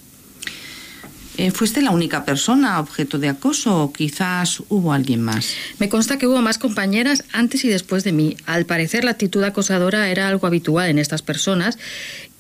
Eh, 1.37 1.51
¿Fuiste 1.51 1.83
la 1.83 1.91
única 1.91 2.25
persona 2.25 2.79
objeto 2.79 3.19
de 3.19 3.29
acoso 3.29 3.83
o 3.83 3.93
quizás 3.93 4.63
hubo 4.69 4.91
alguien 4.91 5.21
más? 5.21 5.53
Me 5.77 5.87
consta 5.87 6.17
que 6.17 6.25
hubo 6.25 6.41
más 6.41 6.57
compañeras 6.57 7.25
antes 7.31 7.63
y 7.63 7.67
después 7.67 8.03
de 8.03 8.11
mí. 8.11 8.35
Al 8.47 8.65
parecer 8.65 9.03
la 9.03 9.11
actitud 9.11 9.43
acosadora 9.43 10.09
era 10.09 10.27
algo 10.27 10.47
habitual 10.47 10.89
en 10.89 10.97
estas 10.97 11.21
personas 11.21 11.77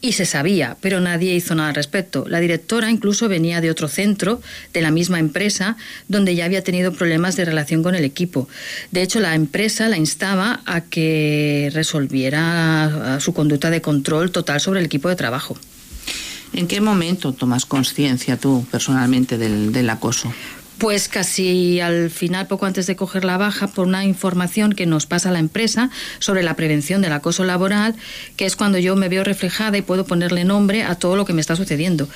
y 0.01 0.13
se 0.13 0.25
sabía, 0.25 0.77
pero 0.81 0.99
nadie 0.99 1.35
hizo 1.35 1.53
nada 1.53 1.69
al 1.69 1.75
respecto. 1.75 2.25
La 2.27 2.39
directora 2.39 2.89
incluso 2.89 3.29
venía 3.29 3.61
de 3.61 3.69
otro 3.69 3.87
centro, 3.87 4.41
de 4.73 4.81
la 4.81 4.89
misma 4.89 5.19
empresa, 5.19 5.77
donde 6.07 6.33
ya 6.33 6.45
había 6.45 6.63
tenido 6.63 6.91
problemas 6.91 7.35
de 7.35 7.45
relación 7.45 7.83
con 7.83 7.93
el 7.93 8.03
equipo. 8.03 8.49
De 8.91 9.03
hecho, 9.03 9.19
la 9.19 9.35
empresa 9.35 9.89
la 9.89 9.97
instaba 9.97 10.61
a 10.65 10.81
que 10.81 11.69
resolviera 11.71 13.19
su 13.19 13.31
conducta 13.33 13.69
de 13.69 13.81
control 13.81 14.31
total 14.31 14.59
sobre 14.59 14.79
el 14.79 14.87
equipo 14.87 15.07
de 15.07 15.15
trabajo. 15.15 15.55
¿En 16.53 16.67
qué 16.67 16.81
momento 16.81 17.33
tomas 17.33 17.65
conciencia 17.65 18.37
tú 18.37 18.65
personalmente 18.71 19.37
del, 19.37 19.89
acoso? 19.89 20.33
Pues 20.77 21.07
casi 21.07 21.79
al 21.79 22.11
final, 22.11 22.45
poco 22.45 22.67
antes 22.67 22.85
de 22.85 22.95
coger 22.95 23.25
la 23.25 23.37
baja, 23.37 23.67
por 23.67 23.87
una 23.87 24.05
información 24.05 24.73
que 24.73 24.85
nos 24.85 25.07
pasa 25.07 25.31
la 25.31 25.39
empresa 25.39 25.89
sobre 26.19 26.43
la 26.43 26.55
prevención 26.55 27.01
del 27.01 27.13
acoso 27.13 27.43
laboral, 27.45 27.95
que 28.35 28.45
es 28.45 28.55
cuando 28.55 28.77
yo 28.77 28.95
me 28.95 29.09
veo 29.09 29.23
reflejada 29.23 29.75
y 29.75 29.81
puedo 29.81 30.05
ponerle 30.05 30.43
nombre 30.43 30.83
a 30.83 30.93
todo 30.93 31.15
lo 31.15 31.25
que 31.25 31.33
me 31.33 31.41
está 31.41 31.55
sucediendo. 31.55 32.07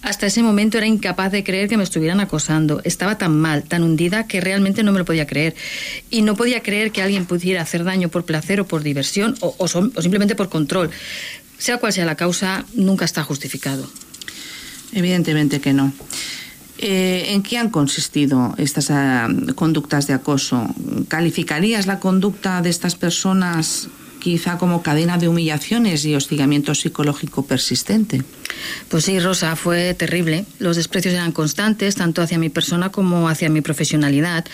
Hasta 0.00 0.26
ese 0.26 0.44
momento 0.44 0.78
era 0.78 0.86
incapaz 0.86 1.32
de 1.32 1.42
creer 1.42 1.68
que 1.68 1.76
me 1.76 1.82
estuvieran 1.82 2.20
acosando. 2.20 2.80
Estaba 2.84 3.18
tan 3.18 3.36
mal, 3.36 3.64
tan 3.64 3.82
hundida, 3.82 4.28
que 4.28 4.40
realmente 4.40 4.84
no 4.84 4.92
me 4.92 5.00
lo 5.00 5.04
podía 5.04 5.26
creer. 5.26 5.56
Y 6.08 6.22
no 6.22 6.36
podía 6.36 6.62
creer 6.62 6.92
que 6.92 7.02
alguien 7.02 7.26
pudiera 7.26 7.62
hacer 7.62 7.82
daño 7.82 8.10
por 8.10 8.24
placer 8.24 8.60
o 8.60 8.66
por 8.66 8.84
diversión 8.84 9.34
o 9.40 9.66
simplemente 9.66 10.36
por 10.36 10.48
control. 10.50 10.90
Sea 11.58 11.78
cual 11.78 11.92
sea 11.92 12.04
la 12.04 12.16
causa, 12.16 12.64
nunca 12.74 13.04
está 13.04 13.22
justificado. 13.22 13.88
Evidentemente 14.92 15.60
que 15.60 15.72
no. 15.72 15.92
Eh, 16.78 17.26
¿En 17.28 17.42
qué 17.42 17.56
han 17.58 17.70
consistido 17.70 18.54
estas 18.58 18.90
uh, 18.90 19.54
conductas 19.54 20.06
de 20.06 20.14
acoso? 20.14 20.74
¿Calificarías 21.08 21.86
la 21.86 22.00
conducta 22.00 22.62
de 22.62 22.70
estas 22.70 22.96
personas 22.96 23.88
quizá 24.24 24.56
como 24.56 24.82
cadena 24.82 25.18
de 25.18 25.28
humillaciones 25.28 26.06
y 26.06 26.14
hostigamiento 26.14 26.74
psicológico 26.74 27.44
persistente? 27.44 28.22
Pues 28.88 29.04
sí, 29.04 29.20
Rosa, 29.20 29.54
fue 29.54 29.92
terrible. 29.92 30.46
Los 30.58 30.76
desprecios 30.76 31.12
eran 31.12 31.30
constantes, 31.30 31.94
tanto 31.94 32.22
hacia 32.22 32.38
mi 32.38 32.48
persona 32.48 32.88
como 32.88 33.28
hacia 33.28 33.50
mi 33.50 33.60
profesionalidad, 33.60 34.46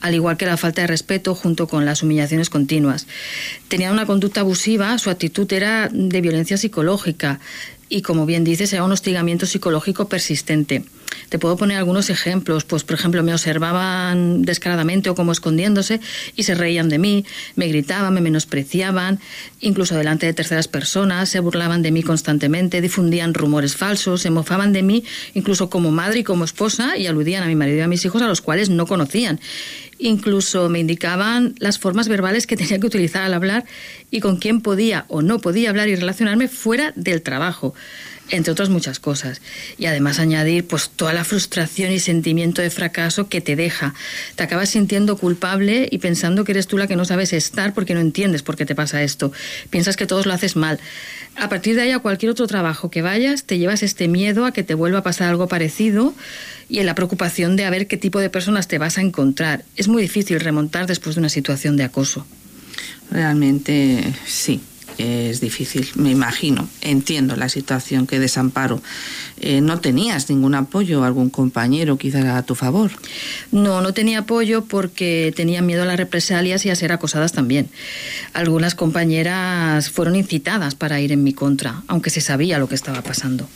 al 0.00 0.16
igual 0.16 0.36
que 0.36 0.46
la 0.46 0.56
falta 0.56 0.80
de 0.80 0.88
respeto 0.88 1.36
junto 1.36 1.68
con 1.68 1.84
las 1.84 2.02
humillaciones 2.02 2.50
continuas. 2.50 3.06
Tenía 3.68 3.92
una 3.92 4.06
conducta 4.06 4.40
abusiva, 4.40 4.98
su 4.98 5.08
actitud 5.08 5.50
era 5.52 5.88
de 5.92 6.20
violencia 6.20 6.56
psicológica 6.56 7.38
y, 7.92 8.00
como 8.00 8.24
bien 8.24 8.42
dices, 8.42 8.72
era 8.72 8.84
un 8.84 8.92
hostigamiento 8.92 9.44
psicológico 9.44 10.08
persistente. 10.08 10.82
Te 11.28 11.38
puedo 11.38 11.58
poner 11.58 11.76
algunos 11.76 12.08
ejemplos. 12.08 12.64
Pues, 12.64 12.84
por 12.84 12.94
ejemplo, 12.94 13.22
me 13.22 13.34
observaban 13.34 14.42
descaradamente 14.42 15.10
o 15.10 15.14
como 15.14 15.30
escondiéndose 15.30 16.00
y 16.34 16.44
se 16.44 16.54
reían 16.54 16.88
de 16.88 16.98
mí, 16.98 17.26
me 17.54 17.68
gritaban, 17.68 18.14
me 18.14 18.22
menospreciaban, 18.22 19.20
incluso 19.60 19.94
delante 19.94 20.24
de 20.24 20.32
terceras 20.32 20.68
personas, 20.68 21.28
se 21.28 21.40
burlaban 21.40 21.82
de 21.82 21.90
mí 21.90 22.02
constantemente, 22.02 22.80
difundían 22.80 23.34
rumores 23.34 23.76
falsos, 23.76 24.22
se 24.22 24.30
mofaban 24.30 24.72
de 24.72 24.82
mí 24.82 25.04
incluso 25.34 25.68
como 25.68 25.90
madre 25.90 26.20
y 26.20 26.24
como 26.24 26.44
esposa 26.44 26.96
y 26.96 27.06
aludían 27.06 27.42
a 27.42 27.46
mi 27.46 27.56
marido 27.56 27.76
y 27.76 27.80
a 27.82 27.88
mis 27.88 28.04
hijos 28.06 28.22
a 28.22 28.26
los 28.26 28.40
cuales 28.40 28.70
no 28.70 28.86
conocían. 28.86 29.38
Incluso 30.04 30.68
me 30.68 30.80
indicaban 30.80 31.54
las 31.60 31.78
formas 31.78 32.08
verbales 32.08 32.48
que 32.48 32.56
tenía 32.56 32.80
que 32.80 32.86
utilizar 32.88 33.22
al 33.22 33.34
hablar 33.34 33.64
y 34.10 34.18
con 34.18 34.36
quién 34.36 34.60
podía 34.60 35.04
o 35.06 35.22
no 35.22 35.38
podía 35.38 35.70
hablar 35.70 35.88
y 35.88 35.94
relacionarme 35.94 36.48
fuera 36.48 36.92
del 36.96 37.22
trabajo 37.22 37.72
entre 38.30 38.52
otras 38.52 38.68
muchas 38.68 38.98
cosas. 38.98 39.40
Y 39.78 39.86
además 39.86 40.18
añadir 40.18 40.66
pues 40.66 40.90
toda 40.90 41.12
la 41.12 41.24
frustración 41.24 41.92
y 41.92 41.98
sentimiento 41.98 42.62
de 42.62 42.70
fracaso 42.70 43.28
que 43.28 43.40
te 43.40 43.56
deja. 43.56 43.94
Te 44.36 44.42
acabas 44.42 44.70
sintiendo 44.70 45.16
culpable 45.16 45.88
y 45.90 45.98
pensando 45.98 46.44
que 46.44 46.52
eres 46.52 46.66
tú 46.66 46.78
la 46.78 46.86
que 46.86 46.96
no 46.96 47.04
sabes 47.04 47.32
estar 47.32 47.74
porque 47.74 47.94
no 47.94 48.00
entiendes 48.00 48.42
por 48.42 48.56
qué 48.56 48.66
te 48.66 48.74
pasa 48.74 49.02
esto. 49.02 49.32
Piensas 49.70 49.96
que 49.96 50.06
todos 50.06 50.26
lo 50.26 50.32
haces 50.32 50.56
mal. 50.56 50.78
A 51.36 51.48
partir 51.48 51.76
de 51.76 51.82
ahí 51.82 51.90
a 51.90 51.98
cualquier 51.98 52.30
otro 52.30 52.46
trabajo 52.46 52.90
que 52.90 53.02
vayas, 53.02 53.44
te 53.44 53.58
llevas 53.58 53.82
este 53.82 54.08
miedo 54.08 54.44
a 54.44 54.52
que 54.52 54.62
te 54.62 54.74
vuelva 54.74 55.00
a 55.00 55.02
pasar 55.02 55.28
algo 55.28 55.48
parecido 55.48 56.14
y 56.68 56.78
en 56.78 56.86
la 56.86 56.94
preocupación 56.94 57.56
de 57.56 57.64
a 57.64 57.70
ver 57.70 57.86
qué 57.86 57.96
tipo 57.96 58.20
de 58.20 58.30
personas 58.30 58.68
te 58.68 58.78
vas 58.78 58.98
a 58.98 59.02
encontrar. 59.02 59.64
Es 59.76 59.88
muy 59.88 60.02
difícil 60.02 60.40
remontar 60.40 60.86
después 60.86 61.16
de 61.16 61.20
una 61.20 61.28
situación 61.28 61.76
de 61.76 61.84
acoso. 61.84 62.26
Realmente 63.10 64.14
sí 64.26 64.60
es 64.98 65.40
difícil, 65.40 65.88
me 65.94 66.10
imagino. 66.10 66.68
Entiendo 66.80 67.36
la 67.36 67.48
situación 67.48 68.06
que 68.06 68.18
desamparo. 68.18 68.82
Eh, 69.40 69.60
¿No 69.60 69.80
tenías 69.80 70.28
ningún 70.30 70.54
apoyo, 70.54 71.04
algún 71.04 71.30
compañero 71.30 71.96
quizás 71.98 72.24
a 72.26 72.42
tu 72.42 72.54
favor? 72.54 72.90
No, 73.50 73.80
no 73.80 73.92
tenía 73.92 74.20
apoyo 74.20 74.64
porque 74.64 75.32
tenía 75.34 75.62
miedo 75.62 75.82
a 75.82 75.86
las 75.86 75.96
represalias 75.96 76.64
y 76.66 76.70
a 76.70 76.76
ser 76.76 76.92
acosadas 76.92 77.32
también. 77.32 77.68
Algunas 78.32 78.74
compañeras 78.74 79.90
fueron 79.90 80.16
incitadas 80.16 80.74
para 80.74 81.00
ir 81.00 81.12
en 81.12 81.24
mi 81.24 81.32
contra, 81.32 81.82
aunque 81.86 82.10
se 82.10 82.20
sabía 82.20 82.58
lo 82.58 82.68
que 82.68 82.74
estaba 82.74 83.02
pasando. 83.02 83.48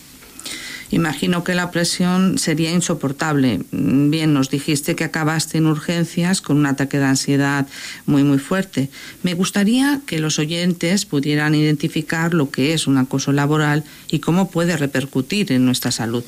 Imagino 0.91 1.43
que 1.43 1.55
la 1.55 1.70
presión 1.70 2.39
sería 2.39 2.70
insoportable. 2.70 3.61
Bien, 3.72 4.32
nos 4.32 4.51
dijiste 4.51 4.95
que 4.95 5.05
acabaste 5.05 5.59
en 5.59 5.66
urgencias 5.66 6.41
con 6.41 6.57
un 6.57 6.66
ataque 6.66 6.99
de 6.99 7.07
ansiedad 7.07 7.66
muy, 8.07 8.22
muy 8.22 8.39
fuerte. 8.39 8.89
Me 9.22 9.34
gustaría 9.34 10.01
que 10.07 10.20
los 10.20 10.39
oyentes 10.39 11.05
pudieran 11.05 11.55
identificar 11.55 12.34
lo 12.34 12.51
que 12.51 12.72
es 12.72 12.87
un 12.87 12.99
acoso 12.99 13.32
laboral 13.32 13.84
y 14.11 14.20
cómo 14.20 14.51
puede 14.51 14.76
repercutir 14.76 15.51
en 15.51 15.64
nuestra 15.64 15.91
salud. 15.91 16.24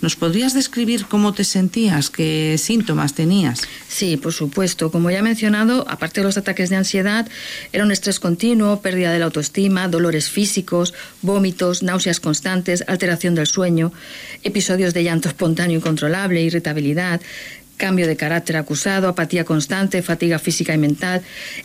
¿Nos 0.00 0.16
podrías 0.16 0.54
describir 0.54 1.06
cómo 1.06 1.32
te 1.32 1.44
sentías? 1.44 2.10
¿Qué 2.10 2.56
síntomas 2.58 3.14
tenías? 3.14 3.62
Sí, 3.88 4.16
por 4.16 4.32
supuesto. 4.32 4.90
Como 4.90 5.10
ya 5.10 5.18
he 5.18 5.22
mencionado, 5.22 5.86
aparte 5.88 6.20
de 6.20 6.26
los 6.26 6.36
ataques 6.36 6.68
de 6.70 6.76
ansiedad, 6.76 7.28
era 7.72 7.84
un 7.84 7.92
estrés 7.92 8.18
continuo, 8.18 8.80
pérdida 8.80 9.12
de 9.12 9.20
la 9.20 9.26
autoestima, 9.26 9.88
dolores 9.88 10.30
físicos, 10.30 10.94
vómitos, 11.22 11.82
náuseas 11.82 12.18
constantes, 12.18 12.84
alteración 12.88 13.34
del 13.34 13.46
sueño 13.46 13.92
episodios 14.42 14.94
de 14.94 15.04
llanto 15.04 15.28
espontáneo 15.28 15.78
incontrolable, 15.78 16.42
irritabilidad, 16.42 17.20
cambio 17.80 18.06
de 18.06 18.14
carácter 18.14 18.58
acusado, 18.58 19.08
apatía 19.08 19.44
constante, 19.44 20.02
fatiga 20.02 20.38
física 20.38 20.74
y 20.74 20.78
mental, 20.78 21.22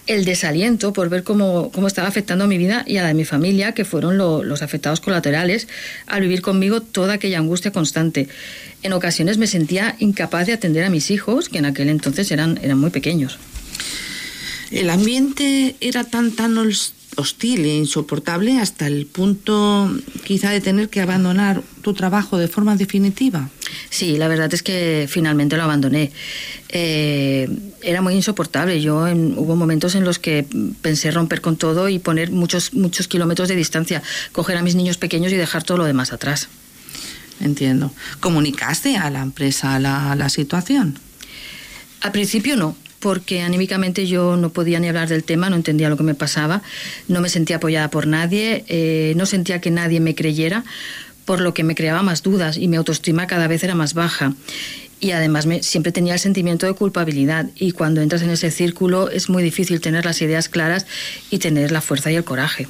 el 0.08 0.24
desaliento 0.24 0.94
por 0.94 1.10
ver 1.10 1.24
cómo, 1.24 1.72
cómo 1.72 1.88
estaba 1.88 2.08
afectando 2.08 2.46
a 2.46 2.48
mi 2.48 2.58
vida 2.58 2.84
y 2.88 2.98
a 2.98 3.02
la 3.02 3.10
de 3.10 3.14
mi 3.14 3.26
familia, 3.26 3.74
que 3.74 3.84
fueron 3.84 4.18
lo, 4.18 4.42
los 4.42 4.62
afectados 4.62 5.02
colaterales, 5.02 5.68
al 6.08 6.22
vivir 6.22 6.42
conmigo 6.42 6.82
toda 6.82 7.16
aquella 7.16 7.40
angustia 7.40 7.72
constante. 7.72 8.30
En 8.82 8.94
ocasiones 8.94 9.38
me 9.38 9.46
sentía 9.46 9.96
incapaz 10.00 10.48
de 10.48 10.54
atender 10.54 10.86
a 10.86 10.90
mis 10.90 11.12
hijos, 11.12 11.50
que 11.50 11.58
en 11.58 11.66
aquel 11.66 11.90
entonces 11.90 12.32
eran, 12.32 12.58
eran 12.64 12.80
muy 12.80 12.92
pequeños. 12.92 13.38
El 14.72 14.90
ambiente 14.90 15.76
era 15.82 16.06
tan, 16.06 16.32
tan 16.32 16.56
hostil 17.16 17.66
e 17.66 17.76
insoportable 17.76 18.60
hasta 18.60 18.88
el 18.88 19.06
punto 19.06 19.92
quizá 20.24 20.52
de 20.52 20.62
tener 20.62 20.90
que 20.90 21.02
abandonar 21.02 21.62
tu 21.82 21.94
trabajo 21.94 22.38
de 22.38 22.48
forma 22.48 22.76
definitiva? 22.76 23.50
Sí, 23.90 24.18
la 24.18 24.28
verdad 24.28 24.54
es 24.54 24.64
que 24.64 25.08
finalmente 25.10 25.58
lo 25.58 25.64
abandoné. 25.64 26.12
Eh, 26.70 27.50
era 27.82 28.02
muy 28.02 28.16
insoportable. 28.16 28.82
Yo 28.82 29.08
en, 29.08 29.38
hubo 29.38 29.56
momentos 29.56 29.96
en 29.96 30.04
los 30.04 30.20
que 30.20 30.46
pensé 30.82 31.12
romper 31.12 31.42
con 31.42 31.58
todo 31.58 31.90
y 31.90 32.00
poner 32.00 32.32
muchos, 32.32 32.74
muchos 32.74 33.08
kilómetros 33.08 33.48
de 33.48 33.56
distancia, 33.56 34.02
coger 34.32 34.58
a 34.58 34.64
mis 34.64 34.76
niños 34.76 34.98
pequeños 34.98 35.32
y 35.32 35.36
dejar 35.36 35.64
todo 35.64 35.78
lo 35.78 35.86
demás 35.86 36.14
atrás. 36.14 36.50
Entiendo. 37.40 37.92
¿Comunicaste 38.20 38.98
a 38.98 39.10
la 39.10 39.22
empresa 39.22 39.80
la, 39.80 40.16
la 40.16 40.30
situación? 40.30 40.98
Al 42.02 42.12
principio 42.12 42.56
no 42.56 42.76
porque 43.06 43.44
anímicamente 43.44 44.08
yo 44.08 44.36
no 44.36 44.50
podía 44.50 44.80
ni 44.80 44.88
hablar 44.88 45.08
del 45.08 45.24
tema, 45.24 45.52
no 45.52 45.58
entendía 45.58 45.90
lo 45.90 45.96
que 45.96 46.02
me 46.02 46.16
pasaba, 46.16 46.64
no 47.08 47.22
me 47.22 47.30
sentía 47.30 47.58
apoyada 47.58 47.92
por 47.92 48.08
nadie, 48.08 48.66
eh, 48.68 49.14
no 49.16 49.28
sentía 49.28 49.62
que 49.62 49.70
nadie 49.70 50.00
me 50.00 50.16
creyera, 50.16 50.64
por 51.24 51.40
lo 51.40 51.54
que 51.54 51.64
me 51.64 51.76
creaba 51.76 52.02
más 52.02 52.24
dudas 52.24 52.58
y 52.58 52.68
mi 52.68 52.78
autoestima 52.78 53.28
cada 53.28 53.48
vez 53.48 53.64
era 53.64 53.76
más 53.76 53.94
baja. 53.94 54.34
Y 55.00 55.12
además 55.12 55.48
siempre 55.62 55.92
tenía 55.92 56.14
el 56.14 56.20
sentimiento 56.20 56.66
de 56.66 56.74
culpabilidad 56.74 57.46
y 57.56 57.74
cuando 57.74 58.02
entras 58.02 58.24
en 58.24 58.32
ese 58.32 58.50
círculo 58.50 59.12
es 59.12 59.30
muy 59.30 59.44
difícil 59.44 59.82
tener 59.82 60.04
las 60.04 60.20
ideas 60.24 60.50
claras 60.50 60.88
y 61.30 61.38
tener 61.38 61.72
la 61.72 61.82
fuerza 61.82 62.12
y 62.12 62.16
el 62.16 62.24
coraje. 62.24 62.68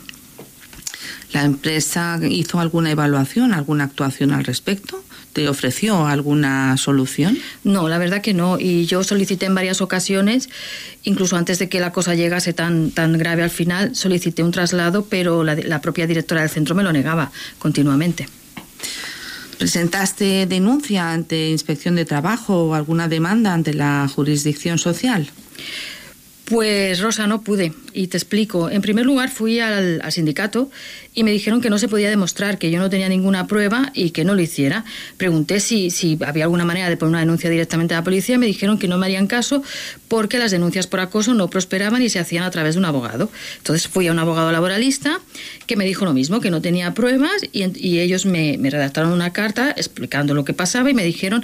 ¿La 1.32 1.46
empresa 1.46 2.20
hizo 2.30 2.60
alguna 2.60 2.92
evaluación, 2.92 3.54
alguna 3.54 3.86
actuación 3.86 4.34
al 4.34 4.44
respecto? 4.44 5.02
¿Te 5.36 5.50
ofreció 5.50 6.08
alguna 6.08 6.78
solución? 6.78 7.38
No, 7.66 7.90
la 7.90 7.98
verdad 7.98 8.22
que 8.22 8.34
no. 8.34 8.58
Y 8.58 8.86
yo 8.86 9.04
solicité 9.04 9.48
en 9.48 9.54
varias 9.54 9.82
ocasiones, 9.82 10.48
incluso 11.04 11.36
antes 11.36 11.60
de 11.60 11.68
que 11.68 11.82
la 11.82 11.92
cosa 11.92 12.16
llegase 12.16 12.54
tan, 12.54 12.90
tan 12.92 13.18
grave 13.18 13.44
al 13.44 13.50
final, 13.50 13.98
solicité 13.98 14.44
un 14.44 14.52
traslado, 14.52 15.04
pero 15.10 15.44
la, 15.44 15.56
la 15.56 15.82
propia 15.82 16.08
directora 16.08 16.40
del 16.40 16.50
centro 16.50 16.74
me 16.74 16.84
lo 16.84 16.94
negaba 16.94 17.34
continuamente. 17.60 18.30
¿Presentaste 19.58 20.46
denuncia 20.46 21.12
ante 21.12 21.50
Inspección 21.50 21.98
de 21.98 22.06
Trabajo 22.06 22.68
o 22.68 22.74
alguna 22.74 23.10
demanda 23.10 23.54
ante 23.54 23.74
la 23.74 24.08
jurisdicción 24.08 24.78
social? 24.78 25.30
Pues 26.46 27.00
Rosa, 27.00 27.26
no 27.26 27.42
pude. 27.42 27.74
Y 27.94 28.08
te 28.08 28.18
explico. 28.18 28.70
En 28.70 28.84
primer 28.84 29.04
lugar, 29.04 29.30
fui 29.30 29.60
al, 29.60 30.02
sindicato 30.12 30.70
y 31.16 31.24
me 31.24 31.32
dijeron 31.32 31.60
que 31.60 31.72
no 31.72 31.80
se 31.80 31.88
podía 31.88 32.08
demostrar, 32.08 32.60
que 32.60 32.70
yo 32.70 32.78
no 32.78 32.88
tenía 32.90 33.10
ninguna 33.10 33.48
prueba 33.48 33.92
y 33.96 34.12
que 34.12 34.24
no 34.24 34.36
lo 34.36 34.42
hiciera. 34.42 34.86
Pregunté 35.18 35.60
si, 35.60 35.90
si 35.90 36.20
había 36.24 36.44
alguna 36.44 36.64
manera 36.64 36.88
de 36.88 36.98
poner 36.98 37.10
una 37.10 37.20
denuncia 37.22 37.50
directamente 37.50 37.96
a 37.96 37.98
la 37.98 38.04
policía 38.04 38.36
y 38.36 38.38
me 38.38 38.46
dijeron 38.46 38.78
que 38.78 38.88
no 38.88 39.00
me 39.00 39.08
harían 39.08 39.26
caso 39.26 39.64
porque 40.08 40.38
las 40.38 40.52
denuncias 40.52 40.86
por 40.86 41.00
acoso 41.00 41.34
no 41.34 41.50
prosperaban 41.50 42.04
y 42.04 42.10
se 42.10 42.20
hacían 42.20 42.44
a 42.44 42.52
través 42.52 42.76
de 42.76 42.80
un 42.80 42.86
abogado. 42.86 43.32
Entonces 43.58 43.88
fui 43.88 44.08
a 44.08 44.12
un 44.12 44.20
abogado 44.20 44.52
laboralista 44.52 45.20
que 45.66 45.76
me 45.76 45.86
dijo 45.86 46.06
lo 46.06 46.14
mismo, 46.14 46.42
que 46.42 46.52
no 46.52 46.62
tenía 46.62 46.94
pruebas 46.94 47.42
y, 47.54 47.66
y 47.80 48.02
ellos 48.02 48.28
me, 48.28 48.58
me, 48.60 48.70
redactaron 48.70 49.12
una 49.12 49.34
carta 49.34 49.72
explicando 49.76 50.36
lo 50.36 50.46
que 50.46 50.54
pasaba 50.54 50.92
y 50.92 50.94
me 50.94 51.04
dijeron 51.04 51.44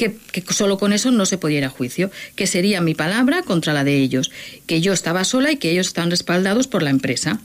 que, 0.00 0.42
solo 0.48 0.78
con 0.78 0.92
eso 0.92 1.10
no 1.10 1.26
se 1.26 1.36
podía 1.36 1.58
ir 1.58 1.64
a 1.64 1.68
juicio, 1.68 2.10
que 2.34 2.46
sería 2.46 2.80
mi 2.80 2.94
palabra 2.94 3.42
contra 3.42 3.74
la 3.74 3.84
de 3.84 3.96
ellos, 3.96 4.30
que 4.66 4.80
yo 4.80 4.94
estaba 4.94 5.24
sola 5.24 5.52
y 5.52 5.56
que 5.56 5.70
ellos 5.70 5.88
están 5.88 6.10
respaldados 6.10 6.66
por 6.66 6.82
la 6.82 6.88
empresa. 6.88 7.38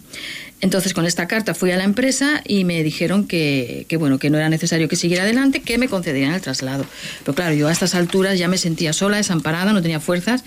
Entonces, 0.61 0.93
con 0.93 1.05
esta 1.05 1.27
carta 1.27 1.53
fui 1.53 1.71
a 1.71 1.77
la 1.77 1.83
empresa 1.83 2.41
y 2.45 2.63
me 2.63 2.81
dijeron 2.81 3.27
que, 3.27 3.85
que, 3.89 3.97
bueno, 3.97 4.19
que 4.19 4.29
no 4.29 4.37
era 4.37 4.47
necesario 4.47 4.87
que 4.87 4.95
siguiera 4.95 5.23
adelante, 5.23 5.61
que 5.61 5.77
me 5.77 5.89
concederían 5.89 6.33
el 6.33 6.41
traslado. 6.41 6.85
Pero 7.23 7.35
claro, 7.35 7.53
yo 7.55 7.67
a 7.67 7.73
estas 7.73 7.93
alturas 7.93 8.39
ya 8.39 8.47
me 8.47 8.57
sentía 8.57 8.93
sola, 8.93 9.17
desamparada, 9.17 9.73
no 9.73 9.81
tenía 9.81 9.99
fuerzas 9.99 10.45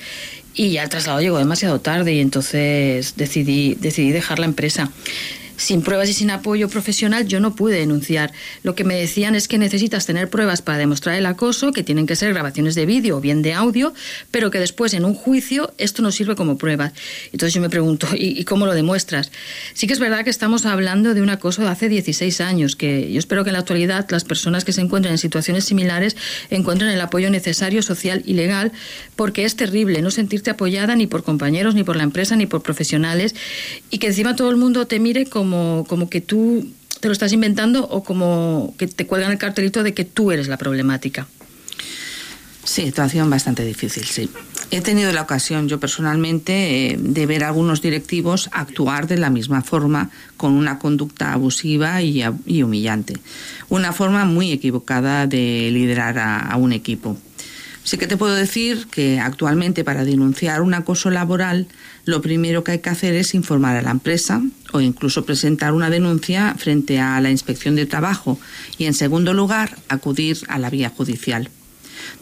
y 0.54 0.70
ya 0.70 0.82
el 0.82 0.88
traslado 0.88 1.20
llegó 1.20 1.38
demasiado 1.38 1.80
tarde 1.80 2.14
y 2.14 2.20
entonces 2.20 3.14
decidí, 3.16 3.76
decidí 3.78 4.10
dejar 4.10 4.38
la 4.38 4.46
empresa 4.46 4.90
sin 5.58 5.82
pruebas 5.82 6.08
y 6.08 6.14
sin 6.14 6.30
apoyo 6.30 6.68
profesional 6.68 7.26
yo 7.26 7.40
no 7.40 7.54
pude 7.54 7.76
denunciar. 7.76 8.32
Lo 8.62 8.74
que 8.74 8.84
me 8.84 8.94
decían 8.94 9.34
es 9.34 9.48
que 9.48 9.58
necesitas 9.58 10.06
tener 10.06 10.30
pruebas 10.30 10.62
para 10.62 10.78
demostrar 10.78 11.16
el 11.16 11.26
acoso, 11.26 11.72
que 11.72 11.82
tienen 11.82 12.06
que 12.06 12.16
ser 12.16 12.32
grabaciones 12.32 12.74
de 12.76 12.86
vídeo 12.86 13.18
o 13.18 13.20
bien 13.20 13.42
de 13.42 13.52
audio, 13.52 13.92
pero 14.30 14.50
que 14.50 14.60
después 14.60 14.94
en 14.94 15.04
un 15.04 15.14
juicio 15.14 15.74
esto 15.76 16.00
no 16.00 16.12
sirve 16.12 16.36
como 16.36 16.56
prueba. 16.56 16.92
Entonces 17.32 17.52
yo 17.52 17.60
me 17.60 17.68
pregunto, 17.68 18.06
¿y, 18.14 18.44
cómo 18.44 18.66
lo 18.66 18.72
demuestras? 18.72 19.32
Sí 19.74 19.86
que 19.86 19.92
es 19.92 19.98
verdad 19.98 20.24
que 20.24 20.30
estamos 20.30 20.64
hablando 20.64 21.12
de 21.12 21.22
un 21.22 21.30
acoso 21.30 21.62
de 21.62 21.68
hace 21.68 21.88
16 21.88 22.40
años, 22.40 22.76
que 22.76 23.12
yo 23.12 23.18
espero 23.18 23.42
que 23.42 23.50
en 23.50 23.54
la 23.54 23.60
actualidad 23.60 24.06
las 24.10 24.24
personas 24.24 24.64
que 24.64 24.72
se 24.72 24.80
encuentren 24.80 25.12
en 25.12 25.18
situaciones 25.18 25.64
similares 25.64 26.16
encuentren 26.50 26.90
el 26.90 27.00
apoyo 27.00 27.30
necesario, 27.30 27.82
social 27.82 28.22
y 28.24 28.34
legal, 28.34 28.70
porque 29.16 29.44
es 29.44 29.56
terrible 29.56 30.02
no 30.02 30.12
sentirte 30.12 30.50
apoyada 30.50 30.94
ni 30.94 31.08
por 31.08 31.24
compañeros, 31.24 31.74
ni 31.74 31.82
por 31.82 31.96
la 31.96 32.04
empresa, 32.04 32.36
ni 32.36 32.46
por 32.46 32.62
profesionales, 32.62 33.34
y 33.90 33.98
que 33.98 34.06
encima 34.08 34.36
todo 34.36 34.50
el 34.50 34.56
mundo 34.56 34.86
te 34.86 35.00
mire 35.00 35.26
como 35.26 35.47
como, 35.50 36.10
que 36.10 36.20
tú 36.20 36.68
te 37.00 37.08
lo 37.08 37.12
estás 37.12 37.32
inventando 37.32 37.86
o 37.88 38.02
como 38.02 38.74
que 38.78 38.86
te 38.86 39.06
cuelgan 39.06 39.32
el 39.32 39.38
cartelito 39.38 39.82
de 39.82 39.94
que 39.94 40.04
tú 40.04 40.32
eres 40.32 40.48
la 40.48 40.56
problemática. 40.56 41.26
Sí, 42.64 42.84
situación 42.84 43.30
bastante 43.30 43.64
difícil, 43.64 44.04
sí. 44.04 44.28
He 44.70 44.82
tenido 44.82 45.10
la 45.12 45.22
ocasión 45.22 45.68
yo 45.68 45.80
personalmente 45.80 46.90
eh, 46.90 46.96
de 47.00 47.24
ver 47.24 47.42
a 47.42 47.48
algunos 47.48 47.80
directivos 47.80 48.50
actuar 48.52 49.06
de 49.06 49.16
la 49.16 49.30
misma 49.30 49.62
forma 49.62 50.10
con 50.36 50.52
una 50.52 50.78
conducta 50.78 51.32
abusiva 51.32 52.02
y, 52.02 52.22
y 52.44 52.62
humillante. 52.62 53.14
Una 53.70 53.94
forma 53.94 54.26
muy 54.26 54.52
equivocada 54.52 55.26
de 55.26 55.70
liderar 55.72 56.18
a, 56.18 56.40
a 56.40 56.56
un 56.56 56.72
equipo. 56.72 57.16
Sí 57.84 57.96
que 57.96 58.06
te 58.06 58.18
puedo 58.18 58.34
decir 58.34 58.86
que 58.90 59.18
actualmente 59.18 59.82
para 59.82 60.04
denunciar 60.04 60.60
un 60.60 60.74
acoso 60.74 61.08
laboral 61.08 61.68
lo 62.04 62.20
primero 62.20 62.64
que 62.64 62.72
hay 62.72 62.78
que 62.80 62.90
hacer 62.90 63.14
es 63.14 63.34
informar 63.34 63.76
a 63.76 63.82
la 63.82 63.90
empresa 63.90 64.42
o 64.72 64.80
incluso 64.80 65.24
presentar 65.24 65.72
una 65.72 65.90
denuncia 65.90 66.54
frente 66.58 67.00
a 67.00 67.20
la 67.20 67.30
inspección 67.30 67.76
de 67.76 67.86
trabajo 67.86 68.38
y 68.76 68.84
en 68.84 68.94
segundo 68.94 69.32
lugar 69.34 69.76
acudir 69.88 70.38
a 70.48 70.58
la 70.58 70.70
vía 70.70 70.90
judicial. 70.90 71.50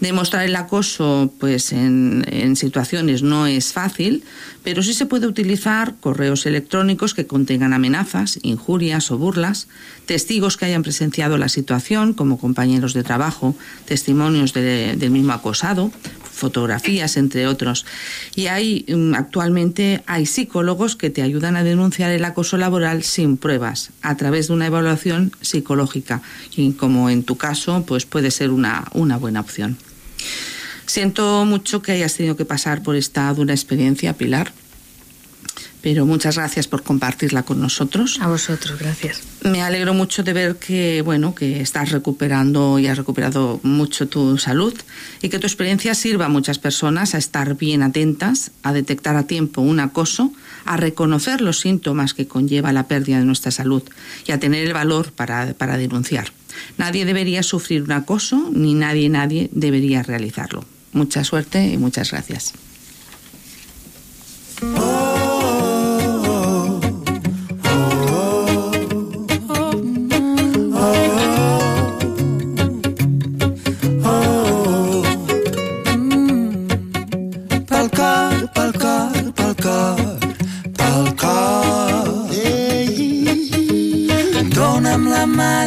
Demostrar 0.01 0.44
el 0.44 0.57
acoso 0.57 1.32
pues 1.38 1.72
en, 1.72 2.57
situaciones 2.57 3.22
no 3.22 3.47
es 3.47 3.72
fácil, 3.72 4.24
pero 4.62 4.82
sí 4.82 4.94
se 4.94 5.07
puede 5.07 5.26
utilizar 5.26 5.94
correos 6.01 6.47
electrónicos 6.47 7.14
que 7.14 7.26
contengan 7.26 7.72
amenazas, 7.72 8.38
injurias 8.42 9.11
o 9.11 9.18
burlas, 9.18 9.68
testigos 10.07 10.57
que 10.57 10.64
hayan 10.64 10.82
presenciado 10.82 11.38
la 11.38 11.49
situación, 11.49 12.14
como 12.14 12.38
compañeros 12.38 12.94
de 12.94 13.05
trabajo, 13.05 13.55
testimonios 13.86 14.53
de, 14.53 14.97
del 14.97 15.11
mismo 15.11 15.32
acosado, 15.32 15.90
fotografías, 16.37 17.16
entre 17.16 17.47
otros. 17.47 17.87
Y 18.34 18.47
hay 18.47 18.84
actualmente 19.14 20.03
hay 20.07 20.26
psicólogos 20.26 20.95
que 20.95 21.11
te 21.11 21.22
ayudan 21.22 21.57
a 21.57 21.64
denunciar 21.64 22.12
el 22.12 22.24
acoso 22.24 22.57
laboral 22.59 23.03
sin 23.03 23.37
pruebas, 23.37 23.91
a 24.03 24.16
través 24.16 24.49
de 24.49 24.55
una 24.55 24.66
evaluación 24.66 25.32
psicológica. 25.41 26.22
Y 26.55 26.72
como 26.72 27.11
en 27.11 27.24
tu 27.24 27.37
caso, 27.37 27.84
pues 27.87 28.05
puede 28.05 28.30
ser 28.30 28.51
una, 28.51 28.84
una 28.93 29.16
buena 29.16 29.41
opción. 29.41 29.78
Siento 30.84 31.45
mucho 31.45 31.82
que 31.82 31.93
hayas 31.93 32.14
tenido 32.14 32.37
que 32.37 32.45
pasar 32.45 32.82
por 32.82 32.95
esta 32.95 33.32
dura 33.34 33.55
experiencia, 33.55 34.12
Pilar 34.12 34.53
pero 35.87 36.05
muchas 36.05 36.34
gracias 36.34 36.66
por 36.66 36.82
compartirla 36.82 37.45
con 37.45 37.61
nosotros. 37.61 38.18
A 38.20 38.26
vosotros, 38.26 38.76
gracias. 38.76 39.22
Me 39.45 39.62
alegro 39.62 39.95
mucho 39.95 40.24
de 40.24 40.32
ver 40.32 40.57
que, 40.57 41.01
bueno, 41.03 41.32
que 41.32 41.61
estás 41.61 41.93
recuperando 41.93 42.80
y 42.80 42.89
has 42.89 42.99
recuperado 42.99 43.61
mucho 43.62 44.09
tu 44.09 44.37
salud 44.37 44.74
y 45.22 45.28
que 45.28 45.39
tu 45.39 45.47
experiencia 45.47 45.95
sirva 45.95 46.24
a 46.24 46.28
muchas 46.28 46.59
personas 46.59 47.14
a 47.14 47.18
estar 47.18 47.57
bien 47.57 47.84
atentas, 47.84 48.51
a 48.64 48.72
detectar 48.72 49.14
a 49.14 49.28
tiempo 49.28 49.61
un 49.61 49.78
acoso, 49.78 50.32
a 50.64 50.76
reconocer 50.76 51.41
los 51.41 51.61
síntomas 51.61 52.14
que 52.14 52.26
conlleva 52.26 52.72
la 52.72 52.89
pérdida 52.89 53.20
de 53.20 53.24
nuestra 53.24 53.53
salud 53.53 53.84
y 54.26 54.32
a 54.32 54.41
tener 54.41 54.66
el 54.66 54.72
valor 54.72 55.12
para, 55.12 55.55
para 55.55 55.78
denunciar. 55.78 56.32
Nadie 56.78 57.05
debería 57.05 57.45
sufrir 57.45 57.82
un 57.84 57.93
acoso 57.93 58.51
ni 58.53 58.74
nadie, 58.74 59.09
nadie 59.09 59.51
debería 59.53 60.03
realizarlo. 60.03 60.64
Mucha 60.93 61.22
suerte 61.22 61.64
y 61.64 61.78
muchas 61.78 62.11
gracias. 62.11 62.55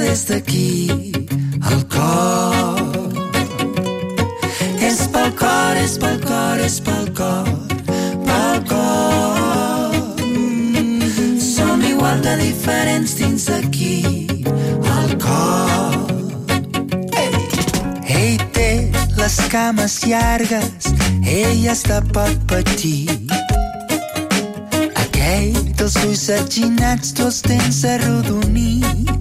Des 0.09 0.25
d'aquí 0.25 1.13
al 1.61 1.81
cor. 1.93 3.09
És 4.81 4.99
pel 5.13 5.31
cor, 5.41 5.77
és 5.77 5.97
pel 6.01 6.17
cor, 6.25 6.59
és 6.65 6.79
pel 6.87 7.07
cor, 7.19 7.49
pel 8.25 8.57
cor. 8.71 9.93
Som 11.39 11.83
igual 11.91 12.21
de 12.25 12.35
diferents 12.41 13.15
dins 13.21 13.45
d'aquí 13.51 14.27
al 14.97 15.15
cor. 15.25 15.93
Ell 18.19 18.39
té 18.57 18.71
les 19.21 19.39
cames 19.53 20.01
llargues, 20.09 20.88
ell 21.29 21.65
està 21.69 22.01
pot 22.13 22.35
patir. 22.49 23.07
Aquell 25.05 25.55
dels 25.77 26.01
ulls 26.03 26.27
atginats, 26.41 27.13
tu 27.13 27.29
els 27.29 27.41
tens 27.45 27.85
arrodonits 27.85 29.19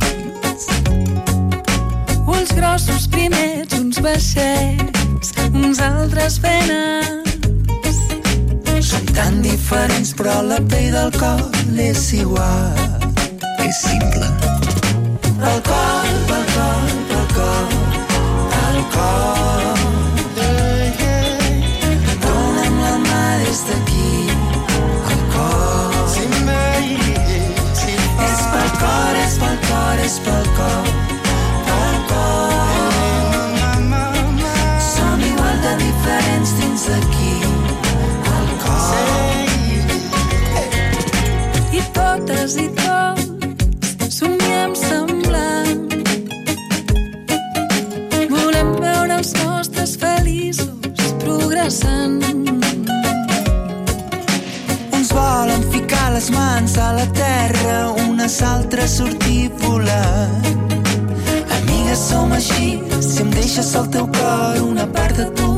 grossos 2.58 3.06
primers, 3.06 3.72
uns 3.78 3.98
baixets, 4.00 5.32
uns 5.52 5.80
altres 5.80 6.38
venes. 6.42 7.08
Són 8.88 9.06
tan 9.14 9.40
diferents, 9.42 10.12
però 10.18 10.40
la 10.46 10.60
pell 10.70 10.92
del 10.94 11.10
cor 11.18 11.42
és 11.88 12.12
igual. 12.18 12.78
És 13.66 13.82
simple. 13.84 14.30
El 15.38 15.60
cor, 15.70 16.12
el 16.38 16.46
cor, 16.54 16.86
el 17.18 17.26
cor, 17.34 17.66
el 18.62 18.80
cor. 18.94 19.77
Totes 42.56 44.06
i 44.06 44.10
somiem 44.10 44.74
semblant. 44.74 45.92
Volem 48.30 48.70
veure 48.80 49.18
els 49.18 49.32
nostres 49.42 49.96
feliços 50.00 51.12
progressant. 51.20 52.22
Uns 54.96 55.12
volen 55.12 55.62
ficar 55.72 56.12
les 56.14 56.30
mans 56.30 56.78
a 56.78 56.92
la 56.96 57.06
terra, 57.12 57.92
unes 58.08 58.40
altres 58.42 58.96
sortir 59.02 59.50
volant 59.60 60.48
som 61.98 62.32
així. 62.32 62.78
Si 63.02 63.22
em 63.22 63.30
deixes 63.34 63.74
el 63.74 63.88
teu 63.90 64.06
cor, 64.06 64.60
una 64.62 64.86
part 64.94 65.16
de 65.18 65.26
tu 65.34 65.57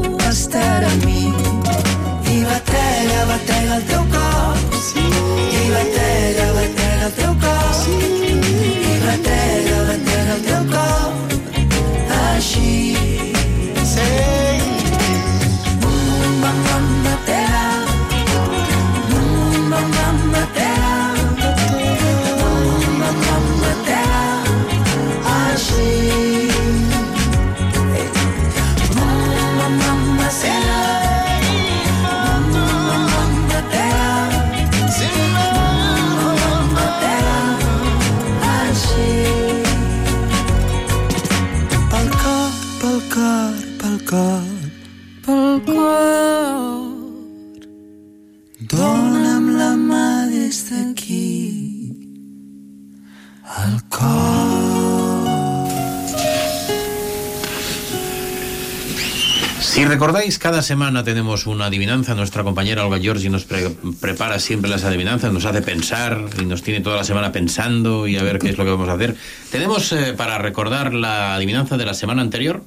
Cada 60.39 60.63
semana 60.63 61.05
tenemos 61.05 61.47
una 61.47 61.67
adivinanza. 61.67 62.15
Nuestra 62.15 62.43
compañera 62.43 62.85
Olga 62.87 62.99
Giorgi 62.99 63.29
nos 63.29 63.45
pre- 63.45 63.71
prepara 64.01 64.39
siempre 64.39 64.71
las 64.71 64.85
adivinanzas, 64.85 65.33
nos 65.33 65.45
hace 65.45 65.63
pensar 65.63 66.29
y 66.41 66.45
nos 66.45 66.63
tiene 66.63 66.81
toda 66.81 66.97
la 66.97 67.05
semana 67.05 67.33
pensando 67.33 68.07
y 68.07 68.17
a 68.17 68.23
ver 68.23 68.39
qué 68.39 68.51
es 68.51 68.59
lo 68.59 68.65
que 68.65 68.71
vamos 68.71 68.89
a 68.89 68.95
hacer. 68.95 69.17
Tenemos 69.51 69.93
eh, 69.93 70.15
para 70.17 70.39
recordar 70.39 70.95
la 70.95 71.35
adivinanza 71.35 71.77
de 71.77 71.85
la 71.85 71.95
semana 71.95 72.23
anterior. 72.23 72.63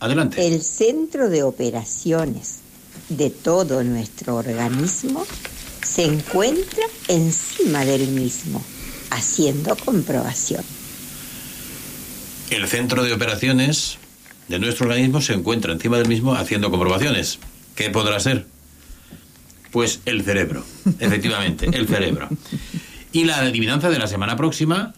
Adelante. 0.00 0.46
El 0.46 0.62
centro 0.62 1.28
de 1.28 1.42
operaciones 1.42 2.60
de 3.08 3.30
todo 3.30 3.82
nuestro 3.84 4.36
organismo 4.36 5.26
se 5.82 6.04
encuentra 6.04 6.84
encima 7.08 7.84
del 7.84 8.08
mismo, 8.08 8.64
haciendo 9.10 9.76
comprobación. 9.76 10.62
El 12.50 12.66
centro 12.66 13.02
de 13.02 13.12
operaciones 13.12 13.98
de 14.50 14.58
nuestro 14.58 14.88
organismo 14.88 15.20
se 15.20 15.32
encuentra 15.32 15.72
encima 15.72 15.96
del 15.96 16.08
mismo 16.08 16.34
haciendo 16.34 16.72
comprobaciones. 16.72 17.38
¿Qué 17.76 17.88
podrá 17.88 18.18
ser? 18.18 18.46
Pues 19.70 20.00
el 20.06 20.24
cerebro, 20.24 20.64
efectivamente, 20.98 21.66
el 21.72 21.86
cerebro. 21.86 22.28
Y 23.12 23.24
la 23.24 23.38
adivinanza 23.38 23.88
de 23.90 24.00
la 24.00 24.08
semana 24.08 24.36
próxima, 24.36 24.92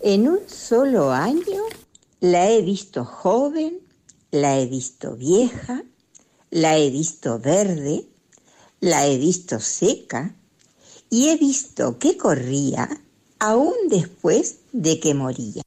En 0.00 0.28
un 0.28 0.38
solo 0.46 1.12
año 1.12 1.62
la 2.20 2.50
he 2.50 2.62
visto 2.62 3.04
joven, 3.04 3.78
la 4.30 4.58
he 4.60 4.66
visto 4.66 5.16
vieja, 5.16 5.82
la 6.50 6.78
he 6.78 6.90
visto 6.90 7.40
verde, 7.40 8.04
la 8.80 9.06
he 9.08 9.18
visto 9.18 9.58
seca 9.58 10.36
y 11.10 11.30
he 11.30 11.36
visto 11.36 11.98
que 11.98 12.16
corría 12.16 12.88
aún 13.40 13.74
después 13.88 14.58
de 14.72 15.00
que 15.00 15.14
moría. 15.14 15.62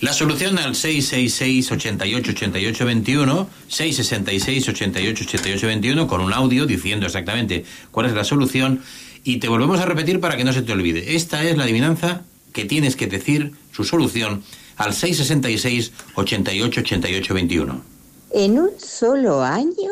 La 0.00 0.12
solución 0.12 0.58
al 0.58 0.74
666 0.76 1.72
88 1.72 2.30
88 2.30 2.84
21, 2.84 3.48
666 3.68 4.68
88 4.68 5.24
88 5.24 5.66
21 5.66 6.06
con 6.06 6.20
un 6.20 6.32
audio 6.32 6.66
diciendo 6.66 7.06
exactamente 7.06 7.64
cuál 7.90 8.06
es 8.06 8.12
la 8.12 8.24
solución 8.24 8.82
y 9.24 9.38
te 9.38 9.48
volvemos 9.48 9.80
a 9.80 9.86
repetir 9.86 10.20
para 10.20 10.36
que 10.36 10.44
no 10.44 10.52
se 10.52 10.62
te 10.62 10.72
olvide. 10.72 11.16
Esta 11.16 11.42
es 11.42 11.56
la 11.56 11.64
adivinanza 11.64 12.22
que 12.52 12.64
tienes 12.64 12.96
que 12.96 13.08
decir 13.08 13.52
su 13.72 13.84
solución 13.84 14.44
al 14.76 14.94
666 14.94 15.92
88 16.14 16.80
88 16.80 17.34
21. 17.34 17.82
En 18.30 18.58
un 18.58 18.70
solo 18.78 19.42
año 19.42 19.90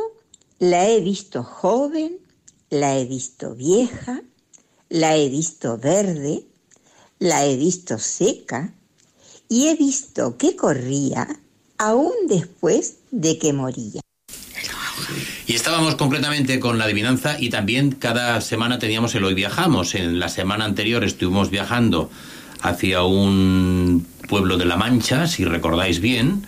la 0.60 0.88
he 0.88 1.00
visto 1.00 1.42
joven, 1.42 2.18
la 2.70 2.96
he 2.96 3.06
visto 3.06 3.54
vieja, 3.56 4.22
la 4.88 5.16
he 5.16 5.28
visto 5.28 5.78
verde, 5.78 6.44
la 7.18 7.44
he 7.44 7.56
visto 7.56 7.98
seca 7.98 8.72
y 9.48 9.68
he 9.68 9.76
visto 9.76 10.36
que 10.36 10.56
corría 10.56 11.28
aún 11.78 12.12
después 12.28 12.96
de 13.10 13.38
que 13.38 13.52
moría. 13.52 14.00
Y 15.46 15.54
estábamos 15.54 15.94
completamente 15.94 16.58
con 16.58 16.78
la 16.78 16.84
adivinanza 16.84 17.36
y 17.38 17.50
también 17.50 17.92
cada 17.92 18.40
semana 18.40 18.78
teníamos 18.78 19.14
el 19.14 19.24
hoy 19.24 19.34
viajamos. 19.34 19.94
En 19.94 20.18
la 20.18 20.28
semana 20.28 20.64
anterior 20.64 21.04
estuvimos 21.04 21.50
viajando 21.50 22.10
hacia 22.62 23.04
un 23.04 24.06
pueblo 24.28 24.56
de 24.56 24.64
La 24.64 24.76
Mancha, 24.76 25.28
si 25.28 25.44
recordáis 25.44 26.00
bien, 26.00 26.46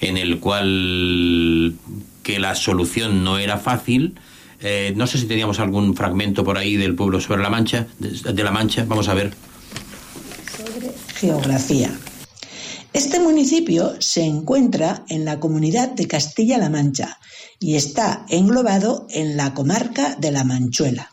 en 0.00 0.16
el 0.16 0.40
cual 0.40 1.74
que 2.22 2.38
la 2.38 2.54
solución 2.54 3.22
no 3.22 3.38
era 3.38 3.58
fácil. 3.58 4.14
Eh, 4.60 4.92
no 4.96 5.06
sé 5.06 5.18
si 5.18 5.26
teníamos 5.26 5.60
algún 5.60 5.94
fragmento 5.94 6.42
por 6.42 6.56
ahí 6.56 6.76
del 6.76 6.94
pueblo 6.94 7.20
sobre 7.20 7.42
La 7.42 7.50
Mancha, 7.50 7.86
de, 7.98 8.32
de 8.32 8.44
La 8.44 8.50
Mancha, 8.50 8.84
vamos 8.88 9.08
a 9.08 9.14
ver. 9.14 9.34
Geografía. 11.14 11.92
Este 12.92 13.20
municipio 13.20 13.94
se 14.00 14.24
encuentra 14.24 15.04
en 15.08 15.24
la 15.24 15.38
comunidad 15.38 15.90
de 15.90 16.08
Castilla-La 16.08 16.70
Mancha 16.70 17.18
y 17.60 17.76
está 17.76 18.24
englobado 18.30 19.06
en 19.10 19.36
la 19.36 19.52
comarca 19.52 20.16
de 20.18 20.32
La 20.32 20.44
Manchuela. 20.44 21.12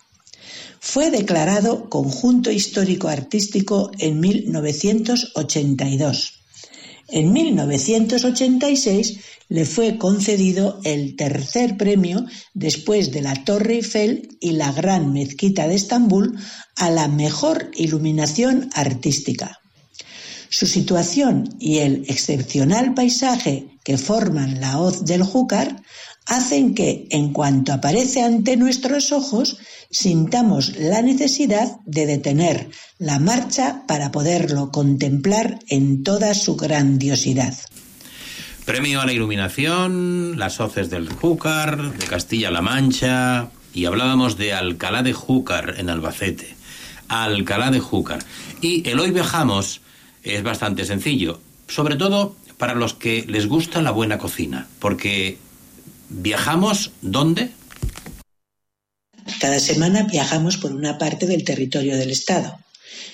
Fue 0.79 1.11
declarado 1.11 1.89
conjunto 1.89 2.49
histórico 2.49 3.09
artístico 3.09 3.91
en 3.99 4.21
1982. 4.21 6.35
En 7.07 7.33
1986 7.33 9.19
le 9.49 9.65
fue 9.65 9.97
concedido 9.97 10.79
el 10.83 11.15
tercer 11.15 11.77
premio 11.77 12.25
después 12.53 13.11
de 13.11 13.21
la 13.21 13.43
Torre 13.43 13.75
Eiffel 13.75 14.37
y 14.39 14.51
la 14.51 14.71
Gran 14.71 15.11
Mezquita 15.11 15.67
de 15.67 15.75
Estambul 15.75 16.39
a 16.75 16.89
la 16.89 17.07
mejor 17.07 17.69
iluminación 17.75 18.69
artística. 18.73 19.59
Su 20.49 20.67
situación 20.67 21.55
y 21.59 21.79
el 21.79 22.05
excepcional 22.07 22.93
paisaje 22.93 23.67
que 23.83 23.97
forman 23.97 24.59
la 24.61 24.79
hoz 24.79 25.05
del 25.05 25.23
Júcar 25.23 25.81
hacen 26.25 26.73
que, 26.73 27.07
en 27.11 27.33
cuanto 27.33 27.71
aparece 27.73 28.23
ante 28.23 28.57
nuestros 28.57 29.11
ojos, 29.11 29.57
sintamos 29.91 30.75
la 30.77 31.01
necesidad 31.01 31.77
de 31.85 32.05
detener 32.05 32.69
la 32.97 33.19
marcha 33.19 33.83
para 33.87 34.11
poderlo 34.11 34.71
contemplar 34.71 35.59
en 35.67 36.03
toda 36.03 36.33
su 36.33 36.55
grandiosidad. 36.55 37.55
Premio 38.65 39.01
a 39.01 39.05
la 39.05 39.13
iluminación, 39.13 40.39
las 40.39 40.59
hoces 40.59 40.89
del 40.89 41.07
Júcar, 41.09 41.93
de 41.93 42.07
Castilla-La 42.07 42.63
Mancha, 42.63 43.49
y 43.75 43.85
hablábamos 43.85 44.37
de 44.37 44.53
Alcalá 44.53 45.03
de 45.03 45.13
Júcar 45.13 45.75
en 45.77 45.89
Albacete. 45.89 46.55
Alcalá 47.07 47.69
de 47.69 47.79
Júcar. 47.79 48.19
Y 48.61 48.89
el 48.89 48.99
hoy 48.99 49.11
viajamos 49.11 49.81
es 50.25 50.43
bastante 50.43 50.85
sencillo, 50.85 51.39
sobre 51.67 51.95
todo 51.95 52.35
para 52.57 52.73
los 52.73 52.93
que 52.93 53.25
les 53.27 53.47
gusta 53.47 53.81
la 53.81 53.91
buena 53.91 54.17
cocina, 54.17 54.67
porque 54.79 55.37
viajamos 56.09 56.91
¿dónde? 57.01 57.51
Cada 59.39 59.59
semana 59.59 60.03
viajamos 60.03 60.57
por 60.57 60.71
una 60.71 60.97
parte 60.97 61.25
del 61.25 61.43
territorio 61.43 61.97
del 61.97 62.11
Estado. 62.11 62.59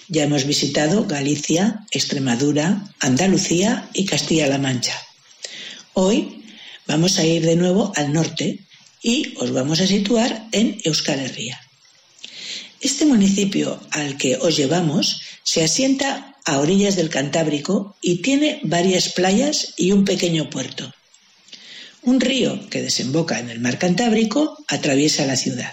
Ya 0.08 0.24
hemos 0.24 0.46
visitado 0.46 1.06
Galicia, 1.06 1.86
Extremadura, 1.92 2.84
Andalucía 3.00 3.90
y 3.94 4.06
Castilla-La 4.06 4.58
Mancha. 4.58 5.00
Hoy 5.94 6.44
vamos 6.88 7.18
a 7.18 7.26
ir 7.26 7.46
de 7.46 7.56
nuevo 7.56 7.92
al 7.96 8.14
norte 8.14 8.60
y 9.02 9.34
os 9.38 9.52
vamos 9.52 9.80
a 9.82 9.88
situar 9.88 10.48
en 10.52 10.80
Euskal 10.84 11.20
Herria. 11.20 11.60
Este 12.82 13.06
municipio 13.06 13.80
al 13.92 14.18
que 14.18 14.38
os 14.38 14.58
llevamos 14.58 15.22
se 15.44 15.64
asienta 15.64 16.31
a 16.46 16.60
orillas 16.60 16.96
del 16.96 17.10
Cantábrico 17.10 17.96
y 18.02 18.22
tiene 18.22 18.60
varias 18.64 19.10
playas 19.10 19.74
y 19.78 19.92
un 19.92 20.06
pequeño 20.06 20.50
puerto. 20.50 20.92
Un 22.04 22.20
río 22.20 22.60
que 22.70 22.82
desemboca 22.82 23.40
en 23.40 23.50
el 23.50 23.60
mar 23.60 23.78
Cantábrico 23.78 24.58
atraviesa 24.68 25.26
la 25.26 25.36
ciudad. 25.36 25.72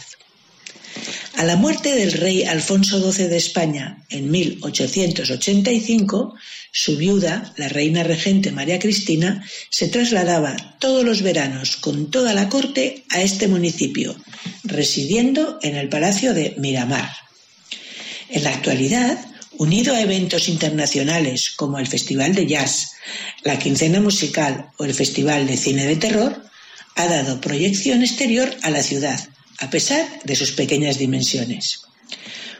A 1.36 1.44
la 1.44 1.56
muerte 1.56 1.94
del 1.94 2.12
rey 2.12 2.42
Alfonso 2.42 3.00
XII 3.00 3.28
de 3.28 3.36
España 3.36 4.04
en 4.10 4.30
1885, 4.30 6.34
su 6.72 6.96
viuda, 6.96 7.54
la 7.56 7.68
reina 7.68 8.02
regente 8.02 8.50
María 8.50 8.78
Cristina, 8.78 9.44
se 9.70 9.88
trasladaba 9.88 10.76
todos 10.80 11.04
los 11.04 11.22
veranos 11.22 11.76
con 11.76 12.10
toda 12.10 12.34
la 12.34 12.48
corte 12.48 13.04
a 13.10 13.22
este 13.22 13.46
municipio, 13.46 14.16
residiendo 14.64 15.58
en 15.62 15.76
el 15.76 15.88
Palacio 15.88 16.34
de 16.34 16.54
Miramar. 16.58 17.08
En 18.30 18.42
la 18.42 18.50
actualidad, 18.50 19.18
unido 19.58 19.94
a 19.94 20.00
eventos 20.00 20.48
internacionales 20.48 21.50
como 21.56 21.78
el 21.78 21.86
Festival 21.86 22.34
de 22.34 22.46
Jazz, 22.46 22.92
la 23.42 23.58
Quincena 23.58 24.00
Musical 24.00 24.70
o 24.78 24.84
el 24.84 24.94
Festival 24.94 25.46
de 25.46 25.56
Cine 25.56 25.84
de 25.84 25.96
Terror, 25.96 26.42
ha 26.94 27.06
dado 27.06 27.40
proyección 27.40 28.02
exterior 28.02 28.50
a 28.62 28.70
la 28.70 28.82
ciudad, 28.82 29.20
a 29.58 29.68
pesar 29.70 30.06
de 30.24 30.36
sus 30.36 30.52
pequeñas 30.52 30.98
dimensiones. 30.98 31.82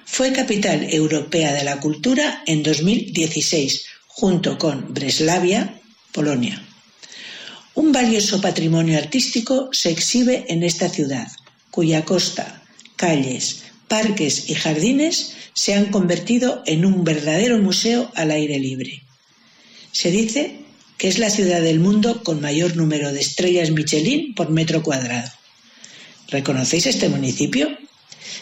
Fue 0.04 0.32
capital 0.32 0.86
europea 0.90 1.52
de 1.52 1.64
la 1.64 1.78
cultura 1.80 2.42
en 2.46 2.62
2016, 2.62 3.84
junto 4.06 4.58
con 4.58 4.92
Breslavia, 4.92 5.80
Polonia. 6.12 6.64
Un 7.74 7.92
valioso 7.92 8.40
patrimonio 8.40 8.98
artístico 8.98 9.68
se 9.70 9.90
exhibe 9.90 10.46
en 10.48 10.64
esta 10.64 10.88
ciudad, 10.88 11.28
cuya 11.70 12.04
costa, 12.04 12.62
calles, 12.96 13.62
parques 13.88 14.48
y 14.48 14.54
jardines 14.54 15.34
se 15.54 15.74
han 15.74 15.86
convertido 15.86 16.62
en 16.66 16.84
un 16.84 17.04
verdadero 17.04 17.58
museo 17.58 18.10
al 18.14 18.30
aire 18.30 18.58
libre. 18.58 19.02
Se 19.92 20.10
dice 20.10 20.60
que 20.98 21.08
es 21.08 21.18
la 21.18 21.30
ciudad 21.30 21.60
del 21.60 21.80
mundo 21.80 22.22
con 22.22 22.40
mayor 22.40 22.76
número 22.76 23.12
de 23.12 23.20
estrellas 23.20 23.70
Michelin 23.70 24.34
por 24.34 24.50
metro 24.50 24.82
cuadrado. 24.82 25.30
¿Reconocéis 26.28 26.86
este 26.86 27.08
municipio? 27.08 27.68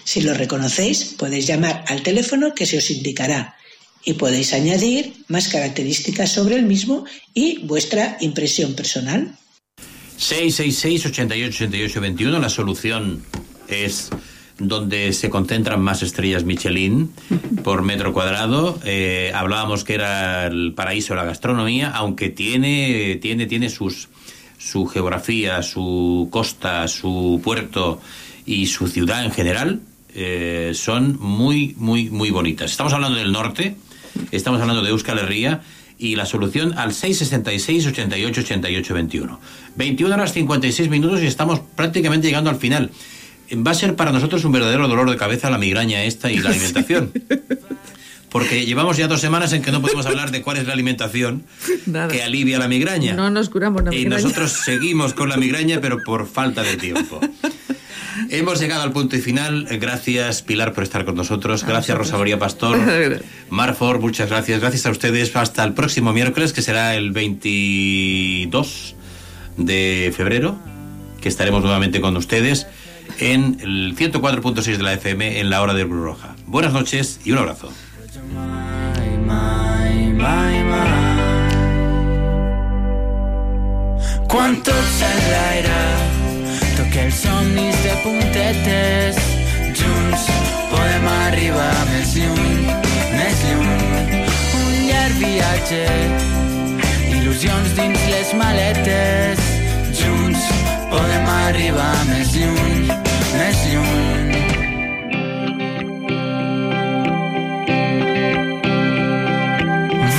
Si 0.05 0.21
lo 0.21 0.35
reconocéis, 0.35 1.15
podéis 1.17 1.47
llamar 1.47 1.85
al 1.89 2.03
teléfono 2.03 2.55
que 2.55 2.67
se 2.67 2.79
os 2.79 2.91
indicará 2.91 3.57
y 4.05 4.15
podéis 4.15 4.53
añadir 4.53 5.15
más 5.29 5.49
características 5.49 6.33
sobre 6.33 6.57
el 6.57 6.63
mismo 6.63 7.05
y 7.35 7.59
vuestra 7.67 8.17
impresión 8.21 8.75
personal. 8.75 9.37
666 10.17 11.07
88 11.07 11.65
88 11.65 12.01
21 12.01 12.39
la 12.39 12.49
solución 12.49 13.25
es 13.69 14.11
donde 14.59 15.13
se 15.13 15.29
concentran 15.31 15.81
más 15.81 16.03
estrellas 16.03 16.45
Michelin 16.45 17.11
por 17.63 17.83
metro 17.83 18.13
cuadrado. 18.13 18.79
Eh, 18.85 19.31
hablábamos 19.35 19.85
que 19.85 19.95
era 19.95 20.47
el 20.47 20.73
paraíso 20.73 21.15
de 21.15 21.21
la 21.21 21.27
gastronomía, 21.27 21.91
aunque 21.91 22.31
tiene, 22.31 23.19
tiene, 23.21 23.47
tiene 23.47 23.69
sus, 23.69 24.09
su 24.59 24.87
geografía, 24.87 25.63
su 25.63 26.29
costa, 26.31 26.89
su 26.89 27.41
puerto 27.45 28.01
y 28.47 28.67
su 28.67 28.89
ciudad 28.89 29.25
en 29.25 29.33
general. 29.33 29.81
eh, 30.19 30.73
son 30.75 31.19
muy, 31.21 31.75
muy, 31.77 32.09
muy 32.09 32.31
bonitas. 32.31 32.71
Estamos 32.71 32.95
hablando 32.95 33.19
del 33.19 33.33
norte, 33.33 33.77
estamos 34.31 34.61
hablando 34.63 34.83
de 34.83 34.89
Euskal 34.89 35.19
Herria 35.19 35.61
y 35.99 36.17
la 36.17 36.25
solución 36.25 36.73
al 36.79 36.95
666 36.95 37.87
88 37.87 38.41
88 38.41 38.95
21. 38.95 39.41
21 39.77 40.15
horas 40.15 40.33
56 40.33 40.89
minutos 40.89 41.23
y 41.23 41.27
estamos 41.27 41.61
prácticamente 41.77 42.29
llegando 42.29 42.49
al 42.49 42.57
final. 42.57 42.91
Va 43.55 43.71
a 43.71 43.75
ser 43.75 43.95
para 43.97 44.13
nosotros 44.13 44.45
un 44.45 44.53
verdadero 44.53 44.89
dolor 44.89 45.09
de 45.11 45.17
cabeza 45.17 45.51
la 45.51 45.59
migraña 45.59 46.05
esta 46.05 46.31
y 46.31 46.39
la 46.39 46.51
alimentación. 46.51 47.13
Porque 48.31 48.67
llevamos 48.67 48.97
ya 48.97 49.07
dos 49.09 49.21
semanas 49.21 49.53
en 49.53 49.63
que 49.63 49.71
no 49.71 49.81
podemos 49.81 50.05
hablar 50.05 50.31
de 50.31 50.43
cuál 50.43 50.57
es 50.59 50.67
la 50.67 50.73
alimentación 50.73 51.45
Nada. 51.87 52.09
que 52.09 52.23
alivia 52.23 52.59
la 52.59 52.69
migraña. 52.69 53.15
No 53.15 53.31
nos 53.31 53.49
curamos 53.49 53.83
la 53.85 53.95
y 53.95 54.05
nosotros 54.05 54.53
seguimos 54.65 55.15
con 55.15 55.29
la 55.29 55.37
migraña, 55.37 55.81
pero 55.81 56.03
por 56.03 56.27
falta 56.27 56.63
de 56.63 56.77
tiempo. 56.77 57.21
Hemos 58.31 58.59
llegado 58.61 58.83
al 58.83 58.93
punto 58.93 59.15
y 59.15 59.21
final. 59.21 59.67
Gracias, 59.79 60.43
Pilar, 60.43 60.73
por 60.73 60.83
estar 60.83 61.05
con 61.05 61.15
nosotros. 61.15 61.65
Gracias, 61.65 61.97
Rosa 61.97 62.17
María 62.19 62.39
Pastor. 62.39 62.79
Marfor, 63.51 64.01
muchas 64.01 64.31
gracias. 64.31 64.61
Gracias 64.61 64.87
a 64.87 64.91
ustedes. 64.91 65.37
Hasta 65.37 65.63
el 65.63 65.75
próximo 65.75 66.13
miércoles, 66.13 66.53
que 66.53 66.63
será 66.63 66.97
el 66.97 67.13
22 67.13 68.95
de 69.59 70.13
febrero, 70.17 70.59
que 71.21 71.29
estaremos 71.29 71.63
nuevamente 71.63 72.01
con 72.01 72.17
ustedes 72.17 72.67
en 73.19 73.59
el 73.61 73.97
104.6 73.97 74.77
de 74.77 74.83
la 74.83 74.93
FM 74.95 75.41
en 75.41 75.51
la 75.51 75.63
hora 75.63 75.75
de 75.75 75.87
Cruz 75.87 76.03
Roja. 76.03 76.37
Buenas 76.47 76.73
noches 76.73 77.21
y 77.25 77.33
un 77.33 77.39
abrazo. 77.39 77.73
Quan 84.29 84.57
tot 84.63 84.87
s'enlaira, 84.99 85.83
toca 86.77 87.05
els 87.07 87.21
somnis 87.23 87.77
de 87.85 87.95
puntetes. 88.03 89.21
Junts 89.79 90.27
podem 90.73 91.07
arribar 91.07 91.73
més 91.93 92.17
lluny, 92.19 92.67
més 93.15 93.45
lluny. 93.49 94.25
Un 94.61 94.75
llarg 94.91 95.25
il·lusions 97.15 97.73
dins 97.79 98.05
les 98.13 98.35
maletes. 98.39 99.41
Junts 100.03 100.45
podem 100.91 101.27
arribar 101.49 101.95
més 102.11 102.35
lluny, 102.37 103.06
més 103.39 103.63
lluny. 103.73 104.33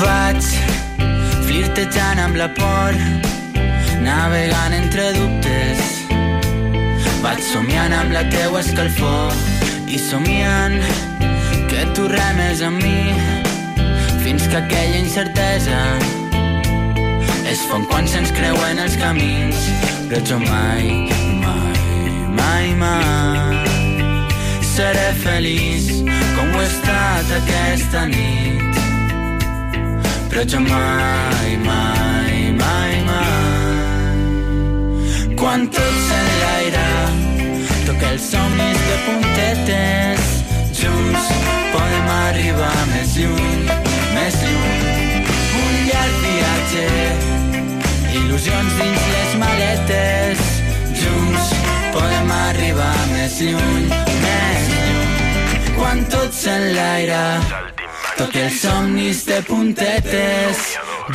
Vaig 0.01 0.49
flirtejant 1.47 2.23
amb 2.25 2.39
la 2.39 2.49
por, 2.57 2.97
navegant 4.05 4.77
entre 4.77 5.11
dubtes. 5.17 5.83
Vaig 7.25 7.41
somiant 7.51 7.93
amb 7.97 8.13
la 8.13 8.23
teua 8.31 8.61
escalfor 8.61 9.33
i 9.87 9.97
somiant 9.99 10.77
que 11.71 11.85
tu 11.95 12.07
remes 12.11 12.61
amb 12.61 12.81
mi 12.83 13.13
fins 14.23 14.47
que 14.51 14.57
aquella 14.59 14.97
incertesa 14.99 15.79
es 17.51 17.61
fon 17.69 17.85
quan 17.91 18.07
se'ns 18.11 18.33
creuen 18.35 18.81
els 18.83 18.97
camins 18.99 19.67
però 20.09 20.19
jo 20.29 20.39
mai, 20.43 20.89
mai, 21.43 21.96
mai, 22.39 22.73
mai 22.81 23.57
seré 24.77 25.09
feliç 25.23 25.87
com 26.35 26.51
ho 26.53 26.59
he 26.61 26.65
estat 26.67 27.31
aquesta 27.39 28.03
nit. 28.11 28.75
Però 30.29 30.43
jo 30.51 30.59
mai, 30.67 31.51
mai, 31.65 32.35
mai, 32.61 32.93
mai. 33.07 34.19
Quan 35.39 35.65
tot 35.73 35.97
s'enlaira 36.07 36.89
toca 37.87 38.11
els 38.13 38.29
somnis 38.31 38.85
de 38.89 38.97
puntetes. 39.07 40.31
Junts 40.77 41.33
podem 41.73 42.07
arribar 42.21 42.77
més 42.93 43.17
lluny 43.17 43.65
més 44.13 44.41
lluny. 44.45 45.25
Un 45.63 45.75
llarg 45.89 46.21
viatge 46.27 46.87
il·lusions 48.21 48.81
dins 48.81 49.13
les 49.15 49.37
maletes. 49.41 50.49
Junts 51.01 51.56
podem 51.97 52.31
arribar 52.31 52.95
més 53.11 53.39
lluny 53.41 53.87
més 54.21 54.67
lluny. 54.73 55.71
Quan 55.77 56.03
tot 56.13 56.33
s'enlaira 56.33 57.23
toca 58.17 58.43
els 58.45 58.59
somnis 58.61 59.23
de 59.29 59.39
puntetes 59.47 60.63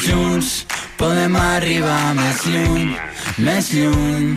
junts 0.07 0.53
podem 0.99 1.37
arribar 1.39 2.14
més 2.18 2.43
lluny 2.47 2.91
més 3.47 3.70
lluny. 3.74 4.35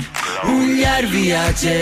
Un 0.51 0.75
llarg 0.77 1.09
viatge 1.13 1.77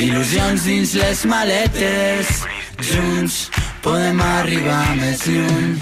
il·lusions 0.00 0.64
dins 0.68 0.94
les 1.00 1.24
maletes 1.28 2.44
junts 2.92 3.38
podem 3.84 4.20
arribar 4.38 4.86
més 5.02 5.26
lluny 5.28 5.76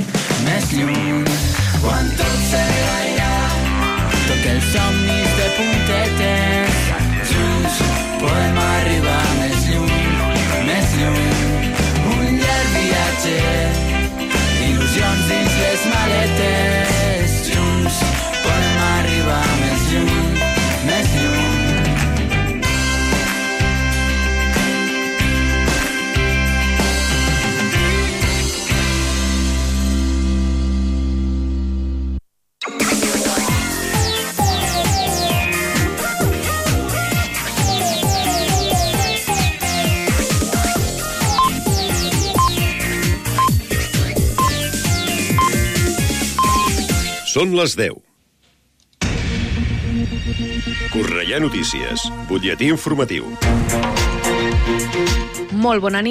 més 0.49 0.75
lluny. 0.75 1.39
Quan 1.83 2.11
tot 2.19 2.43
s'enlaira 2.51 3.31
toca 4.27 4.53
els 4.57 4.69
somnis 4.75 5.39
de 5.39 5.49
puntetes 5.61 6.62
podem 8.23 8.59
arribar 8.63 9.23
més 9.41 9.67
lluny 9.73 10.65
més 10.69 10.95
lluny 11.01 11.27
un 12.15 12.41
llarg 12.45 12.73
viatge 12.79 13.37
il·lusions 14.71 15.29
dins 15.33 15.61
les 15.65 15.87
maletes 15.97 16.92
Són 47.33 47.55
les 47.57 47.73
10. 47.79 47.95
Correia 50.93 51.39
Notícies, 51.41 52.03
butlletí 52.29 52.69
informatiu. 52.69 53.25
Molt 55.53 55.81
bona 55.81 55.97
nit. 55.97 56.01